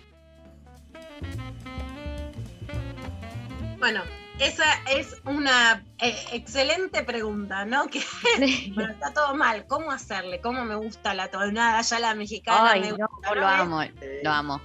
[3.79, 4.03] Bueno,
[4.41, 7.87] esa es una eh, excelente pregunta, ¿no?
[7.91, 8.03] Que
[8.75, 9.67] bueno, está todo mal.
[9.67, 10.41] ¿Cómo hacerle?
[10.41, 11.81] ¿Cómo me gusta la tonada?
[11.83, 13.83] Ya la mexicana Ay, me no, gusta, lo amo,
[14.23, 14.61] lo amo.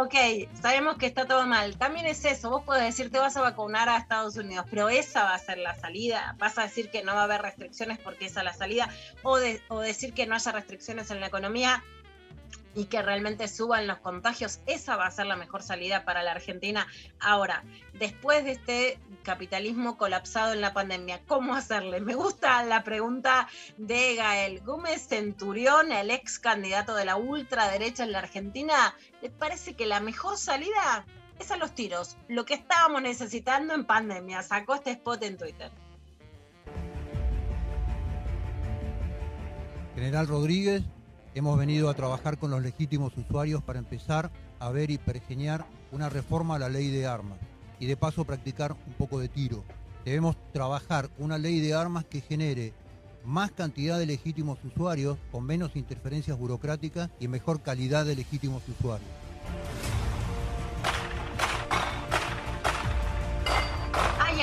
[0.00, 0.14] Ok,
[0.60, 1.76] sabemos que está todo mal.
[1.76, 5.24] También es eso, vos podés decir te vas a vacunar a Estados Unidos, pero esa
[5.24, 6.34] va a ser la salida.
[6.38, 8.88] Vas a decir que no va a haber restricciones porque esa es la salida,
[9.22, 11.84] o, de- o decir que no haya restricciones en la economía
[12.74, 14.60] y que realmente suban los contagios.
[14.66, 16.86] Esa va a ser la mejor salida para la Argentina.
[17.20, 17.64] Ahora,
[17.94, 22.00] después de este capitalismo colapsado en la pandemia, ¿cómo hacerle?
[22.00, 28.12] Me gusta la pregunta de Gael Gómez Centurión, el ex candidato de la ultraderecha en
[28.12, 28.94] la Argentina.
[29.20, 31.04] ¿Le parece que la mejor salida
[31.38, 32.16] es a los tiros?
[32.28, 34.42] Lo que estábamos necesitando en pandemia.
[34.42, 35.70] Sacó este spot en Twitter.
[39.94, 40.82] General Rodríguez,
[41.34, 46.08] hemos venido a trabajar con los legítimos usuarios para empezar a ver y pergeñar una
[46.08, 47.38] reforma a la ley de armas
[47.80, 49.64] y de paso practicar un poco de tiro.
[50.04, 52.72] Debemos trabajar una ley de armas que genere
[53.24, 59.08] más cantidad de legítimos usuarios con menos interferencias burocráticas y mejor calidad de legítimos usuarios.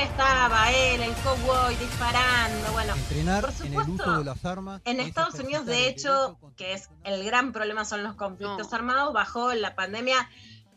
[0.02, 2.72] Estaba él, el cowboy disparando.
[2.72, 5.88] Bueno, Entrenar por en el supuesto, uso de las armas En es Estados Unidos, de
[5.89, 10.30] hecho, que es el gran problema son los conflictos armados, bajó en la pandemia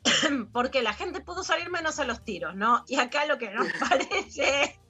[0.53, 2.85] porque la gente pudo salir menos a los tiros, ¿no?
[2.89, 4.81] Y acá lo que nos parece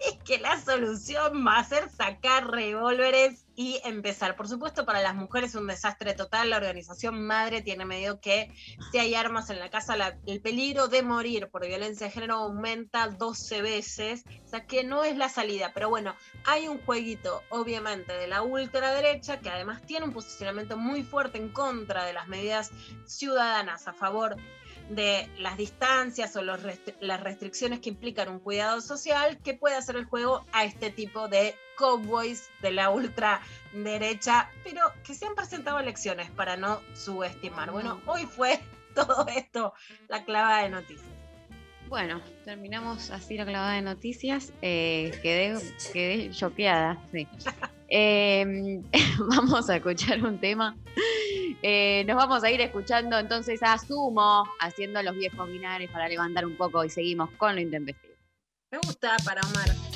[0.00, 4.36] es que la solución va a ser sacar revólveres y empezar.
[4.36, 6.50] Por supuesto, para las mujeres es un desastre total.
[6.50, 8.54] La organización Madre tiene medio que
[8.92, 9.96] si hay armas en la casa,
[10.26, 14.24] el peligro de morir por violencia de género aumenta 12 veces.
[14.44, 15.72] O sea que no es la salida.
[15.74, 21.02] Pero bueno, hay un jueguito, obviamente, de la ultraderecha que además tiene un posicionamiento muy
[21.02, 22.70] fuerte en contra de las medidas
[23.06, 24.36] ciudadanas a favor
[24.90, 29.76] de las distancias o los restri- las restricciones que implican un cuidado social que puede
[29.76, 35.34] hacer el juego a este tipo de cowboys de la ultraderecha, pero que se han
[35.34, 37.70] presentado elecciones para no subestimar.
[37.70, 38.60] Bueno, hoy fue
[38.94, 39.74] todo esto
[40.08, 41.06] la clavada de noticias.
[41.88, 44.52] Bueno, terminamos así la clavada de noticias.
[44.60, 45.58] Eh, quedé,
[45.92, 47.26] quedé choqueada, sí.
[47.88, 48.82] Eh,
[49.18, 50.76] vamos a escuchar un tema.
[51.62, 56.46] Eh, nos vamos a ir escuchando entonces a Sumo, haciendo los viejos binares para levantar
[56.46, 58.14] un poco y seguimos con lo intempestivo.
[58.70, 59.87] Me gusta para Omar.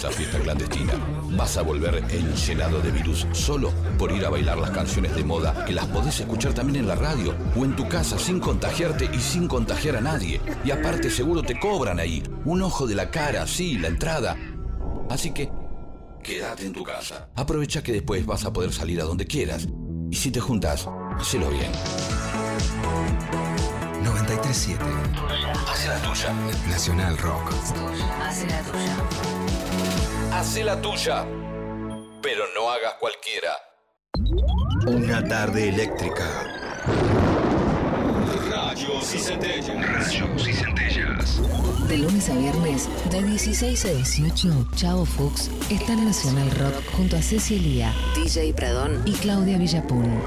[0.00, 0.94] Esa fiesta clandestina?
[1.36, 5.66] ¿Vas a volver enllenado de virus solo por ir a bailar las canciones de moda
[5.66, 9.18] que las podés escuchar también en la radio o en tu casa sin contagiarte y
[9.18, 10.40] sin contagiar a nadie?
[10.64, 14.38] Y aparte seguro te cobran ahí un ojo de la cara, sí, la entrada.
[15.10, 15.50] Así que
[16.22, 17.28] quédate en tu casa.
[17.36, 19.68] Aprovecha que después vas a poder salir a donde quieras.
[20.10, 20.88] Y si te juntas,
[21.18, 21.70] hacelo bien.
[24.02, 24.84] 93 7
[25.70, 26.32] Hace la tuya.
[26.70, 27.52] Nacional Rock.
[28.22, 29.39] Hace la tuya.
[30.32, 31.24] Hace la tuya.
[32.22, 33.52] Pero no hagas cualquiera.
[34.86, 36.24] Una tarde eléctrica.
[38.48, 39.66] Rayos y centellas.
[39.66, 41.40] Rayos y centellas.
[41.88, 47.16] De lunes a viernes, de 16 a 18, Chavo Fuchs está en Nacional Rock junto
[47.16, 50.22] a Cecilia, DJ Pradón y Claudia Villapun.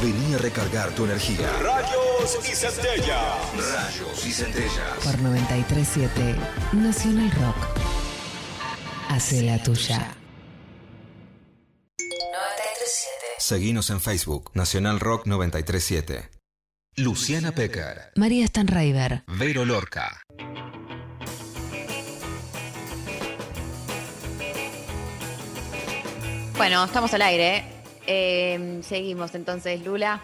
[0.00, 1.48] Vení a recargar tu energía.
[1.60, 3.18] Rayos y centellas.
[3.56, 4.98] Rayos y centellas.
[5.02, 6.36] Por 937
[6.74, 7.87] Nacional Rock.
[9.08, 10.14] Hace la tuya.
[11.98, 13.26] 937.
[13.38, 14.50] Seguinos en Facebook.
[14.54, 16.28] Nacional Rock 937.
[16.96, 18.12] Luciana Pecker.
[18.16, 19.24] María Stanraiver.
[19.26, 20.20] Vero Lorca.
[26.56, 27.64] Bueno, estamos al aire.
[28.06, 30.20] Eh, seguimos entonces, Lula.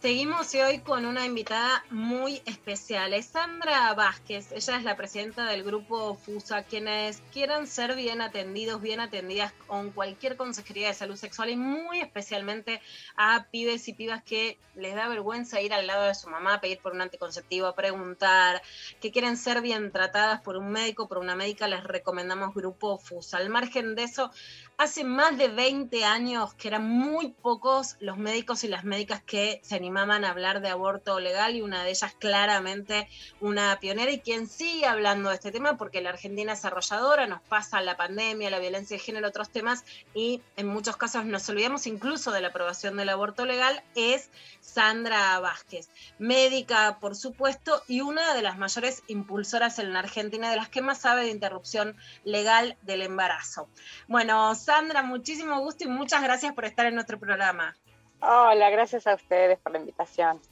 [0.00, 4.52] Seguimos hoy con una invitada muy especial, es Sandra Vázquez.
[4.52, 6.62] Ella es la presidenta del grupo FUSA.
[6.62, 11.98] Quienes quieran ser bien atendidos, bien atendidas con cualquier consejería de salud sexual y muy
[11.98, 12.80] especialmente
[13.16, 16.78] a pibes y pibas que les da vergüenza ir al lado de su mamá, pedir
[16.78, 18.62] por un anticonceptivo, preguntar,
[19.00, 23.38] que quieren ser bien tratadas por un médico, por una médica, les recomendamos grupo FUSA.
[23.38, 24.30] Al margen de eso,
[24.78, 29.60] hace más de 20 años que eran muy pocos los médicos y las médicas que
[29.64, 33.08] se animaban a hablar de aborto legal y una de ellas claramente
[33.40, 37.42] una pionera y quien sigue hablando de este tema porque la Argentina es arrolladora, nos
[37.42, 41.88] pasa la pandemia, la violencia de género, otros temas y en muchos casos nos olvidamos
[41.88, 45.88] incluso de la aprobación del aborto legal, es Sandra Vázquez,
[46.20, 50.82] médica por supuesto y una de las mayores impulsoras en la Argentina, de las que
[50.82, 53.68] más sabe de interrupción legal del embarazo.
[54.06, 57.74] Bueno, Sandra, muchísimo gusto y muchas gracias por estar en nuestro programa.
[58.20, 60.42] Hola, gracias a ustedes por la invitación.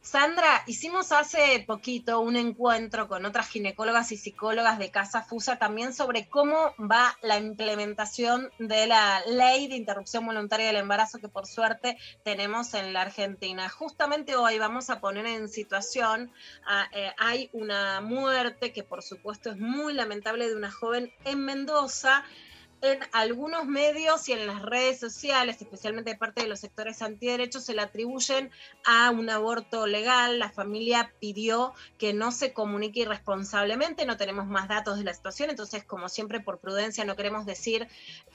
[0.00, 5.92] Sandra, hicimos hace poquito un encuentro con otras ginecólogas y psicólogas de Casa Fusa también
[5.92, 11.48] sobre cómo va la implementación de la ley de interrupción voluntaria del embarazo que por
[11.48, 13.68] suerte tenemos en la Argentina.
[13.68, 16.30] Justamente hoy vamos a poner en situación,
[16.64, 21.44] a, eh, hay una muerte que por supuesto es muy lamentable de una joven en
[21.44, 22.24] Mendoza
[22.82, 27.64] en algunos medios y en las redes sociales, especialmente de parte de los sectores antiderechos,
[27.64, 28.50] se le atribuyen
[28.84, 30.38] a un aborto legal.
[30.38, 35.50] La familia pidió que no se comunique irresponsablemente, no tenemos más datos de la situación,
[35.50, 37.88] entonces como siempre por prudencia no queremos decir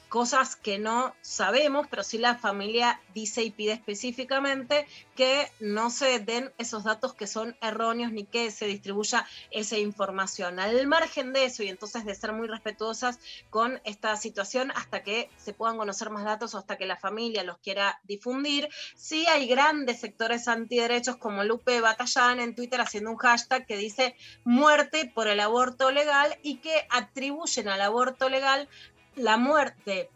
[0.10, 4.86] cosas que no sabemos, pero sí la familia dice y pide específicamente
[5.16, 10.60] que no se den esos datos que son erróneos ni que se distribuya esa información.
[10.60, 13.20] Al margen de eso y entonces de ser muy respetuosas
[13.50, 14.31] con esta situación
[14.76, 18.70] hasta que se puedan conocer más datos o hasta que la familia los quiera difundir,
[18.96, 24.16] sí hay grandes sectores antiderechos como Lupe Batallán en Twitter haciendo un hashtag que dice
[24.44, 28.70] muerte por el aborto legal y que atribuyen al aborto legal
[29.16, 30.10] la muerte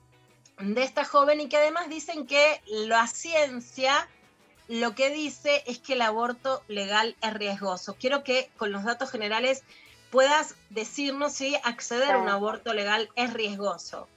[0.59, 4.07] de esta joven y que además dicen que la ciencia
[4.67, 7.95] lo que dice es que el aborto legal es riesgoso.
[7.99, 9.63] Quiero que con los datos generales
[10.15, 14.07] puedas decirnos si acceder a un aborto legal es riesgoso.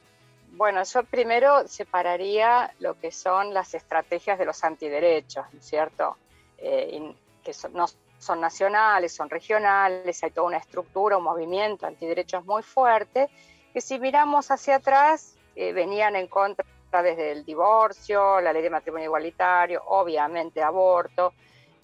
[0.52, 6.16] Bueno, yo primero separaría lo que son las estrategias de los antiderechos, ¿no es cierto?
[6.58, 7.86] Eh, que son- no
[8.20, 13.28] son nacionales, son regionales, hay toda una estructura, un movimiento antiderechos muy fuerte,
[13.72, 16.64] que si miramos hacia atrás, eh, venían en contra
[17.02, 21.32] desde el divorcio, la ley de matrimonio igualitario, obviamente aborto,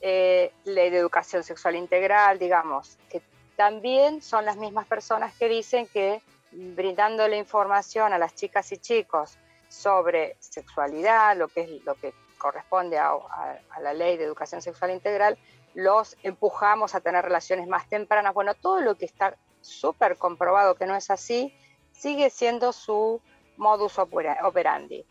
[0.01, 3.21] eh, ley de educación sexual integral, digamos, que
[3.57, 9.37] también son las mismas personas que dicen que brindándole información a las chicas y chicos
[9.69, 14.61] sobre sexualidad, lo que es lo que corresponde a, a- a la ley de educación
[14.63, 15.39] sexual integral,
[15.75, 18.35] los empujamos a tener relaciones más tempranas.
[18.35, 21.53] Bueno, todo lo que está súper comprobado que no es así,
[21.93, 23.21] sigue siendo su
[23.57, 25.05] modus opera- operandi.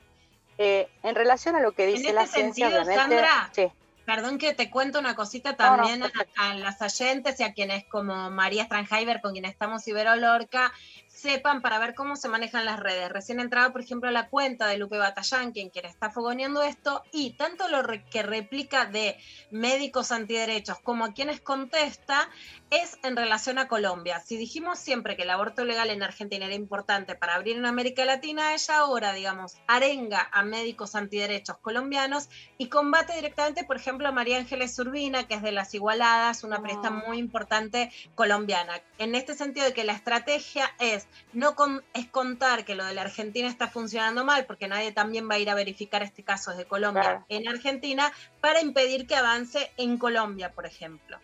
[0.58, 3.72] Eh, en relación a lo que En dice este la ciencia, obviamente, Sandra, sí.
[4.06, 7.86] Perdón que te cuento una cosita no, también a, a las oyentes y a quienes
[7.86, 10.74] como María Stranheimer, con quien estamos Ibero Lorca,
[11.14, 13.10] sepan para ver cómo se manejan las redes.
[13.10, 17.32] Recién entraba, por ejemplo, a la cuenta de Lupe Batallán, quien, está fogoneando esto, y
[17.32, 19.18] tanto lo que replica de
[19.52, 22.30] médicos antiderechos como a quienes contesta
[22.72, 24.20] es en relación a Colombia.
[24.20, 28.04] Si dijimos siempre que el aborto legal en Argentina era importante para abrir en América
[28.06, 34.12] Latina, ella ahora, digamos, arenga a médicos antiderechos colombianos y combate directamente, por ejemplo, a
[34.12, 38.82] María Ángeles Urbina, que es de Las Igualadas, una periodista muy importante colombiana.
[38.98, 41.03] En este sentido de que la estrategia es
[41.34, 45.30] no con- es contar que lo de la Argentina está funcionando mal, porque nadie también
[45.30, 47.26] va a ir a verificar este caso desde Colombia Claro.
[47.30, 51.18] en Argentina, para impedir que avance en Colombia, por ejemplo.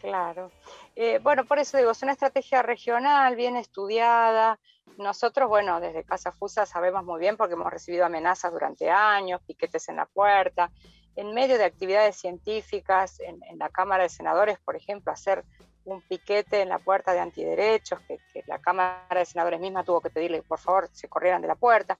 [0.00, 0.52] Claro.
[0.96, 4.58] Eh, bueno, por eso digo, es una estrategia regional, bien estudiada.
[4.98, 9.88] Nosotros, bueno, desde Casa Fusa sabemos muy bien porque hemos recibido amenazas durante años, piquetes
[9.88, 10.70] en la puerta,
[11.16, 15.42] en medio de actividades científicas, en, en la Cámara de Senadores, por ejemplo, hacer
[15.84, 20.00] un piquete en la puerta de antiderechos, que, que la Cámara de Senadores misma tuvo
[20.00, 21.98] que pedirle que por favor se corrieran de la puerta.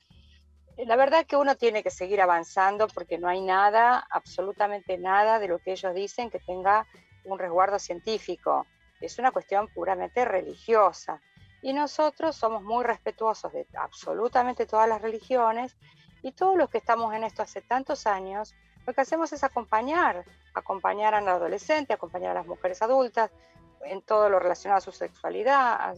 [0.76, 5.39] Eh, La verdad que uno tiene que seguir avanzando porque no hay nada, absolutamente nada
[5.39, 6.87] de lo que ellos dicen que tenga
[7.24, 8.66] un resguardo científico.
[9.01, 11.20] Es una cuestión puramente religiosa.
[11.62, 15.76] Y nosotros somos muy respetuosos de absolutamente todas las religiones
[16.22, 18.55] y todos los que estamos en esto hace tantos años,
[18.87, 20.24] lo que hacemos es acompañar,
[20.55, 23.30] acompañar a la adolescente, acompañar a las mujeres adultas
[23.85, 25.95] en todo lo relacionado a su sexualidad,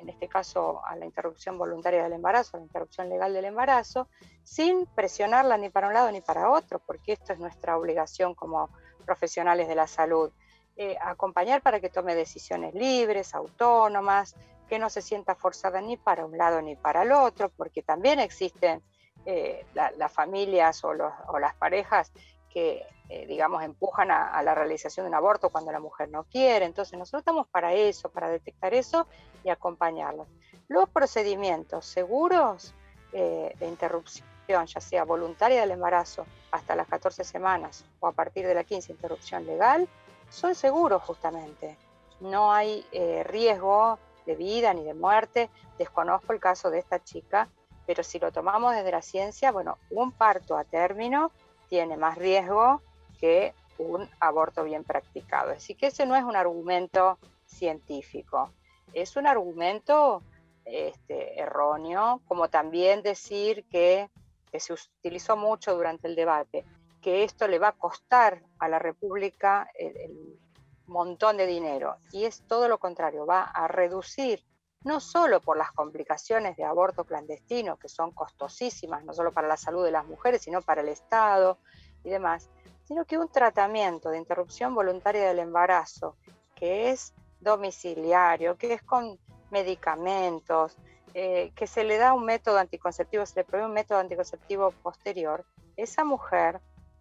[0.00, 4.08] en este caso a la interrupción voluntaria del embarazo, a la interrupción legal del embarazo,
[4.42, 8.70] sin presionarla ni para un lado ni para otro, porque esto es nuestra obligación como
[9.04, 10.30] profesionales de la salud.
[10.76, 14.34] Eh, acompañar para que tome decisiones libres, autónomas,
[14.68, 18.18] que no se sienta forzada ni para un lado ni para el otro, porque también
[18.18, 18.82] existen
[19.26, 22.12] eh, la- las familias o las parejas
[22.54, 26.24] que, eh, digamos, empujan a, a la realización de un aborto cuando la mujer no
[26.24, 26.64] quiere.
[26.64, 29.06] Entonces, nosotros estamos para eso, para detectar eso
[29.42, 30.28] y acompañarlos.
[30.68, 32.74] Los procedimientos seguros
[33.12, 38.44] eh, de interrupción, ya sea voluntaria del embarazo hasta las 14 semanas o a partir
[38.44, 39.88] de la 15 interrupción legal,
[40.30, 41.78] son seguros justamente.
[42.18, 45.48] No hay eh, riesgo de vida ni de muerte.
[45.78, 47.48] Desconozco el caso de esta chica,
[47.86, 51.30] pero si lo tomamos desde la ciencia, bueno, un parto a término
[51.74, 52.82] tiene más riesgo
[53.18, 55.50] que un aborto bien practicado.
[55.50, 58.52] Así que ese no es un argumento científico,
[58.92, 60.22] es un argumento
[60.64, 64.08] este, erróneo, como también decir que,
[64.56, 66.64] se utilizó mucho durante el debate,
[67.02, 70.38] que esto le va a costar a la República el
[70.86, 71.96] montón de dinero.
[72.12, 74.44] Y es todo lo contrario, va a reducir,
[74.84, 79.56] no solo por las complicaciones de aborto clandestino, que son costosísimas, no solo para la
[79.56, 81.58] salud de las mujeres, sino para el Estado
[82.04, 82.50] y demás,
[82.84, 86.16] sino que un tratamiento de interrupción voluntaria del embarazo,
[86.54, 89.18] que es domiciliario, que es con
[89.50, 90.76] medicamentos,
[91.14, 95.44] eh, que se le da un método anticonceptivo, se le provee un método anticonceptivo posterior,
[95.76, 96.60] esa mujer,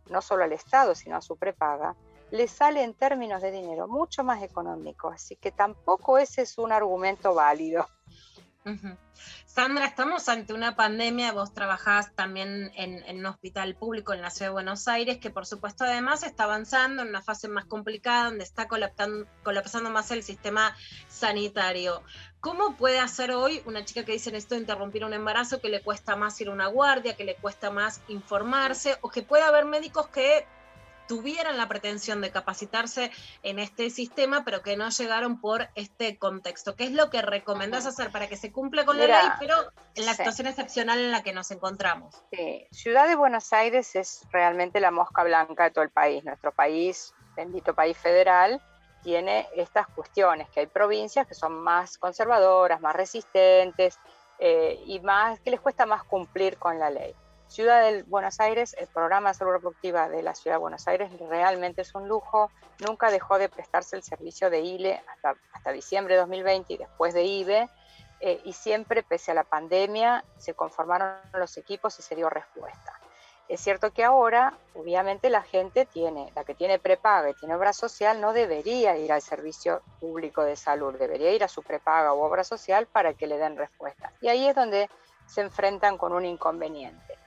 [0.10, 1.95] no solo al Estado, sino a su prepaga,
[2.34, 5.10] le sale en términos de dinero mucho más económico.
[5.10, 7.88] Así que tampoco ese es un argumento válido.
[9.45, 14.31] Sandra, estamos ante una pandemia, vos trabajás también en, en un hospital público en la
[14.31, 18.26] ciudad de Buenos Aires, que por supuesto además está avanzando en una fase más complicada,
[18.26, 20.76] donde está colapsando, colapsando más el sistema
[21.10, 22.01] sanitario.
[22.39, 26.15] ¿Cómo puede hacer hoy una chica que dice necesito interrumpir un embarazo, que le cuesta
[26.15, 30.07] más ir a una guardia, que le cuesta más informarse, o que puede haber médicos
[30.07, 30.47] que
[31.07, 33.11] tuvieran la pretensión de capacitarse
[33.43, 36.75] en este sistema, pero que no llegaron por este contexto.
[36.75, 39.55] ¿Qué es lo que recomendás hacer para que se cumpla con la ley, pero
[39.95, 40.17] en la sí.
[40.17, 42.15] situación excepcional en la que nos encontramos?
[42.31, 46.23] Sí, Ciudad de Buenos Aires es realmente la mosca blanca de todo el país.
[46.23, 48.61] Nuestro país, bendito país federal,
[49.03, 53.99] tiene estas cuestiones, que hay provincias que son más conservadoras, más resistentes
[54.39, 57.13] eh, y más que les cuesta más cumplir con la ley.
[57.53, 61.11] Ciudad de Buenos Aires, el programa de salud reproductiva de la Ciudad de Buenos Aires
[61.30, 62.49] realmente es un lujo,
[62.80, 67.13] nunca dejó de prestarse el servicio de ILE hasta, hasta diciembre de 2020 y después
[67.13, 67.69] de IBE,
[68.21, 72.99] eh, y siempre, pese a la pandemia, se conformaron los equipos y se dio respuesta.
[73.47, 77.71] Es cierto que ahora, obviamente, la gente tiene, la que tiene prepaga y tiene obra
[77.71, 82.23] social, no debería ir al servicio público de salud, debería ir a su prepaga o
[82.23, 84.11] obra social para que le den respuesta.
[84.21, 84.89] Y ahí es donde
[85.27, 87.22] se enfrentan con un inconveniente.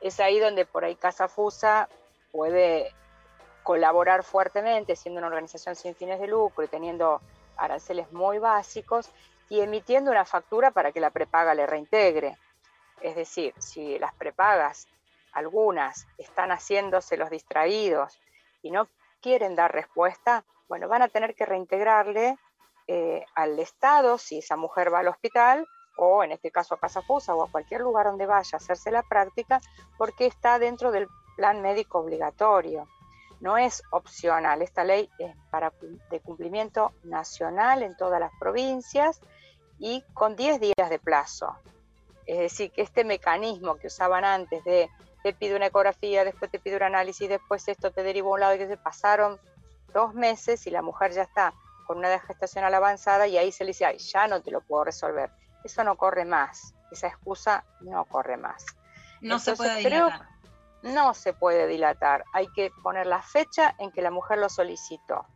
[0.00, 1.88] Es ahí donde por ahí Casa Fusa
[2.32, 2.94] puede
[3.62, 7.20] colaborar fuertemente, siendo una organización sin fines de lucro y teniendo
[7.56, 9.10] aranceles muy básicos
[9.48, 12.38] y emitiendo una factura para que la prepaga le reintegre.
[13.02, 14.88] Es decir, si las prepagas,
[15.32, 18.18] algunas, están haciéndose los distraídos
[18.62, 18.88] y no
[19.20, 22.38] quieren dar respuesta, bueno, van a tener que reintegrarle
[22.86, 25.66] eh, al Estado si esa mujer va al hospital
[26.04, 28.90] o en este caso a Casa Fusa o a cualquier lugar donde vaya a hacerse
[28.90, 29.60] la práctica,
[29.98, 32.88] porque está dentro del plan médico obligatorio.
[33.40, 35.72] No es opcional, esta ley es para,
[36.10, 39.20] de cumplimiento nacional en todas las provincias
[39.78, 41.56] y con 10 días de plazo.
[42.26, 44.90] Es decir, que este mecanismo que usaban antes de
[45.22, 48.40] te pido una ecografía, después te pido un análisis, después esto te deriva a un
[48.40, 49.38] lado y que se pasaron
[49.92, 51.52] dos meses y la mujer ya está
[51.86, 54.84] con una gestacional avanzada y ahí se le dice, ay, ya no te lo puedo
[54.84, 55.30] resolver.
[55.64, 58.64] Eso no corre más, esa excusa no corre más.
[59.20, 60.28] No se puede creo- dilatar.
[60.82, 65.26] no se puede dilatar, hay que poner la fecha en que la mujer lo solicitó.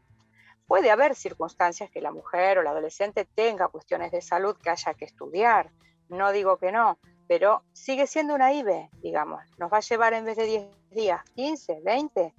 [0.67, 4.95] Puede haber circunstancias que la mujer o la adolescente tenga cuestiones de salud que haya
[4.95, 5.71] que estudiar,
[6.09, 6.99] no digo que no,
[7.29, 9.43] pero sigue siendo una IBE, digamos.
[9.59, 12.35] Nos va a llevar en vez de 10 días, 15, 20,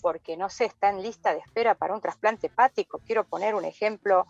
[0.00, 3.00] porque no sé, está en lista de espera para un trasplante hepático.
[3.04, 4.26] Quiero poner un ejemplo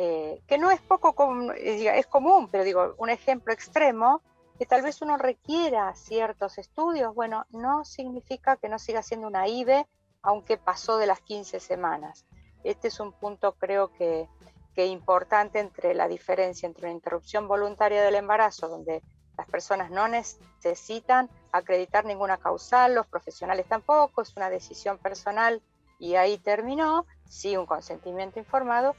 [0.00, 4.22] eh, que no es poco com- eh, es común, pero digo, un ejemplo extremo,
[4.56, 9.48] que tal vez uno requiera ciertos estudios, bueno, no significa que no siga siendo una
[9.48, 9.88] IBE,
[10.22, 12.26] aunque pasó de las 15 semanas.
[12.62, 14.28] Este es un punto creo que,
[14.72, 19.02] que importante entre la diferencia entre una interrupción voluntaria del embarazo, donde
[19.36, 25.60] las personas no necesitan acreditar ninguna causal, los profesionales tampoco, es una decisión personal
[25.98, 28.94] y ahí terminó, sí un consentimiento informado,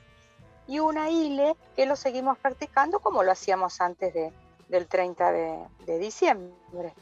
[0.69, 4.31] y una ILE que lo seguimos practicando como lo hacíamos antes de,
[4.69, 6.93] del 30 de, de diciembre.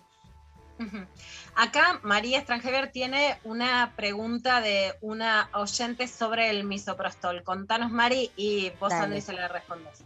[1.55, 7.43] Acá María Strangever tiene una pregunta de una oyente sobre el misoprostol.
[7.43, 9.03] Contanos, Mari, y vos, Dale.
[9.03, 10.03] Andrés, se la respondes.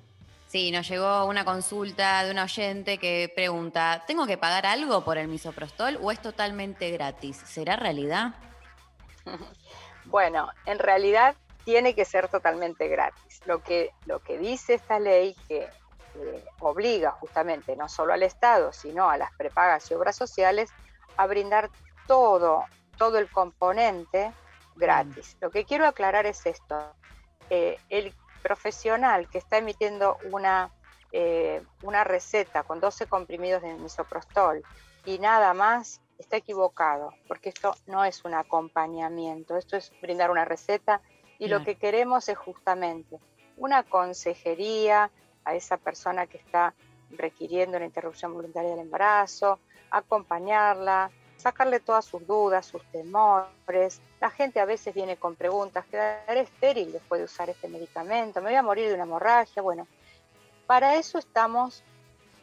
[0.47, 5.17] Sí, nos llegó una consulta de una oyente que pregunta, ¿tengo que pagar algo por
[5.17, 7.37] el misoprostol o es totalmente gratis?
[7.45, 8.33] ¿Será realidad?
[10.05, 13.41] Bueno, en realidad tiene que ser totalmente gratis.
[13.45, 15.69] Lo que, lo que dice esta ley que
[16.15, 20.69] eh, obliga justamente no solo al Estado, sino a las prepagas y obras sociales
[21.17, 21.69] a brindar
[22.07, 22.65] todo,
[22.97, 24.31] todo el componente
[24.75, 25.37] gratis.
[25.39, 26.93] Lo que quiero aclarar es esto.
[27.49, 30.71] Eh, el profesional que está emitiendo una,
[31.11, 34.63] eh, una receta con 12 comprimidos de misoprostol
[35.05, 40.45] y nada más, está equivocado, porque esto no es un acompañamiento, esto es brindar una
[40.45, 41.01] receta
[41.41, 43.19] y lo que queremos es justamente
[43.57, 45.09] una consejería
[45.43, 46.75] a esa persona que está
[47.09, 49.57] requiriendo una interrupción voluntaria del embarazo,
[49.89, 54.01] acompañarla, sacarle todas sus dudas, sus temores.
[54.19, 58.39] La gente a veces viene con preguntas, ¿quedaré estéril después de usar este medicamento?
[58.39, 59.63] ¿Me voy a morir de una hemorragia?
[59.63, 59.87] Bueno,
[60.67, 61.83] para eso estamos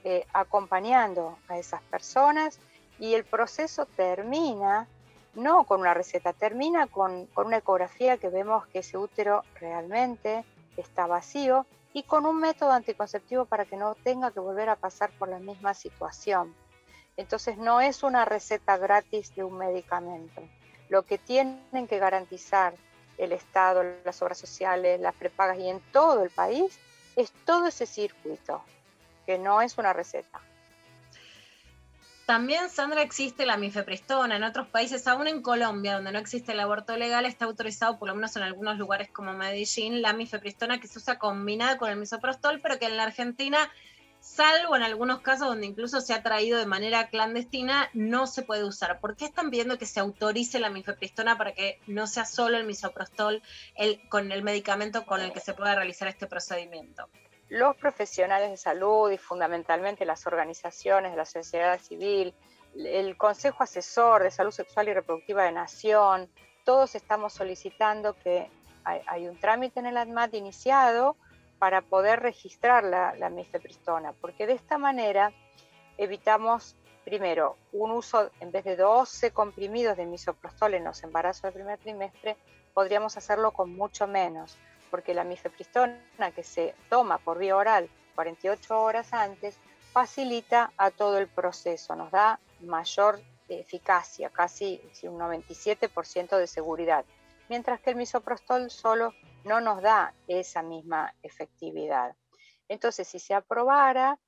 [0.02, 2.58] eh, acompañando a esas personas
[2.98, 4.88] y el proceso termina
[5.34, 10.44] no con una receta, termina con, con una ecografía que vemos que ese útero realmente
[10.76, 15.10] está vacío y con un método anticonceptivo para que no tenga que volver a pasar
[15.18, 16.54] por la misma situación.
[17.16, 20.42] Entonces no es una receta gratis de un medicamento.
[20.88, 22.74] Lo que tienen que garantizar
[23.18, 26.78] el Estado, las obras sociales, las prepagas y en todo el país
[27.16, 28.62] es todo ese circuito,
[29.26, 30.40] que no es una receta.
[32.28, 34.36] También, Sandra, existe la mifepristona.
[34.36, 38.06] En otros países, aún en Colombia, donde no existe el aborto legal, está autorizado, por
[38.06, 41.96] lo menos en algunos lugares como Medellín, la mifepristona que se usa combinada con el
[41.96, 43.72] misoprostol, pero que en la Argentina,
[44.20, 48.64] salvo en algunos casos donde incluso se ha traído de manera clandestina, no se puede
[48.64, 49.00] usar.
[49.00, 52.66] ¿Por qué están pidiendo que se autorice la mifepristona para que no sea solo el
[52.66, 53.42] misoprostol
[53.74, 57.08] el, con el medicamento con el que se pueda realizar este procedimiento?
[57.48, 62.34] Los profesionales de salud y fundamentalmente las organizaciones de la sociedad civil,
[62.76, 66.28] el Consejo Asesor de Salud Sexual y Reproductiva de Nación,
[66.64, 68.50] todos estamos solicitando que
[68.84, 71.16] hay, un trámite en el ADMAT iniciado
[71.58, 75.32] para poder registrar la, la mifepristona, porque de esta manera
[75.98, 81.52] evitamos, primero, un uso en vez de 12 comprimidos de misoprostol en los embarazos del
[81.54, 82.36] primer trimestre,
[82.72, 84.56] podríamos hacerlo con mucho menos
[84.90, 85.98] porque la mifepristona
[86.34, 89.56] que se toma por vía oral 48 horas antes
[89.92, 97.04] facilita a todo el proceso, nos da mayor eficacia, casi un 97% de seguridad,
[97.48, 102.14] mientras que el misoprostol solo no nos da esa misma efectividad.
[102.68, 104.18] Entonces, si se aprobara,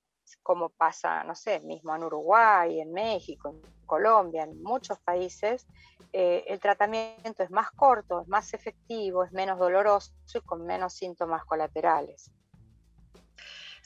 [0.42, 5.66] como pasa, no sé, mismo en Uruguay, en México, en Colombia, en muchos países,
[6.12, 10.94] eh, el tratamiento es más corto, es más efectivo, es menos doloroso y con menos
[10.94, 12.30] síntomas colaterales.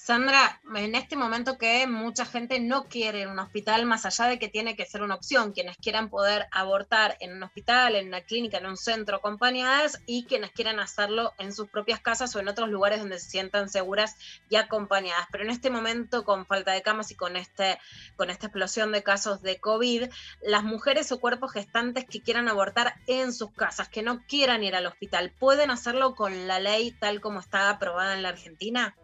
[0.05, 4.51] Sandra, en este momento que mucha gente no quiere un hospital, más allá de que
[4.51, 8.59] tiene que ser una opción, quienes quieran poder abortar en un hospital, en una clínica,
[8.59, 12.69] en un centro, acompañadas, y quienes quieran hacerlo en sus propias casas o en otros
[12.69, 14.17] lugares donde se sientan seguras
[14.51, 15.27] y acompañadas.
[15.33, 17.79] Pero en este momento, con falta de camas y con, este,
[18.17, 20.11] con esta explosión de casos de COVID,
[20.43, 24.77] las mujeres o cuerpos gestantes que quieran abortar en sus casas, que no quieran ir
[24.77, 28.95] al hospital, ¿pueden hacerlo con la ley tal como está aprobada en la Argentina?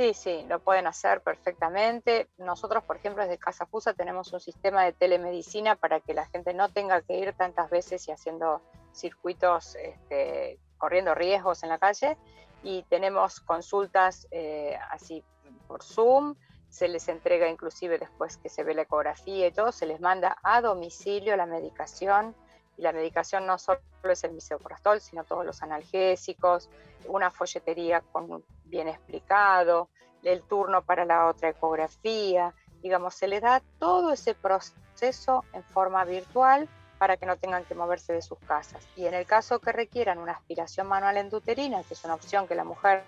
[0.00, 2.30] Sí, sí, lo pueden hacer perfectamente.
[2.38, 6.54] Nosotros, por ejemplo, desde Casa Fusa tenemos un sistema de telemedicina para que la gente
[6.54, 8.62] no tenga que ir tantas veces y haciendo
[8.94, 12.16] circuitos, este, corriendo riesgos en la calle.
[12.62, 15.22] Y tenemos consultas eh, así
[15.68, 16.34] por Zoom,
[16.70, 20.38] se les entrega inclusive después que se ve la ecografía y todo, se les manda
[20.42, 22.34] a domicilio la medicación.
[22.78, 26.70] Y la medicación no solo es el misoprostol, sino todos los analgésicos,
[27.06, 29.88] una folletería con bien explicado,
[30.22, 36.04] el turno para la otra ecografía, digamos, se les da todo ese proceso en forma
[36.04, 36.68] virtual
[36.98, 38.86] para que no tengan que moverse de sus casas.
[38.96, 42.54] Y en el caso que requieran una aspiración manual endouterina, que es una opción que
[42.54, 43.04] la mujer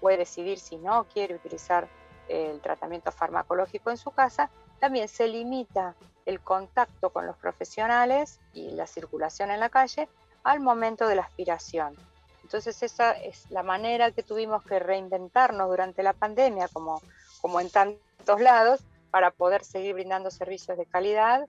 [0.00, 1.88] puede decidir si no quiere utilizar
[2.28, 4.50] el tratamiento farmacológico en su casa,
[4.80, 5.94] también se limita
[6.26, 10.08] el contacto con los profesionales y la circulación en la calle
[10.42, 11.96] al momento de la aspiración.
[12.44, 17.00] Entonces esa es la manera que tuvimos que reinventarnos durante la pandemia, como,
[17.40, 18.80] como en tantos lados,
[19.10, 21.46] para poder seguir brindando servicios de calidad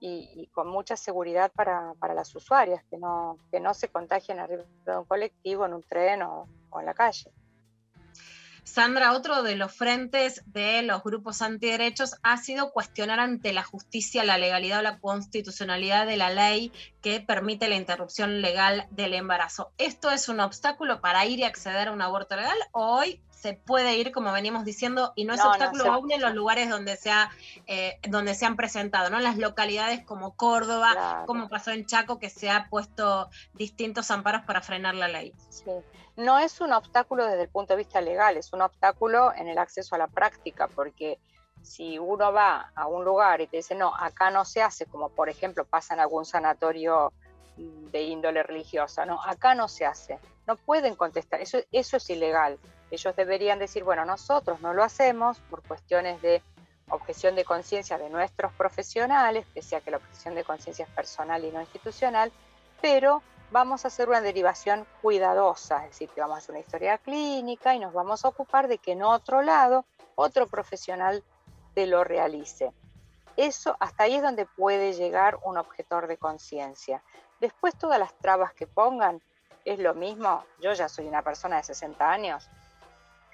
[0.00, 4.64] y, con mucha seguridad para, para, las usuarias, que no, que no se contagien arriba
[4.84, 7.30] de un colectivo, en un tren o, o en la calle.
[8.64, 14.24] Sandra, otro de los frentes de los grupos antiderechos ha sido cuestionar ante la justicia
[14.24, 16.72] la legalidad o la constitucionalidad de la ley
[17.02, 19.70] que permite la interrupción legal del embarazo.
[19.76, 23.94] ¿Esto es un obstáculo para ir y acceder a un aborto legal hoy se puede
[23.98, 26.70] ir, como venimos diciendo, y no es No, no, obstáculo se- aún en los lugares
[26.70, 27.30] donde se, ha,
[27.66, 29.18] eh, donde se han presentado, ¿no?
[29.18, 31.26] En las localidades como Córdoba, Claro.
[31.26, 35.34] como pasó en Chaco, que se ha puesto distintos amparos para frenar la ley.
[35.50, 35.70] Sí.
[36.16, 39.58] No es un obstáculo desde el punto de vista legal, es un obstáculo en el
[39.58, 41.18] acceso a la práctica, porque
[41.60, 45.10] si uno va a un lugar y te dice, no, acá no se hace, como
[45.10, 47.12] por ejemplo pasa en algún sanatorio
[47.58, 52.58] de índole religiosa, no, acá no se hace, no pueden contestar, eso, eso es ilegal.
[52.94, 56.42] Ellos deberían decir, bueno, nosotros no lo hacemos por cuestiones de
[56.90, 61.44] objeción de conciencia de nuestros profesionales, pese a que la objeción de conciencia es personal
[61.44, 62.30] y no institucional,
[62.80, 66.98] pero vamos a hacer una derivación cuidadosa, es decir, que vamos a hacer una historia
[66.98, 69.84] clínica y nos vamos a ocupar de que en otro lado
[70.14, 71.22] otro profesional
[71.74, 72.72] te lo realice.
[73.36, 77.02] Eso hasta ahí es donde puede llegar un objetor de conciencia.
[77.40, 79.20] Después todas las trabas que pongan
[79.64, 80.44] es lo mismo.
[80.60, 82.48] Yo ya soy una persona de 60 años.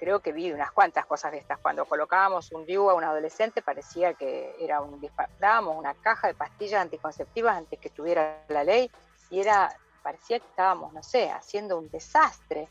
[0.01, 1.59] Creo que vi unas cuantas cosas de estas.
[1.59, 6.25] Cuando colocábamos un DIU a un adolescente parecía que era un dispa- dábamos una caja
[6.27, 8.89] de pastillas anticonceptivas antes que tuviera la ley
[9.29, 9.71] y era
[10.01, 12.67] parecía que estábamos, no sé, haciendo un desastre.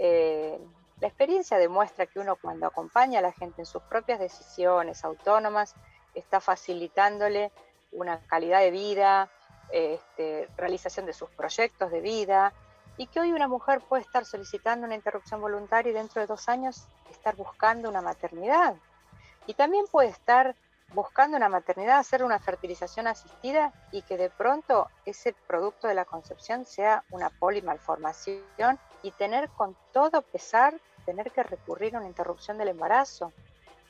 [0.00, 0.58] Eh,
[0.98, 5.76] la experiencia demuestra que uno cuando acompaña a la gente en sus propias decisiones autónomas,
[6.12, 7.52] está facilitándole
[7.92, 9.30] una calidad de vida,
[9.70, 12.52] este, realización de sus proyectos de vida,
[12.96, 16.48] y que hoy una mujer puede estar solicitando una interrupción voluntaria y dentro de dos
[16.48, 18.76] años estar buscando una maternidad.
[19.46, 20.54] Y también puede estar
[20.92, 26.04] buscando una maternidad, hacer una fertilización asistida y que de pronto ese producto de la
[26.04, 32.58] concepción sea una polimalformación y tener con todo pesar, tener que recurrir a una interrupción
[32.58, 33.32] del embarazo.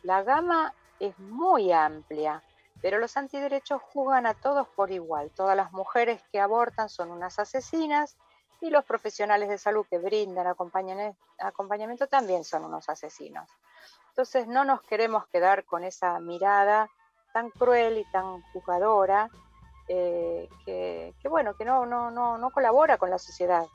[0.03, 2.43] La gama es muy amplia,
[2.81, 5.31] pero los antiderechos juzgan a todos por igual.
[5.31, 8.17] Todas las mujeres que abortan son unas asesinas
[8.61, 13.49] y los profesionales de salud que brindan acompañamiento también son unos asesinos.
[14.11, 16.89] Entonces no nos queremos quedar con esa mirada
[17.33, 19.29] tan cruel y tan juzgadora
[19.89, 23.67] eh, que, que, bueno, que no, no, no, no colabora con la sociedad.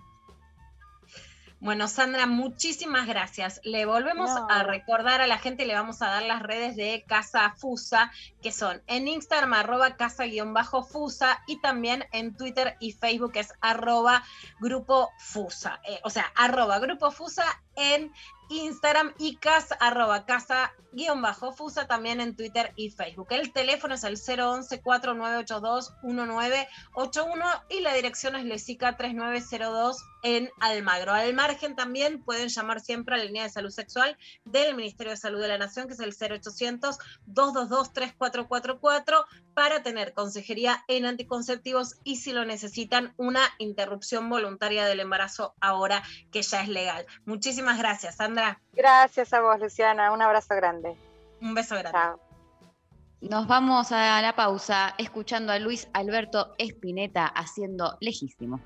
[1.62, 3.60] Bueno, Sandra, muchísimas gracias.
[3.66, 4.48] Le volvemos No.
[4.50, 8.12] a recordar a la gente, le vamos a dar las redes de Casa Fusa,
[8.42, 14.24] que son en Instagram arroba casa-fusa y también en Twitter y Facebook es arroba
[14.62, 15.82] grupo Fusa.
[15.86, 17.44] Eh, o sea, arroba grupo Fusa
[17.80, 18.12] en
[18.50, 23.28] Instagram y casa arroba casa guion bajo Fusa también en Twitter y Facebook.
[23.30, 31.14] El teléfono es el 011 4982 1981 y la dirección es Lesica 3902 en Almagro.
[31.14, 35.18] Al margen también pueden llamar siempre a la línea de salud sexual del Ministerio de
[35.18, 36.98] Salud de la Nación, que es el 0800
[37.28, 39.26] 222 3444
[39.60, 46.02] para tener consejería en anticonceptivos y si lo necesitan, una interrupción voluntaria del embarazo ahora
[46.32, 47.06] que ya es legal.
[47.26, 48.62] Muchísimas gracias, Sandra.
[48.72, 50.14] Gracias a vos, Luciana.
[50.14, 50.96] Un abrazo grande.
[51.42, 52.22] Un beso grande.
[53.20, 58.62] Nos vamos a la pausa escuchando a Luis Alberto Espineta haciendo lejísimo.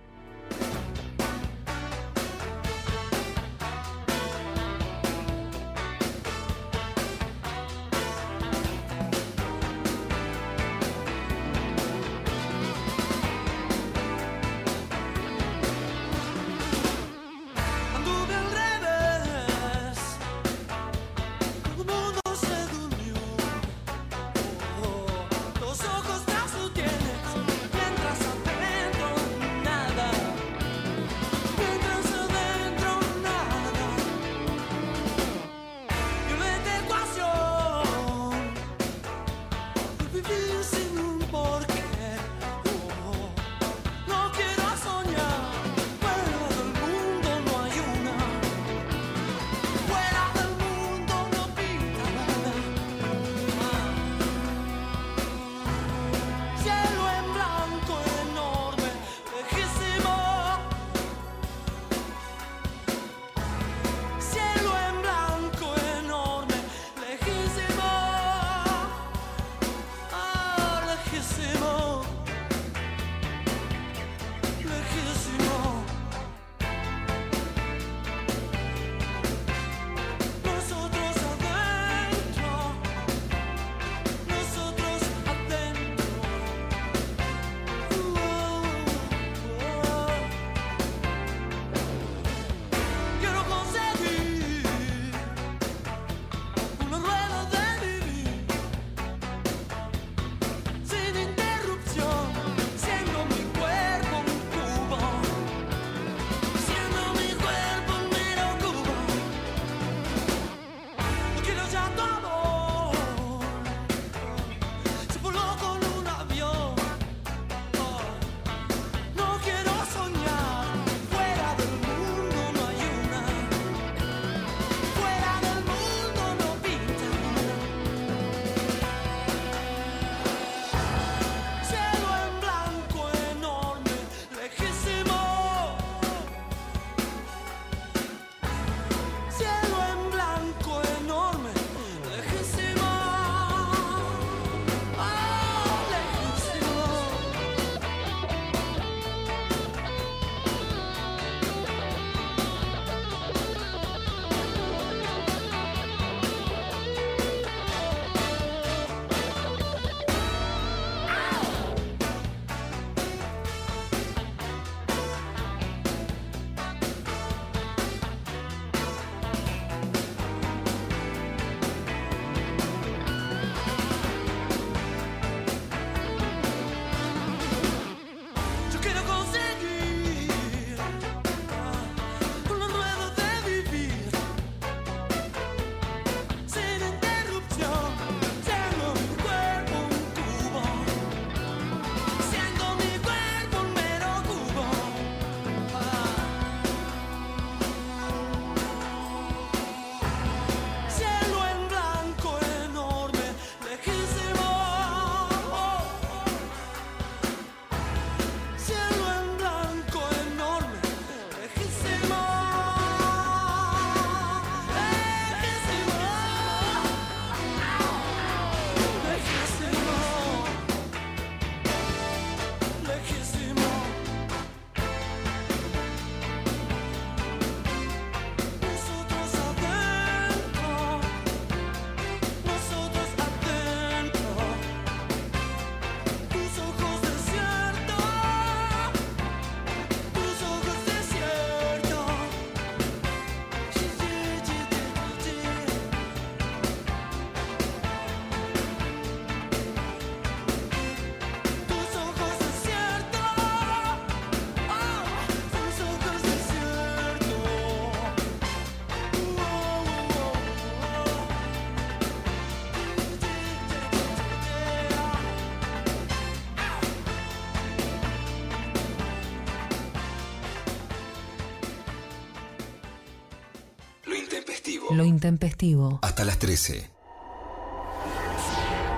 [275.03, 275.99] Lo intempestivo.
[276.01, 276.89] Hasta las 13.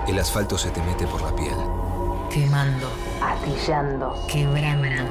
[0.06, 1.56] El asfalto se te mete por la piel.
[2.30, 2.88] Quemando.
[3.20, 4.14] Astillando.
[4.28, 5.02] Quebrando.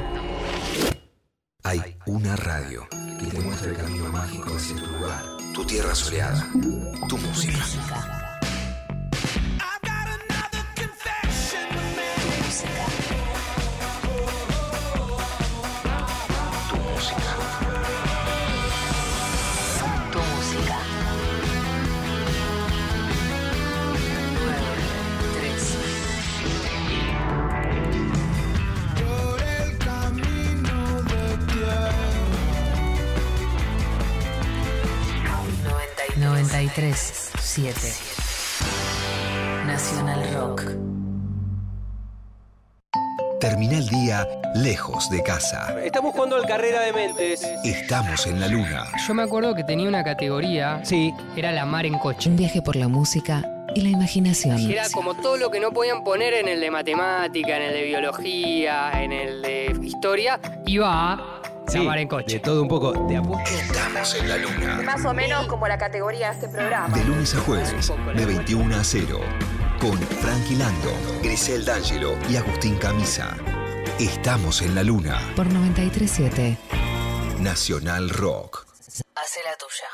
[1.64, 2.88] Hay una radio
[3.20, 5.22] que te muestra el camino mágico hacia tu lugar,
[5.54, 6.48] tu tierra soleada,
[7.10, 8.25] tu música.
[37.56, 37.74] 7.
[39.66, 40.64] Nacional Rock.
[43.40, 45.74] Termina el día lejos de casa.
[45.82, 47.50] Estamos jugando al carrera de mentes.
[47.64, 48.88] Estamos en la luna.
[49.08, 50.84] Yo me acuerdo que tenía una categoría.
[50.84, 51.14] Sí.
[51.38, 52.30] Era la mar en coche.
[52.30, 54.60] Un viaje por la música y la imaginación.
[54.60, 57.74] Y era como todo lo que no podían poner en el de matemática, en el
[57.74, 61.42] de biología, en el de historia, iba a
[61.74, 62.36] mar en coche.
[62.36, 63.52] De todo un poco, de apuesto.
[63.52, 64.82] Estamos en la luna.
[64.84, 66.96] Más o menos como la categoría de este programa.
[66.96, 69.20] De lunes a jueves, de 21 a 0.
[69.80, 73.36] Con Frankie Lando, Grisel D'Angelo y Agustín Camisa.
[74.00, 75.20] Estamos en la luna.
[75.36, 76.58] Por 93.7.
[77.40, 78.66] Nacional Rock.
[79.16, 79.88] Hace la tuya.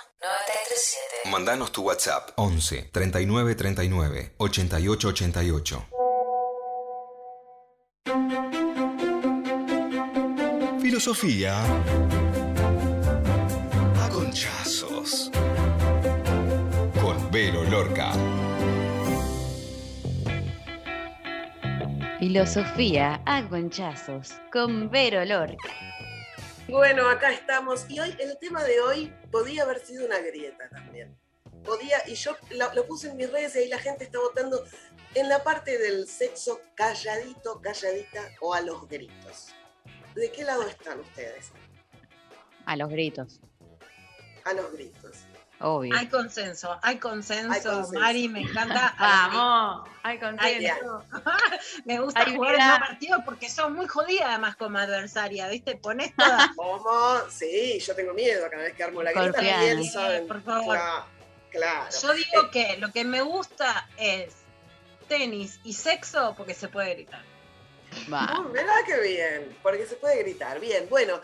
[1.25, 1.31] 93.7.
[1.31, 5.85] Mandanos tu WhatsApp 11 39 39 88 88.
[10.91, 11.63] Filosofía
[13.95, 15.31] a conchazos.
[17.01, 18.11] Con Vero Lorca.
[22.19, 25.69] Filosofía a conchazos con Vero Lorca.
[26.67, 27.85] Bueno, acá estamos.
[27.87, 31.17] Y hoy, el tema de hoy podía haber sido una grieta también.
[31.63, 34.65] Podía, y yo lo, lo puse en mis redes y ahí la gente está votando
[35.15, 39.53] en la parte del sexo calladito, calladita o a los gritos.
[40.15, 41.51] ¿De qué lado están ustedes?
[42.65, 43.39] A los gritos,
[44.45, 45.17] A los gritos.
[45.59, 45.95] obvio.
[45.97, 47.99] Hay consenso, hay consenso, Hay consenso.
[47.99, 48.93] Mari, me encanta.
[48.99, 51.03] Vamos, hay Ay, consenso.
[51.85, 55.75] me gusta jugar en partidos porque son muy jodidas además como adversaria, ¿viste?
[55.75, 56.51] Pones toda.
[56.55, 57.17] ¿Cómo?
[57.29, 59.13] Sí, yo tengo miedo cada vez que armo la.
[59.13, 59.59] Confianza.
[59.61, 60.27] Bien Sí, saben.
[60.27, 60.75] por favor.
[60.75, 61.05] Claro,
[61.51, 61.89] claro.
[62.01, 64.33] Yo digo que lo que me gusta es
[65.07, 67.23] tenis y sexo porque se puede gritar.
[68.51, 70.59] Mirá qué bien, porque se puede gritar.
[70.59, 71.21] Bien, bueno,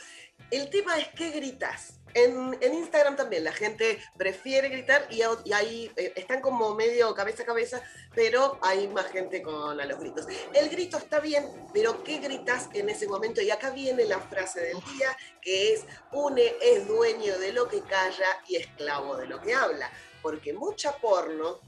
[0.52, 1.94] el tema es qué gritas.
[2.14, 5.22] En, en Instagram también la gente prefiere gritar y
[5.52, 7.82] ahí eh, están como medio cabeza a cabeza,
[8.16, 10.26] pero hay más gente con a los gritos.
[10.54, 13.42] El grito está bien, pero ¿qué gritas en ese momento?
[13.42, 17.82] Y acá viene la frase del día, que es, une es dueño de lo que
[17.82, 19.92] calla y esclavo de lo que habla.
[20.24, 21.60] Porque mucha porno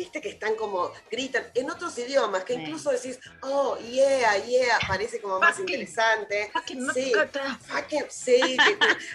[0.00, 5.20] viste que están como, gritan en otros idiomas, que incluso decís, oh, yeah, yeah, parece
[5.20, 6.50] como más interesante.
[6.94, 7.12] Sí,
[7.66, 8.56] fucking, sí,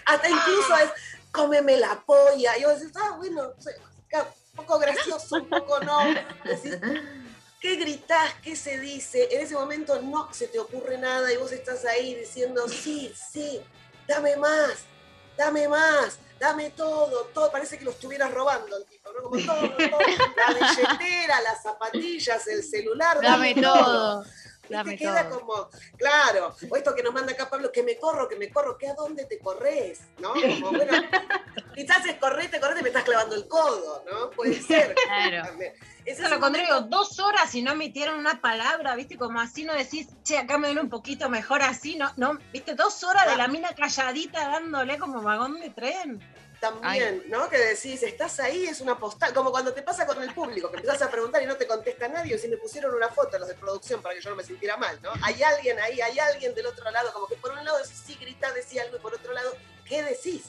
[0.05, 0.91] hasta incluso es,
[1.31, 2.55] cómeme la polla.
[2.59, 5.97] Y vos decís, ah, bueno, un poco gracioso, un poco no.
[6.43, 6.77] Decís,
[7.59, 8.35] ¿Qué gritás?
[8.43, 9.27] ¿Qué se dice?
[9.31, 13.59] En ese momento no se te ocurre nada y vos estás ahí diciendo, sí, sí,
[14.07, 14.85] dame más,
[15.35, 17.51] dame más, dame todo, todo.
[17.51, 19.23] Parece que lo estuvieras robando el tipo, ¿no?
[19.23, 19.99] Como todo, todo.
[20.35, 23.21] La billetera, las zapatillas, el celular.
[23.21, 24.23] Dame todo.
[24.69, 28.27] Dame te queda como, claro, o esto que nos manda acá Pablo, que me corro,
[28.27, 30.33] que me corro, que a dónde te corres, ¿no?
[30.33, 30.93] Como, bueno,
[31.75, 34.29] quizás es correte, correte, me estás clavando el codo, ¿no?
[34.31, 34.95] Puede ser.
[34.95, 35.43] Claro.
[36.05, 39.17] Es Eso ese lo contrario, dos horas y no emitieron una palabra, ¿viste?
[39.17, 42.11] Como así no decís, che, acá me duele un poquito mejor así, ¿no?
[42.17, 42.75] no ¿Viste?
[42.75, 46.21] Dos horas de la mina calladita dándole como vagón de tren.
[46.59, 47.49] También, ¿no?
[47.49, 50.77] Que decís, estás ahí, es una postal, como cuando te pasa con el público, que
[50.77, 53.47] empezás a preguntar y no te contesta nadie, o si me pusieron una foto los
[53.47, 55.11] de producción para que yo no me sintiera mal, ¿no?
[55.21, 58.17] Hay alguien ahí, hay alguien del otro lado, como que por un lado decís, sí,
[58.19, 59.53] grita, decís algo, y por otro lado,
[59.85, 60.45] ¿qué decís?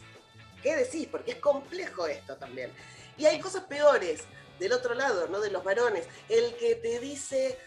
[0.63, 1.09] ¿Qué decís?
[1.11, 2.73] Porque es complejo esto también.
[3.17, 4.23] Y hay cosas peores
[4.59, 5.41] del otro lado, ¿no?
[5.41, 6.07] De los varones.
[6.29, 7.59] El que te dice,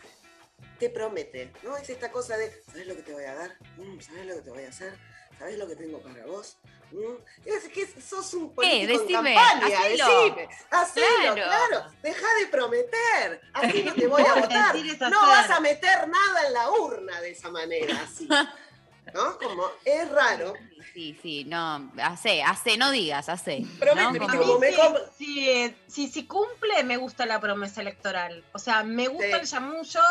[0.80, 1.78] te promete, ¿no?
[1.78, 3.58] Es esta cosa de, ¿sabes lo que te voy a dar?
[3.78, 4.98] Mm, ¿Sabes lo que te voy a hacer?
[5.40, 6.58] ¿Sabes lo que tengo para vos?
[6.92, 10.06] Mm, Es que sos un político en decime, campaña, hacelo.
[10.08, 11.44] decime, hacelo, Claro.
[11.44, 14.76] claro, deja de prometer, así no te voy a votar,
[15.10, 18.28] no vas a meter nada en la urna de esa manera, así,
[19.14, 19.38] ¿no?
[19.38, 20.54] Como, es raro,
[20.94, 23.64] Sí, sí, no, hace, hace, no digas, hace.
[23.80, 24.28] Promete, ¿no?
[24.28, 28.44] Como- me eh, si, si cumple, me gusta la promesa electoral.
[28.54, 30.02] O sea, me gusta el chamullo,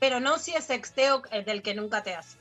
[0.00, 2.36] pero no si es sexteo eh, del que nunca te hace.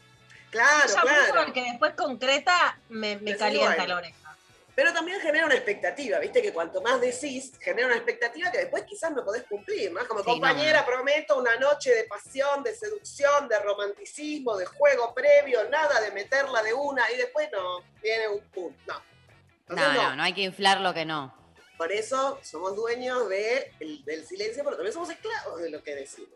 [0.53, 1.41] Claro, es claro.
[1.47, 3.87] el que después concreta, me, calienta bueno.
[3.87, 4.37] la oreja.
[4.75, 8.83] Pero también genera una expectativa, viste que cuanto más decís, genera una expectativa que después
[8.83, 10.07] quizás no podés cumplir, ¿no?
[10.07, 10.85] Como Sí, compañera, no.
[10.87, 16.63] prometo una noche de pasión, de seducción, de romanticismo, de juego previo, nada de meterla
[16.63, 18.79] de una y después no, viene un punto.
[18.87, 19.01] No.
[19.69, 21.35] Entonces, No, no, no hay que inflar lo que no.
[21.77, 25.95] Por eso somos dueños de el- del silencio, pero también somos esclavos de lo que
[25.95, 26.29] decimos.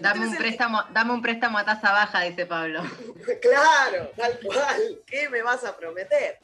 [0.00, 2.82] Dame un, préstamo, dame un préstamo a tasa baja, dice Pablo.
[3.40, 5.02] Claro, tal cual.
[5.06, 6.38] ¿Qué me vas a prometer?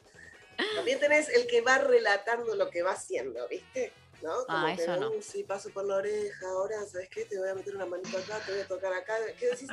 [0.77, 3.93] También tenés el que va relatando lo que va haciendo, ¿viste?
[4.23, 4.45] ¿No?
[4.47, 5.11] Como Ah, que, eso no.
[5.11, 7.25] "Uh, sí, paso por la oreja, ahora, ¿sabes qué?
[7.25, 9.15] Te voy a meter una manito acá, te voy a tocar acá.
[9.39, 9.69] ¿Qué decís?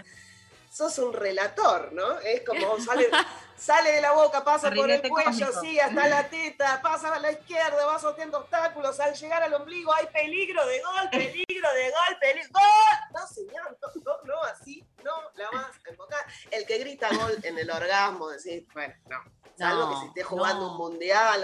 [0.72, 2.18] Sos un relator, ¿no?
[2.20, 3.10] Es como sale,
[3.58, 5.62] sale de la boca, pasa por el cuello, cósmico.
[5.62, 9.94] sí, hasta la teta, pasa a la izquierda, va sorteando obstáculos, al llegar al ombligo
[9.94, 13.20] hay peligro de gol, peligro de gol, peligro, ¡gol!
[13.20, 16.26] No, señor, no, no, no, así no la vas a enfocar.
[16.50, 19.18] El que grita gol en el orgasmo, decís, bueno, no.
[19.58, 20.72] Salvo que si esté jugando no.
[20.72, 21.44] un mundial,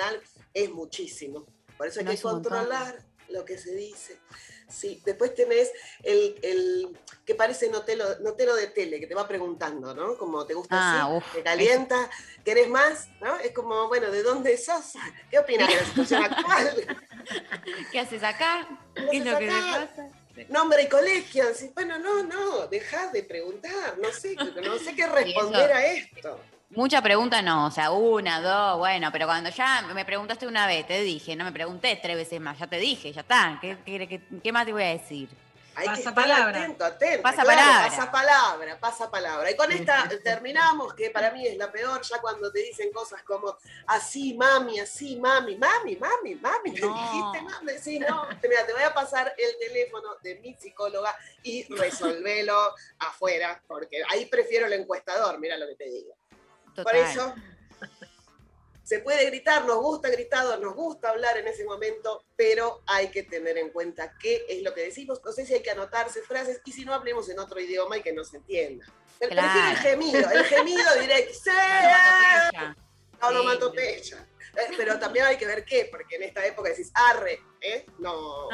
[0.53, 1.45] es muchísimo.
[1.77, 2.97] Por eso hay que controlar
[3.27, 4.19] lo que se dice.
[4.69, 5.71] Sí, después tenés
[6.03, 10.17] el, el que parece notero, notero de tele, que te va preguntando, ¿no?
[10.17, 12.09] Como te gusta Ah, así, uf, te calienta,
[12.43, 13.07] ¿querés más?
[13.21, 13.37] ¿No?
[13.37, 14.93] Es como, bueno, ¿de dónde sos?
[15.31, 16.97] ¿Qué opinas de la situación actual?
[17.91, 18.67] ¿Qué haces acá?
[18.93, 20.09] ¿Qué es lo que te pasa?
[20.49, 21.47] Nombre y colegio.
[21.47, 26.39] Decís, bueno, no, no, dejá de preguntar, no sé, no sé qué responder a esto.
[26.71, 30.85] Mucha pregunta no, o sea, una, dos, bueno, pero cuando ya me preguntaste una vez,
[30.85, 33.57] te dije, no me pregunté tres veces más, ya te dije, ya está.
[33.61, 35.29] ¿Qué, qué, qué- qué más te voy a decir?
[35.75, 36.59] Hay que Pasa estar palabra.
[36.59, 37.21] atento, atento.
[37.21, 37.87] Pasa claro, palabra.
[37.89, 39.51] Pasa palabra, pasa palabra.
[39.51, 43.21] Y con esta terminamos, que para mí es la peor, ya cuando te dicen cosas
[43.23, 46.93] como así, mami, así, mami, mami, mami, mami, ¿me No.
[46.95, 47.71] dijiste, mami?
[47.79, 48.27] Sí, no.
[48.43, 54.25] Mira, te voy a pasar el teléfono de mi psicóloga y resolvelo afuera, porque ahí
[54.25, 56.16] prefiero el encuestador, mira lo que te digo.
[56.77, 56.83] Total.
[56.83, 57.35] Por eso
[58.83, 63.23] se puede gritar, nos gusta gritado, nos gusta hablar en ese momento, pero hay que
[63.23, 65.19] tener en cuenta qué es lo que decimos.
[65.25, 68.01] No sé si hay que anotarse frases y si no hablemos en otro idioma y
[68.03, 68.85] que no se entienda.
[69.19, 69.71] Pero Claro.
[69.71, 71.33] el gemido, el gemido directo.
[71.43, 71.49] ¡Sí!
[71.49, 72.75] Onomatopeya.
[73.21, 74.27] Onomatopeya.
[74.55, 77.85] Eh, Pero también hay que ver qué, porque en esta época decís arre, ¿eh?
[77.99, 78.47] No.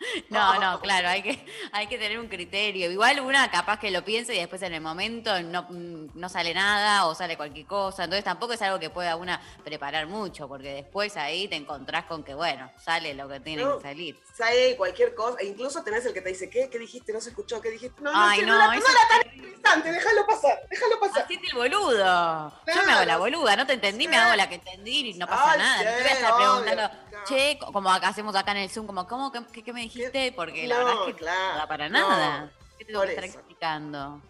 [0.30, 2.90] No, no, claro, hay que, hay que tener un criterio.
[2.90, 7.06] Igual una capaz que lo piense y después en el momento no, no sale nada
[7.06, 8.04] o sale cualquier cosa.
[8.04, 12.22] Entonces tampoco es algo que pueda una preparar mucho, porque después ahí te encontrás con
[12.24, 13.76] que, bueno, sale lo que tiene No.
[13.78, 14.18] que salir.
[14.36, 16.70] Sabe cualquier cosa, e incluso tenés el que te dice, ¿qué?
[16.70, 17.12] ¿Qué dijiste?
[17.12, 17.60] ¿No se escuchó?
[17.60, 18.00] ¿Qué dijiste?
[18.00, 21.22] No, no, Ay, sé, no, no, era, no era tan interesante, déjalo pasar, déjalo pasar.
[21.24, 22.52] Hacete el boludo.
[22.66, 23.18] Yo me hago la Claro.
[23.20, 24.20] boluda, no te entendí, me Sí.
[24.20, 25.76] hago la que entendí y no pasa Ay, nada.
[25.76, 27.24] No te voy a sí, estar obvio, preguntando, claro.
[27.26, 29.30] che, como acá hacemos acá en el Zoom, como, ¿cómo?
[29.32, 29.89] ¿Qué, qué- qué me dijiste?
[30.36, 32.52] Porque la No, verdad es que claro, no para no, nada.
[32.78, 33.38] ¿Qué tengo que estar eso.
[33.38, 34.22] explicando?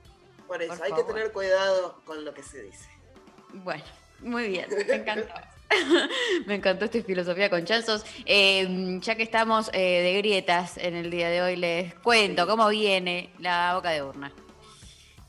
[0.47, 2.89] Por eso, Por hay que tener cuidado con lo que se dice.
[3.53, 3.85] Bueno,
[4.21, 5.35] muy bien, me encantó.
[6.47, 8.05] me encantó esta filosofía con chanzos.
[8.27, 12.69] Eh, ya que estamos eh, de grietas en el día de hoy, les cuento cómo
[12.69, 14.33] viene la boca de urna.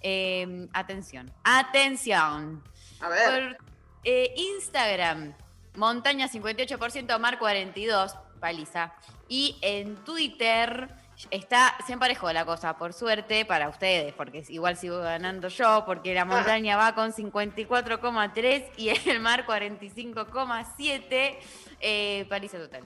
[0.01, 2.63] Eh, atención, atención.
[3.01, 3.55] A ver.
[3.57, 3.65] Por
[4.03, 5.35] eh, Instagram,
[5.75, 8.93] Montaña 58%, Mar 42, paliza.
[9.33, 10.89] Y en Twitter
[11.29, 16.13] está, se emparejó la cosa, por suerte, para ustedes, porque igual sigo ganando yo, porque
[16.13, 21.37] la montaña va con 54,3 y el mar 45,7.
[21.79, 22.85] Eh, paliza total.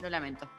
[0.00, 0.50] Lo lamento.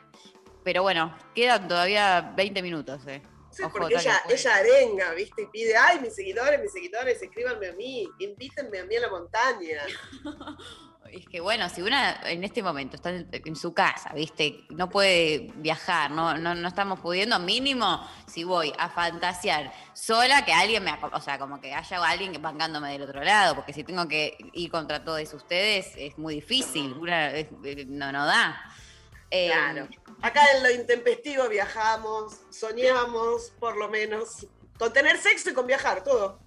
[0.64, 3.02] Pero bueno, quedan todavía 20 minutos.
[3.08, 3.24] Eh.
[3.50, 4.46] Sí, Ojo, porque ella, pues.
[4.46, 5.42] ella arenga, ¿viste?
[5.42, 9.10] Y pide, ay, mis seguidores, mis seguidores, escríbanme a mí, invítenme a mí a la
[9.10, 9.82] montaña.
[11.12, 14.66] Es que bueno, si una en este momento está en, su casa, ¿viste?
[14.70, 20.54] No puede viajar, no, no, no estamos pudiendo, mínimo, si voy a fantasear sola, que
[20.54, 24.08] alguien me, o sea, como que haya alguien bancándome del otro lado, porque si tengo
[24.08, 27.50] que ir contra todos ustedes es muy difícil, una, eh,
[27.88, 28.64] no, no da.
[29.30, 29.52] Eh.
[30.22, 34.48] Acá en lo intempestivo viajamos, soñamos, por lo menos,
[34.78, 36.40] con tener sexo y con viajar, todo.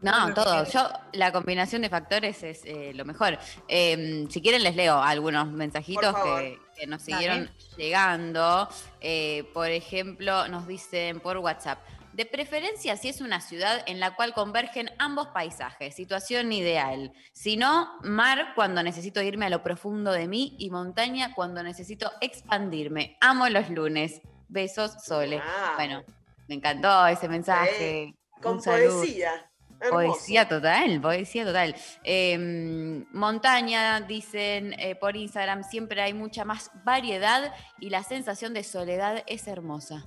[0.00, 0.64] No, todo.
[0.64, 3.38] Yo, la combinación de factores es eh, lo mejor.
[3.66, 8.68] Eh, si quieren, les leo algunos mensajitos que, que nos siguieron llegando.
[9.00, 11.80] Eh, por ejemplo, nos dicen por WhatsApp.
[12.12, 17.12] De preferencia, si es una ciudad en la cual convergen ambos paisajes, situación ideal.
[17.32, 22.10] Si no, mar cuando necesito irme a lo profundo de mí y montaña cuando necesito
[22.20, 23.16] expandirme.
[23.20, 24.20] Amo los lunes.
[24.48, 25.40] Besos, Sole.
[25.76, 26.02] Bueno,
[26.48, 28.14] me encantó ese mensaje.
[28.40, 29.47] Con Un poesía.
[29.90, 31.74] Poesía total, poesía total.
[32.02, 38.64] Eh, montaña, dicen eh, por Instagram, siempre hay mucha más variedad y la sensación de
[38.64, 40.04] soledad es hermosa.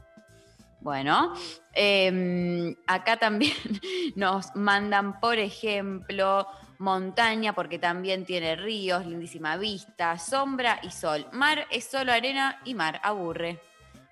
[0.82, 1.34] Bueno,
[1.74, 3.54] eh, acá también
[4.16, 6.48] nos mandan, por ejemplo,
[6.80, 11.28] montaña porque también tiene ríos, lindísima vista, sombra y sol.
[11.32, 13.60] Mar es solo arena y mar aburre.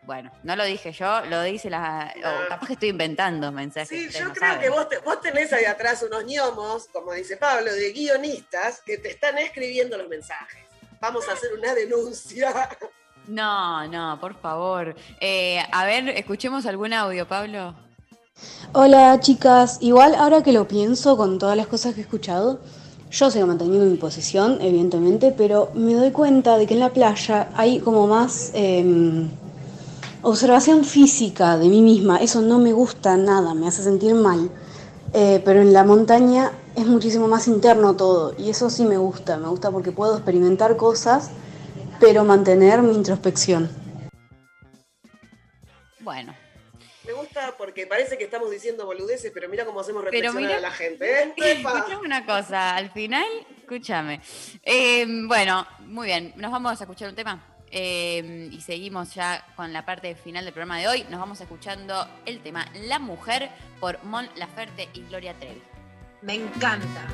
[0.10, 2.12] Bueno, no lo dije yo, lo dice la.
[2.18, 3.90] o capaz que estoy inventando mensajes.
[3.90, 4.62] Sí, yo no creo saben.
[4.64, 8.98] que vos, te- vos tenés ahí atrás unos ñomos, como dice Pablo, de guionistas que
[8.98, 10.64] te están escribiendo los mensajes.
[11.00, 12.70] Vamos a hacer una denuncia.
[13.28, 14.96] No, no, por favor.
[15.22, 17.76] Eh, a ver, escuchemos algún audio, Pablo.
[18.74, 22.62] Hola chicas, igual ahora que lo pienso con todas las cosas que he escuchado,
[23.12, 27.50] yo sigo manteniendo mi posición, evidentemente, pero me doy cuenta de que en la playa
[27.56, 29.30] hay como más em,
[30.22, 34.50] observación física de mí misma, eso no me gusta nada, me hace sentir mal,
[35.12, 39.38] Eh, pero en la montaña es muchísimo más interno todo y eso sí me gusta,
[39.38, 41.32] me gusta porque puedo experimentar cosas,
[42.00, 43.72] pero mantener mi introspección.
[46.02, 46.36] Bueno,
[47.08, 50.62] Me gusta porque parece que estamos diciendo boludeces, pero mira cómo hacemos reflexionar mira- a
[50.62, 51.06] la gente.
[51.24, 51.34] ¿eh?
[51.38, 53.26] Escuchame una cosa, al final,
[53.62, 54.22] escúchame.
[54.62, 57.44] Eh, bueno, muy bien, nos vamos a escuchar un tema.
[57.72, 61.06] Eh, y seguimos ya con la parte final del programa de hoy.
[61.10, 65.62] Nos vamos escuchando el tema La Mujer por Mon Laferte y Gloria Trevi.
[66.22, 67.08] Me encanta.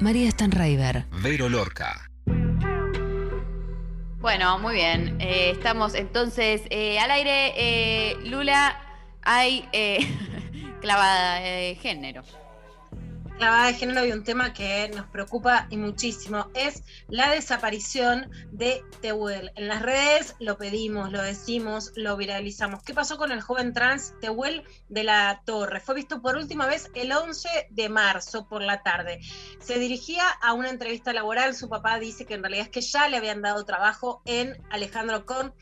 [0.00, 1.06] María Stanraiver.
[1.22, 2.10] Vero Lorca.
[4.18, 5.16] Bueno, muy bien.
[5.20, 7.52] Eh, estamos entonces eh, al aire.
[7.56, 8.78] eh, Lula,
[9.22, 9.98] hay eh,
[10.80, 12.22] clavada de género.
[13.36, 18.82] Clavada de género y un tema que nos preocupa y muchísimo es la desaparición de
[19.00, 19.52] Tehuel.
[19.56, 22.82] En las redes lo pedimos, lo decimos, lo viralizamos.
[22.82, 25.80] ¿Qué pasó con el joven trans Tehuel de la Torre?
[25.80, 29.20] Fue visto por última vez el 11 de marzo por la tarde.
[29.60, 31.54] Se dirigía a una entrevista laboral.
[31.54, 35.26] Su papá dice que en realidad es que ya le habían dado trabajo en Alejandro
[35.26, 35.54] Con.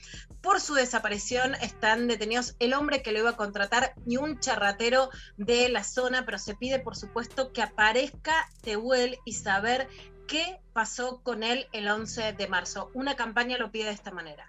[0.44, 5.08] Por su desaparición están detenidos el hombre que lo iba a contratar y un charratero
[5.38, 9.88] de la zona, pero se pide por supuesto que aparezca Tehuel y saber
[10.28, 12.90] qué pasó con él el 11 de marzo.
[12.92, 14.46] Una campaña lo pide de esta manera.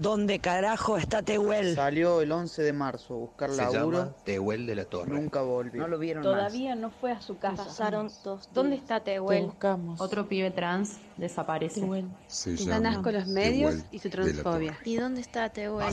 [0.00, 1.74] ¿Dónde carajo está Tehuel?
[1.74, 3.98] Salió el 11 de marzo a buscar Se laburo.
[3.98, 5.12] llama Tehuel de la Torre.
[5.12, 5.82] Nunca volvió.
[5.82, 7.66] No lo vieron Todavía no fue a su casa.
[7.66, 9.44] Pasaron dos ¿Dónde está Te Tehuel?
[9.44, 10.00] buscamos.
[10.00, 11.80] Otro pibe trans desaparece.
[12.26, 14.78] Se llama asco los medios Tehuel y su transfobia.
[14.84, 15.92] ¿Y dónde está Tehuel?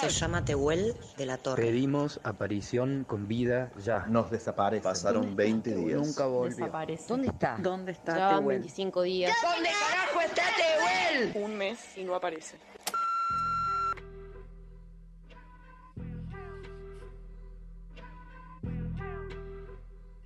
[0.00, 1.62] Se llama Tehuel de la Torre.
[1.62, 4.06] Pedimos aparición con vida ya.
[4.06, 4.82] Nos desaparece.
[4.82, 6.06] Pasaron 20 días.
[6.06, 6.56] Nunca volvió.
[6.56, 7.04] Desaparece.
[7.08, 7.56] ¿Dónde está?
[7.58, 8.58] ¿Dónde está Ya Tehuel?
[8.58, 9.36] 25 días.
[9.42, 11.44] ¿Dónde carajo está Tehuel?
[11.44, 12.58] Un mes y no aparece.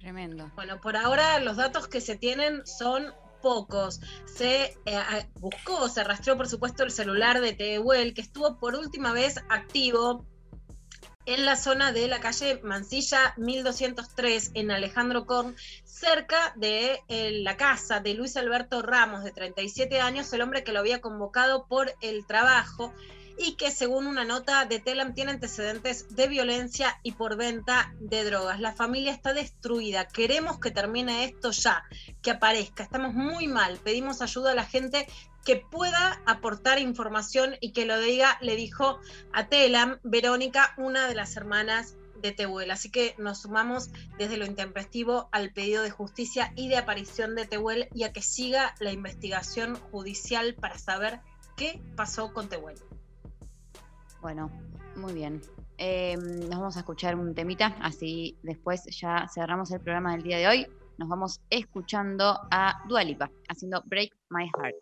[0.00, 0.50] Tremendo.
[0.54, 3.12] Bueno, por ahora los datos que se tienen son
[3.46, 4.00] pocos.
[4.24, 9.12] Se eh, buscó, se rastreó por supuesto el celular de Tehuel, que estuvo por última
[9.12, 10.26] vez activo
[11.26, 15.54] en la zona de la calle Mansilla 1203 en Alejandro Korn,
[15.84, 20.72] cerca de eh, la casa de Luis Alberto Ramos, de 37 años, el hombre que
[20.72, 22.92] lo había convocado por el trabajo
[23.38, 28.24] y que según una nota de Telam tiene antecedentes de violencia y por venta de
[28.24, 28.60] drogas.
[28.60, 31.84] La familia está destruida, queremos que termine esto ya,
[32.22, 35.06] que aparezca, estamos muy mal, pedimos ayuda a la gente
[35.44, 38.98] que pueda aportar información y que lo diga, le dijo
[39.32, 42.70] a Telam, Verónica, una de las hermanas de Tehuel.
[42.70, 47.46] Así que nos sumamos desde lo intempestivo al pedido de justicia y de aparición de
[47.46, 51.20] Tehuel y a que siga la investigación judicial para saber
[51.56, 52.76] qué pasó con Tehuel.
[54.26, 54.50] Bueno,
[54.96, 55.40] muy bien.
[55.78, 60.38] Eh, nos vamos a escuchar un temita, así después ya cerramos el programa del día
[60.38, 60.66] de hoy.
[60.98, 64.74] Nos vamos escuchando a Dualipa haciendo Break My Heart.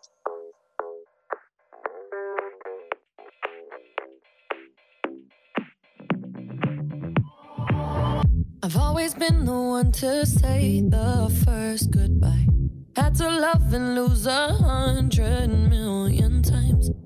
[8.63, 12.47] I've always been the one to say the first goodbye.
[12.95, 16.64] Had to love and lose a hundred million times.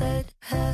[0.00, 0.69] said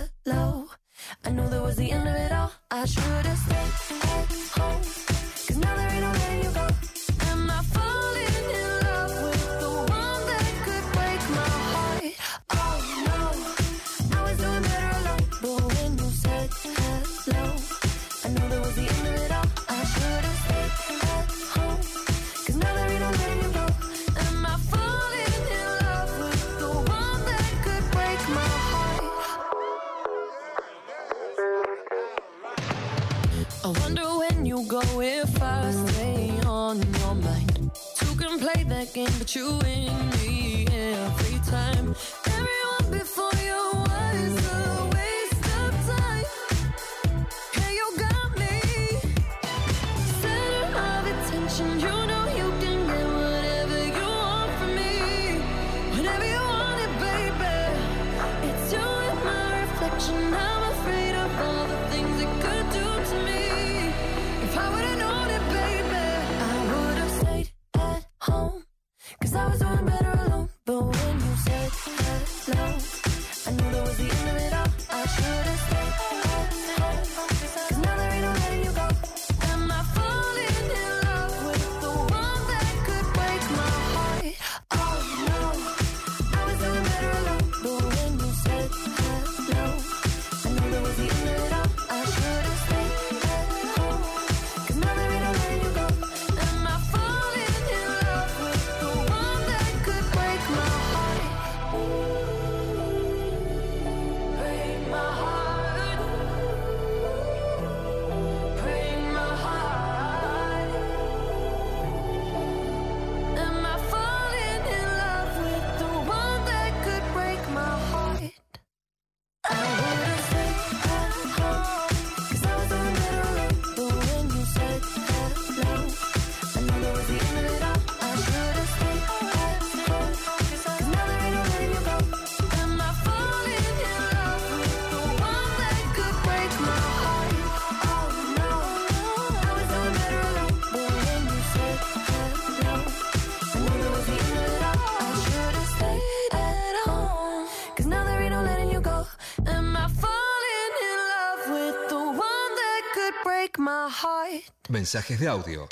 [154.86, 155.68] Mensajes de audio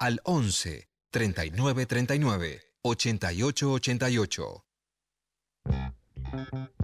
[0.00, 4.64] al 11 39 39 88 88.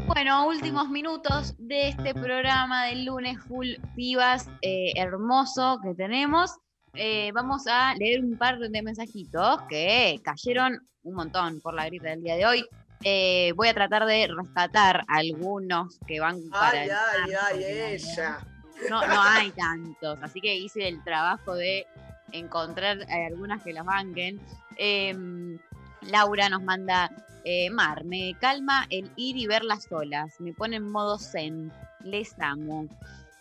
[0.07, 6.53] Bueno, últimos minutos de este programa del lunes full vivas eh, hermoso que tenemos.
[6.93, 12.11] Eh, vamos a leer un par de mensajitos que cayeron un montón por la grita
[12.11, 12.65] del día de hoy.
[13.03, 17.35] Eh, voy a tratar de rescatar algunos que van para Ay, el- ay,
[17.65, 17.65] ay,
[17.95, 18.47] ella.
[18.91, 21.87] No, no hay tantos, así que hice el trabajo de
[22.33, 24.41] encontrar algunas que las banquen.
[24.77, 25.59] Em,
[26.03, 27.11] Laura nos manda,
[27.45, 31.73] eh, Mar, me calma el ir y ver las olas, me pone en modo zen,
[32.03, 32.87] les amo.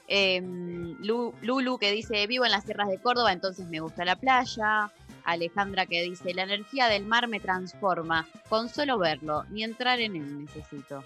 [0.07, 4.15] Em, Lu- Lulu que dice, vivo en las tierras de Córdoba, entonces me gusta la
[4.15, 4.91] playa.
[5.25, 10.17] Alejandra que dice, la energía del mar me transforma, con solo verlo, ni entrar en
[10.17, 11.01] él necesito.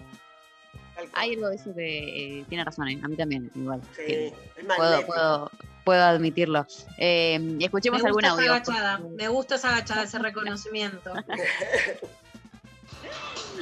[1.12, 3.80] Hay algo de eso que eh, tiene razón, eh, a mí también, igual.
[3.96, 4.34] Sí, Que es
[4.76, 5.50] puedo, puedo,
[5.84, 6.66] puedo admitirlo.
[6.96, 8.52] Eh, escuchemos me algún gusta esa audio.
[8.52, 11.12] agachada, me gusta esa agachada, ese reconocimiento.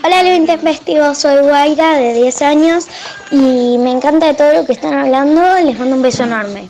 [0.05, 2.87] Hola, lo intempestivo, soy Guaira de 10 años
[3.31, 5.43] y me encanta de todo lo que están hablando.
[5.65, 6.69] Les mando un beso enorme.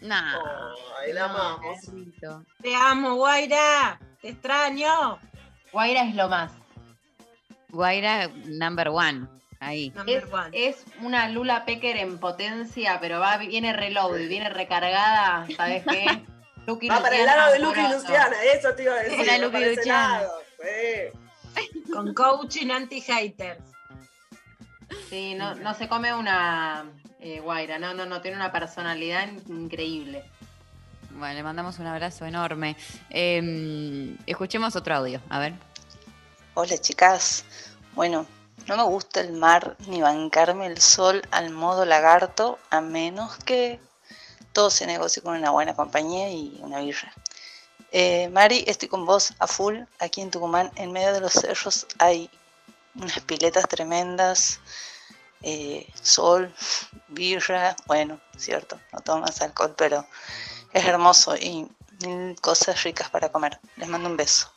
[0.00, 0.34] Nah,
[1.00, 1.78] Ay, la amamos.
[2.60, 5.18] Te amo, Guaira, te extraño.
[5.72, 6.52] Guaira es lo más.
[7.72, 9.26] Guaira number one,
[9.58, 9.92] ahí.
[10.06, 16.04] Es, es una Lula Pecker en potencia, pero va, viene reload, viene recargada, ¿sabes qué?
[16.66, 17.92] Lucky Va para el lado de Lucky y.
[17.92, 19.40] Luciana, eso te iba a decir.
[19.40, 20.20] Lucky Luciana.
[20.20, 21.90] lado, sí.
[21.92, 23.58] Con coaching anti-haters.
[25.08, 26.84] Sí, no, no se come una
[27.20, 30.24] eh, Guaira, no, no, no, tiene una personalidad increíble.
[31.10, 32.76] Bueno, le mandamos un abrazo enorme.
[33.10, 35.54] Eh, escuchemos otro audio, a ver.
[36.54, 37.46] Hola chicas,
[37.94, 38.26] bueno,
[38.66, 43.80] no me gusta el mar ni bancarme el sol al modo lagarto, a menos que
[44.52, 47.10] todo se negocie con una buena compañía y una birra.
[47.90, 49.78] Eh, Mari, estoy con vos a full.
[49.98, 52.28] Aquí en Tucumán, en medio de los cerros, hay
[52.96, 54.60] unas piletas tremendas,
[55.40, 56.54] eh, sol,
[57.08, 60.06] birra, bueno, cierto, no tomas alcohol, pero
[60.74, 61.66] es hermoso y
[62.04, 63.58] mil cosas ricas para comer.
[63.76, 64.52] Les mando un beso.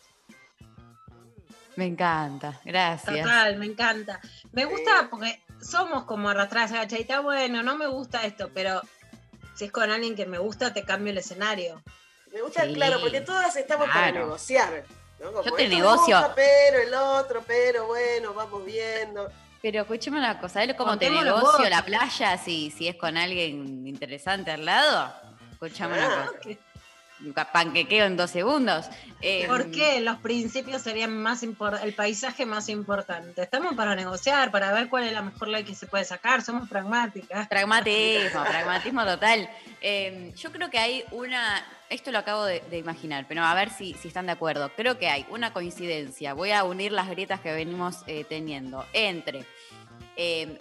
[1.76, 3.18] Me encanta, gracias.
[3.24, 4.20] Total, me encanta.
[4.52, 7.22] Me gusta porque somos como arrastradas agachaditas.
[7.24, 8.82] Bueno, no me gusta esto, pero
[9.56, 11.82] si es con alguien que me gusta, te cambio el escenario.
[12.34, 14.84] Me gusta, Sí, claro, porque todas estamos para negociar.
[15.20, 15.32] ¿no?
[15.32, 16.18] Como, Yo te negocio.
[16.18, 19.30] gusta, pero el otro, pero bueno, vamos viendo.
[19.62, 21.70] Pero escuchame una cosa, ¿sabes cómo te negocio vos.
[21.70, 25.12] la playa si, si es con alguien interesante al lado?
[25.54, 26.60] Escuchame Ah, una cosa.
[27.34, 28.88] Panquequeo en dos segundos.
[29.22, 30.02] Eh, ¿Por qué?
[30.02, 33.42] Los principios serían más el paisaje más importante.
[33.42, 36.42] Estamos para negociar, para ver cuál es la mejor ley que se puede sacar.
[36.42, 37.48] Somos pragmáticas.
[37.48, 39.50] Pragmatismo, pragmatismo total.
[39.82, 43.70] Eh, yo creo que hay una, esto lo acabo de, de imaginar, pero a ver
[43.70, 44.72] si, si están de acuerdo.
[44.76, 49.46] Creo que hay una coincidencia, voy a unir las grietas que venimos eh, teniendo entre,
[50.16, 50.58] eh,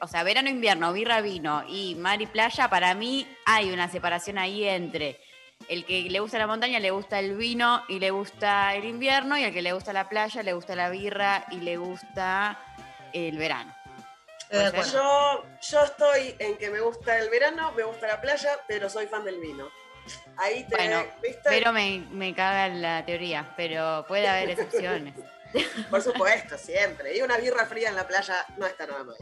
[0.00, 4.38] o sea, verano, invierno, birra, vino y mar y playa, para mí hay una separación
[4.38, 5.20] ahí entre
[5.68, 9.36] el que le gusta la montaña, le gusta el vino y le gusta el invierno,
[9.36, 12.58] y el que le gusta la playa, le gusta la birra y le gusta
[13.12, 13.74] el verano.
[14.48, 14.94] ¿Puede ser?
[14.94, 19.06] Yo, yo estoy en que me gusta el verano, me gusta la playa, pero soy
[19.06, 19.68] fan del vino.
[20.36, 21.40] Ahí te, Bueno, ¿viste?
[21.44, 25.14] pero me, me caga la teoría, pero puede haber excepciones.
[25.90, 27.16] Por supuesto, siempre.
[27.16, 29.16] Y una birra fría en la playa no está nada mal.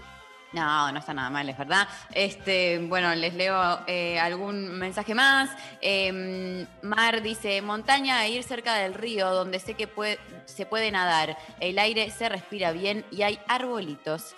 [0.54, 1.88] No, no está nada mal, es verdad.
[2.12, 5.50] Este, bueno, les leo eh, algún mensaje más.
[5.80, 10.92] Eh, Mar dice, montaña e ir cerca del río, donde sé que puede- se puede
[10.92, 11.36] nadar.
[11.58, 14.36] El aire se respira bien y hay arbolitos.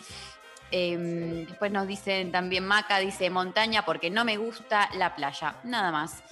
[0.73, 5.57] Eh, después nos dicen también Maca, dice montaña porque no me gusta la playa.
[5.65, 6.23] Nada más.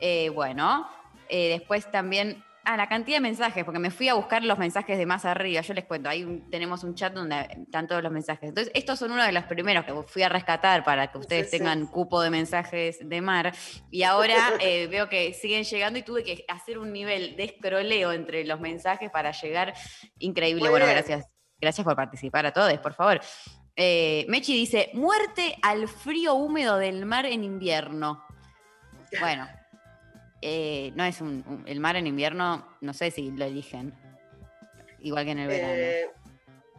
[0.00, 0.86] Eh, bueno,
[1.30, 2.44] eh, después también...
[2.72, 5.60] Ah, la cantidad de mensajes, porque me fui a buscar los mensajes de más arriba.
[5.60, 8.48] Yo les cuento, ahí un- tenemos un chat donde están todos los mensajes.
[8.50, 11.50] Entonces, estos son uno de los primeros que fui a rescatar para que ustedes Sí,
[11.50, 11.58] sí.
[11.58, 13.52] tengan cupo de mensajes de mar.
[13.90, 18.12] Y ahora eh, veo que siguen llegando y tuve que hacer un nivel de escroleo
[18.12, 19.74] entre los mensajes para llegar
[20.20, 20.60] increíble.
[20.60, 20.96] Muy bueno, bien.
[20.96, 21.26] gracias.
[21.60, 23.20] Gracias por participar a todos, por favor.
[23.74, 28.24] Eh, Mechi dice, muerte al frío húmedo del mar en invierno.
[29.18, 29.48] Bueno,
[30.42, 33.94] eh, no es un, un- el mar en invierno, no sé si lo eligen.
[35.00, 35.72] Igual que en el verano.
[35.74, 36.10] Eh,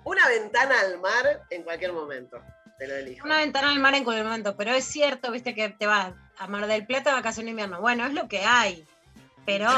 [0.03, 2.41] una ventana al mar en cualquier momento.
[2.77, 3.25] Te lo elijo.
[3.25, 6.47] Una ventana al mar en cualquier momento, pero es cierto, viste, que te vas a
[6.47, 7.79] Mar del Plata, vacación de invierno.
[7.81, 8.85] Bueno, es lo que hay.
[9.45, 9.69] Pero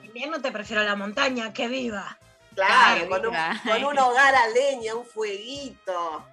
[0.00, 2.18] en invierno te prefiero la montaña, que viva.
[2.54, 3.60] Claro, Claro, con un, viva.
[3.64, 6.24] con un hogar a leña, un fueguito.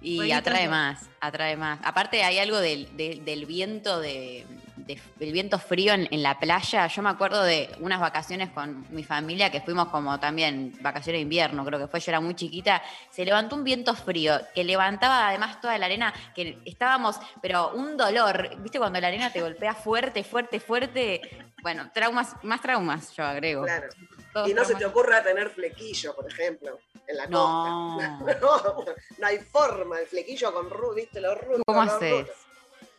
[0.00, 1.80] Y Fueguitos atrae más, atrae más.
[1.82, 4.46] Aparte hay algo del, del- del viento de,
[4.88, 6.86] de- del viento frío en, en la playa.
[6.88, 11.22] Yo me acuerdo de unas vacaciones con mi familia que fuimos como también vacaciones de
[11.22, 12.82] invierno, creo que fue, yo era muy chiquita.
[13.10, 17.96] Se levantó un viento frío que levantaba además toda la arena, que estábamos, pero un
[17.96, 18.78] dolor, ¿viste?
[18.78, 21.20] Cuando la arena te golpea fuerte, fuerte, fuerte.
[21.62, 23.64] Bueno, traumas, más traumas yo agrego.
[23.64, 23.88] Claro.
[24.32, 27.96] Todos Y no se te ocurra tener flequillo, por ejemplo, en la No.
[27.98, 28.38] costa.
[28.40, 28.84] No,
[29.18, 31.62] no hay forma, el flequillo con ru, viste, los rulos.
[31.66, 32.26] ¿Cómo haces?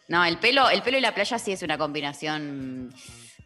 [0.09, 2.93] No, el pelo, el pelo y la playa sí es una combinación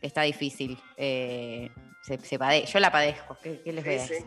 [0.02, 0.78] que está difícil.
[0.98, 1.70] Eh,
[2.02, 3.38] se, se pade- yo la padezco.
[3.44, 4.26] ¿Qué, qué les voy Sí, sí.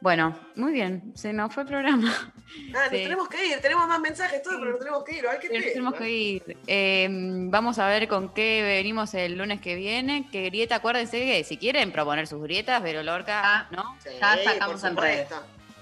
[0.00, 1.12] Bueno, muy bien.
[1.14, 2.32] Se nos fue el programa.
[2.74, 5.26] Ah, nos tenemos que ir, tenemos más mensajes, todo, pero nos tenemos que ir.
[5.26, 6.56] Ay, qué Pero nos tenemos que ir.
[6.66, 10.28] Eh, vamos a ver con qué venimos el lunes que viene.
[10.30, 13.96] Que grieta, acuérdense que si quieren proponer sus grietas, Vero Lorca, ¿no?
[14.02, 15.28] Sí, Ya por sacamos en redes.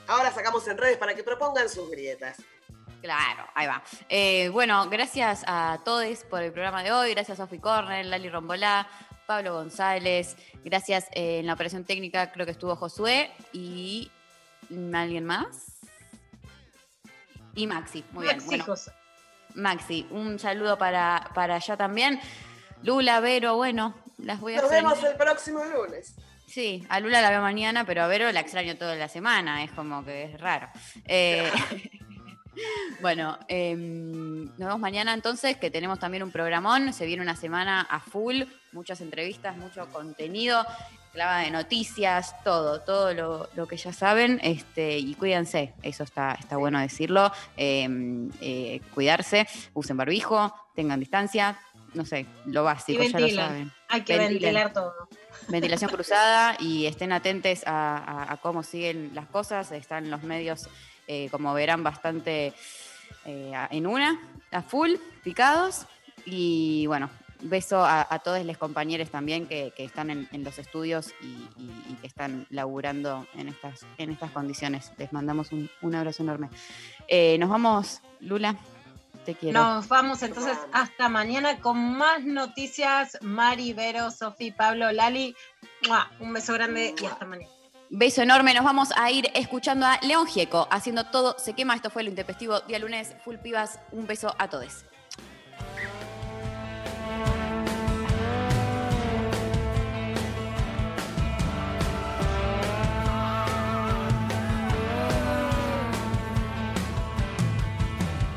[0.06, 2.40] Ahora sacamos en redes para que propongan sus grietas.
[3.02, 3.82] Claro, ahí va.
[4.08, 7.10] Eh, bueno, gracias a todos por el programa de hoy.
[7.10, 8.86] Gracias a Sofi Corner, Lali Rombolá,
[9.26, 10.36] Pablo González.
[10.64, 14.10] Gracias eh, en la operación técnica, creo que estuvo Josué y
[14.94, 15.80] alguien más.
[17.54, 18.36] Y Maxi, muy bien.
[18.36, 18.92] Maxi, Bueno, José.
[19.54, 22.20] Maxi, un saludo para, para allá también.
[22.82, 24.92] Lula, Vero, bueno, las voy a Nos extrañar.
[24.94, 26.14] vemos el próximo lunes.
[26.46, 29.72] Sí, a Lula la veo mañana, pero a Vero la extraño toda la semana, es
[29.72, 30.68] como que es raro.
[31.06, 31.50] Eh,
[33.00, 37.80] bueno, em, nos vemos mañana entonces, que tenemos también un programón, se viene una semana
[37.82, 38.42] a full,
[38.72, 40.64] muchas entrevistas, mucho contenido,
[41.12, 46.32] clava de noticias, todo, todo lo, lo que ya saben, este, y cuídense, eso está,
[46.32, 51.58] está bueno decirlo, em, eh, cuidarse, usen barbijo, tengan distancia,
[51.94, 53.72] no sé, lo básico, ya lo saben.
[53.88, 54.94] Hay que Ventilen ventilar todo.
[55.48, 59.70] ventilación cruzada y estén atentos a, a- a cómo siguen las cosas.
[59.72, 60.70] Están los medios,
[61.06, 62.52] eh, como verán, bastante
[63.24, 64.20] eh, en una,
[64.50, 64.92] a full,
[65.22, 65.86] picados.
[66.24, 67.10] Y bueno,
[67.42, 73.26] beso a, todos los compañeros también que, están en, los estudios y, que están laburando
[73.34, 74.92] en estas, en estas condiciones.
[74.98, 76.48] Les mandamos un, un abrazo enorme.
[77.08, 78.56] Eh, nos vamos, Lula.
[79.24, 79.60] Te quiero.
[79.60, 83.18] Nos vamos entonces hasta mañana con más noticias.
[83.20, 85.36] Mari, Vero, Sofi, Pablo, Lali.
[86.18, 87.61] Un beso grande y hasta mañana.
[87.94, 91.74] Beso enorme, nos vamos a ir escuchando a León Gieco haciendo todo se quema.
[91.74, 93.14] Esto fue lo intempestivo día lunes.
[93.22, 94.86] Full pibas, un beso a todos.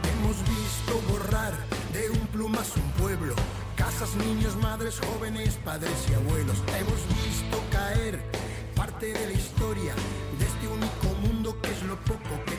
[0.04, 1.54] Hemos visto borrar
[1.94, 2.28] de un
[3.02, 3.36] pueblo,
[3.78, 6.58] casas, niños, madres, jóvenes, padres y abuelos.
[6.78, 7.65] Hemos visto
[9.00, 9.94] de la historia
[10.40, 12.55] de este único mundo que es lo poco que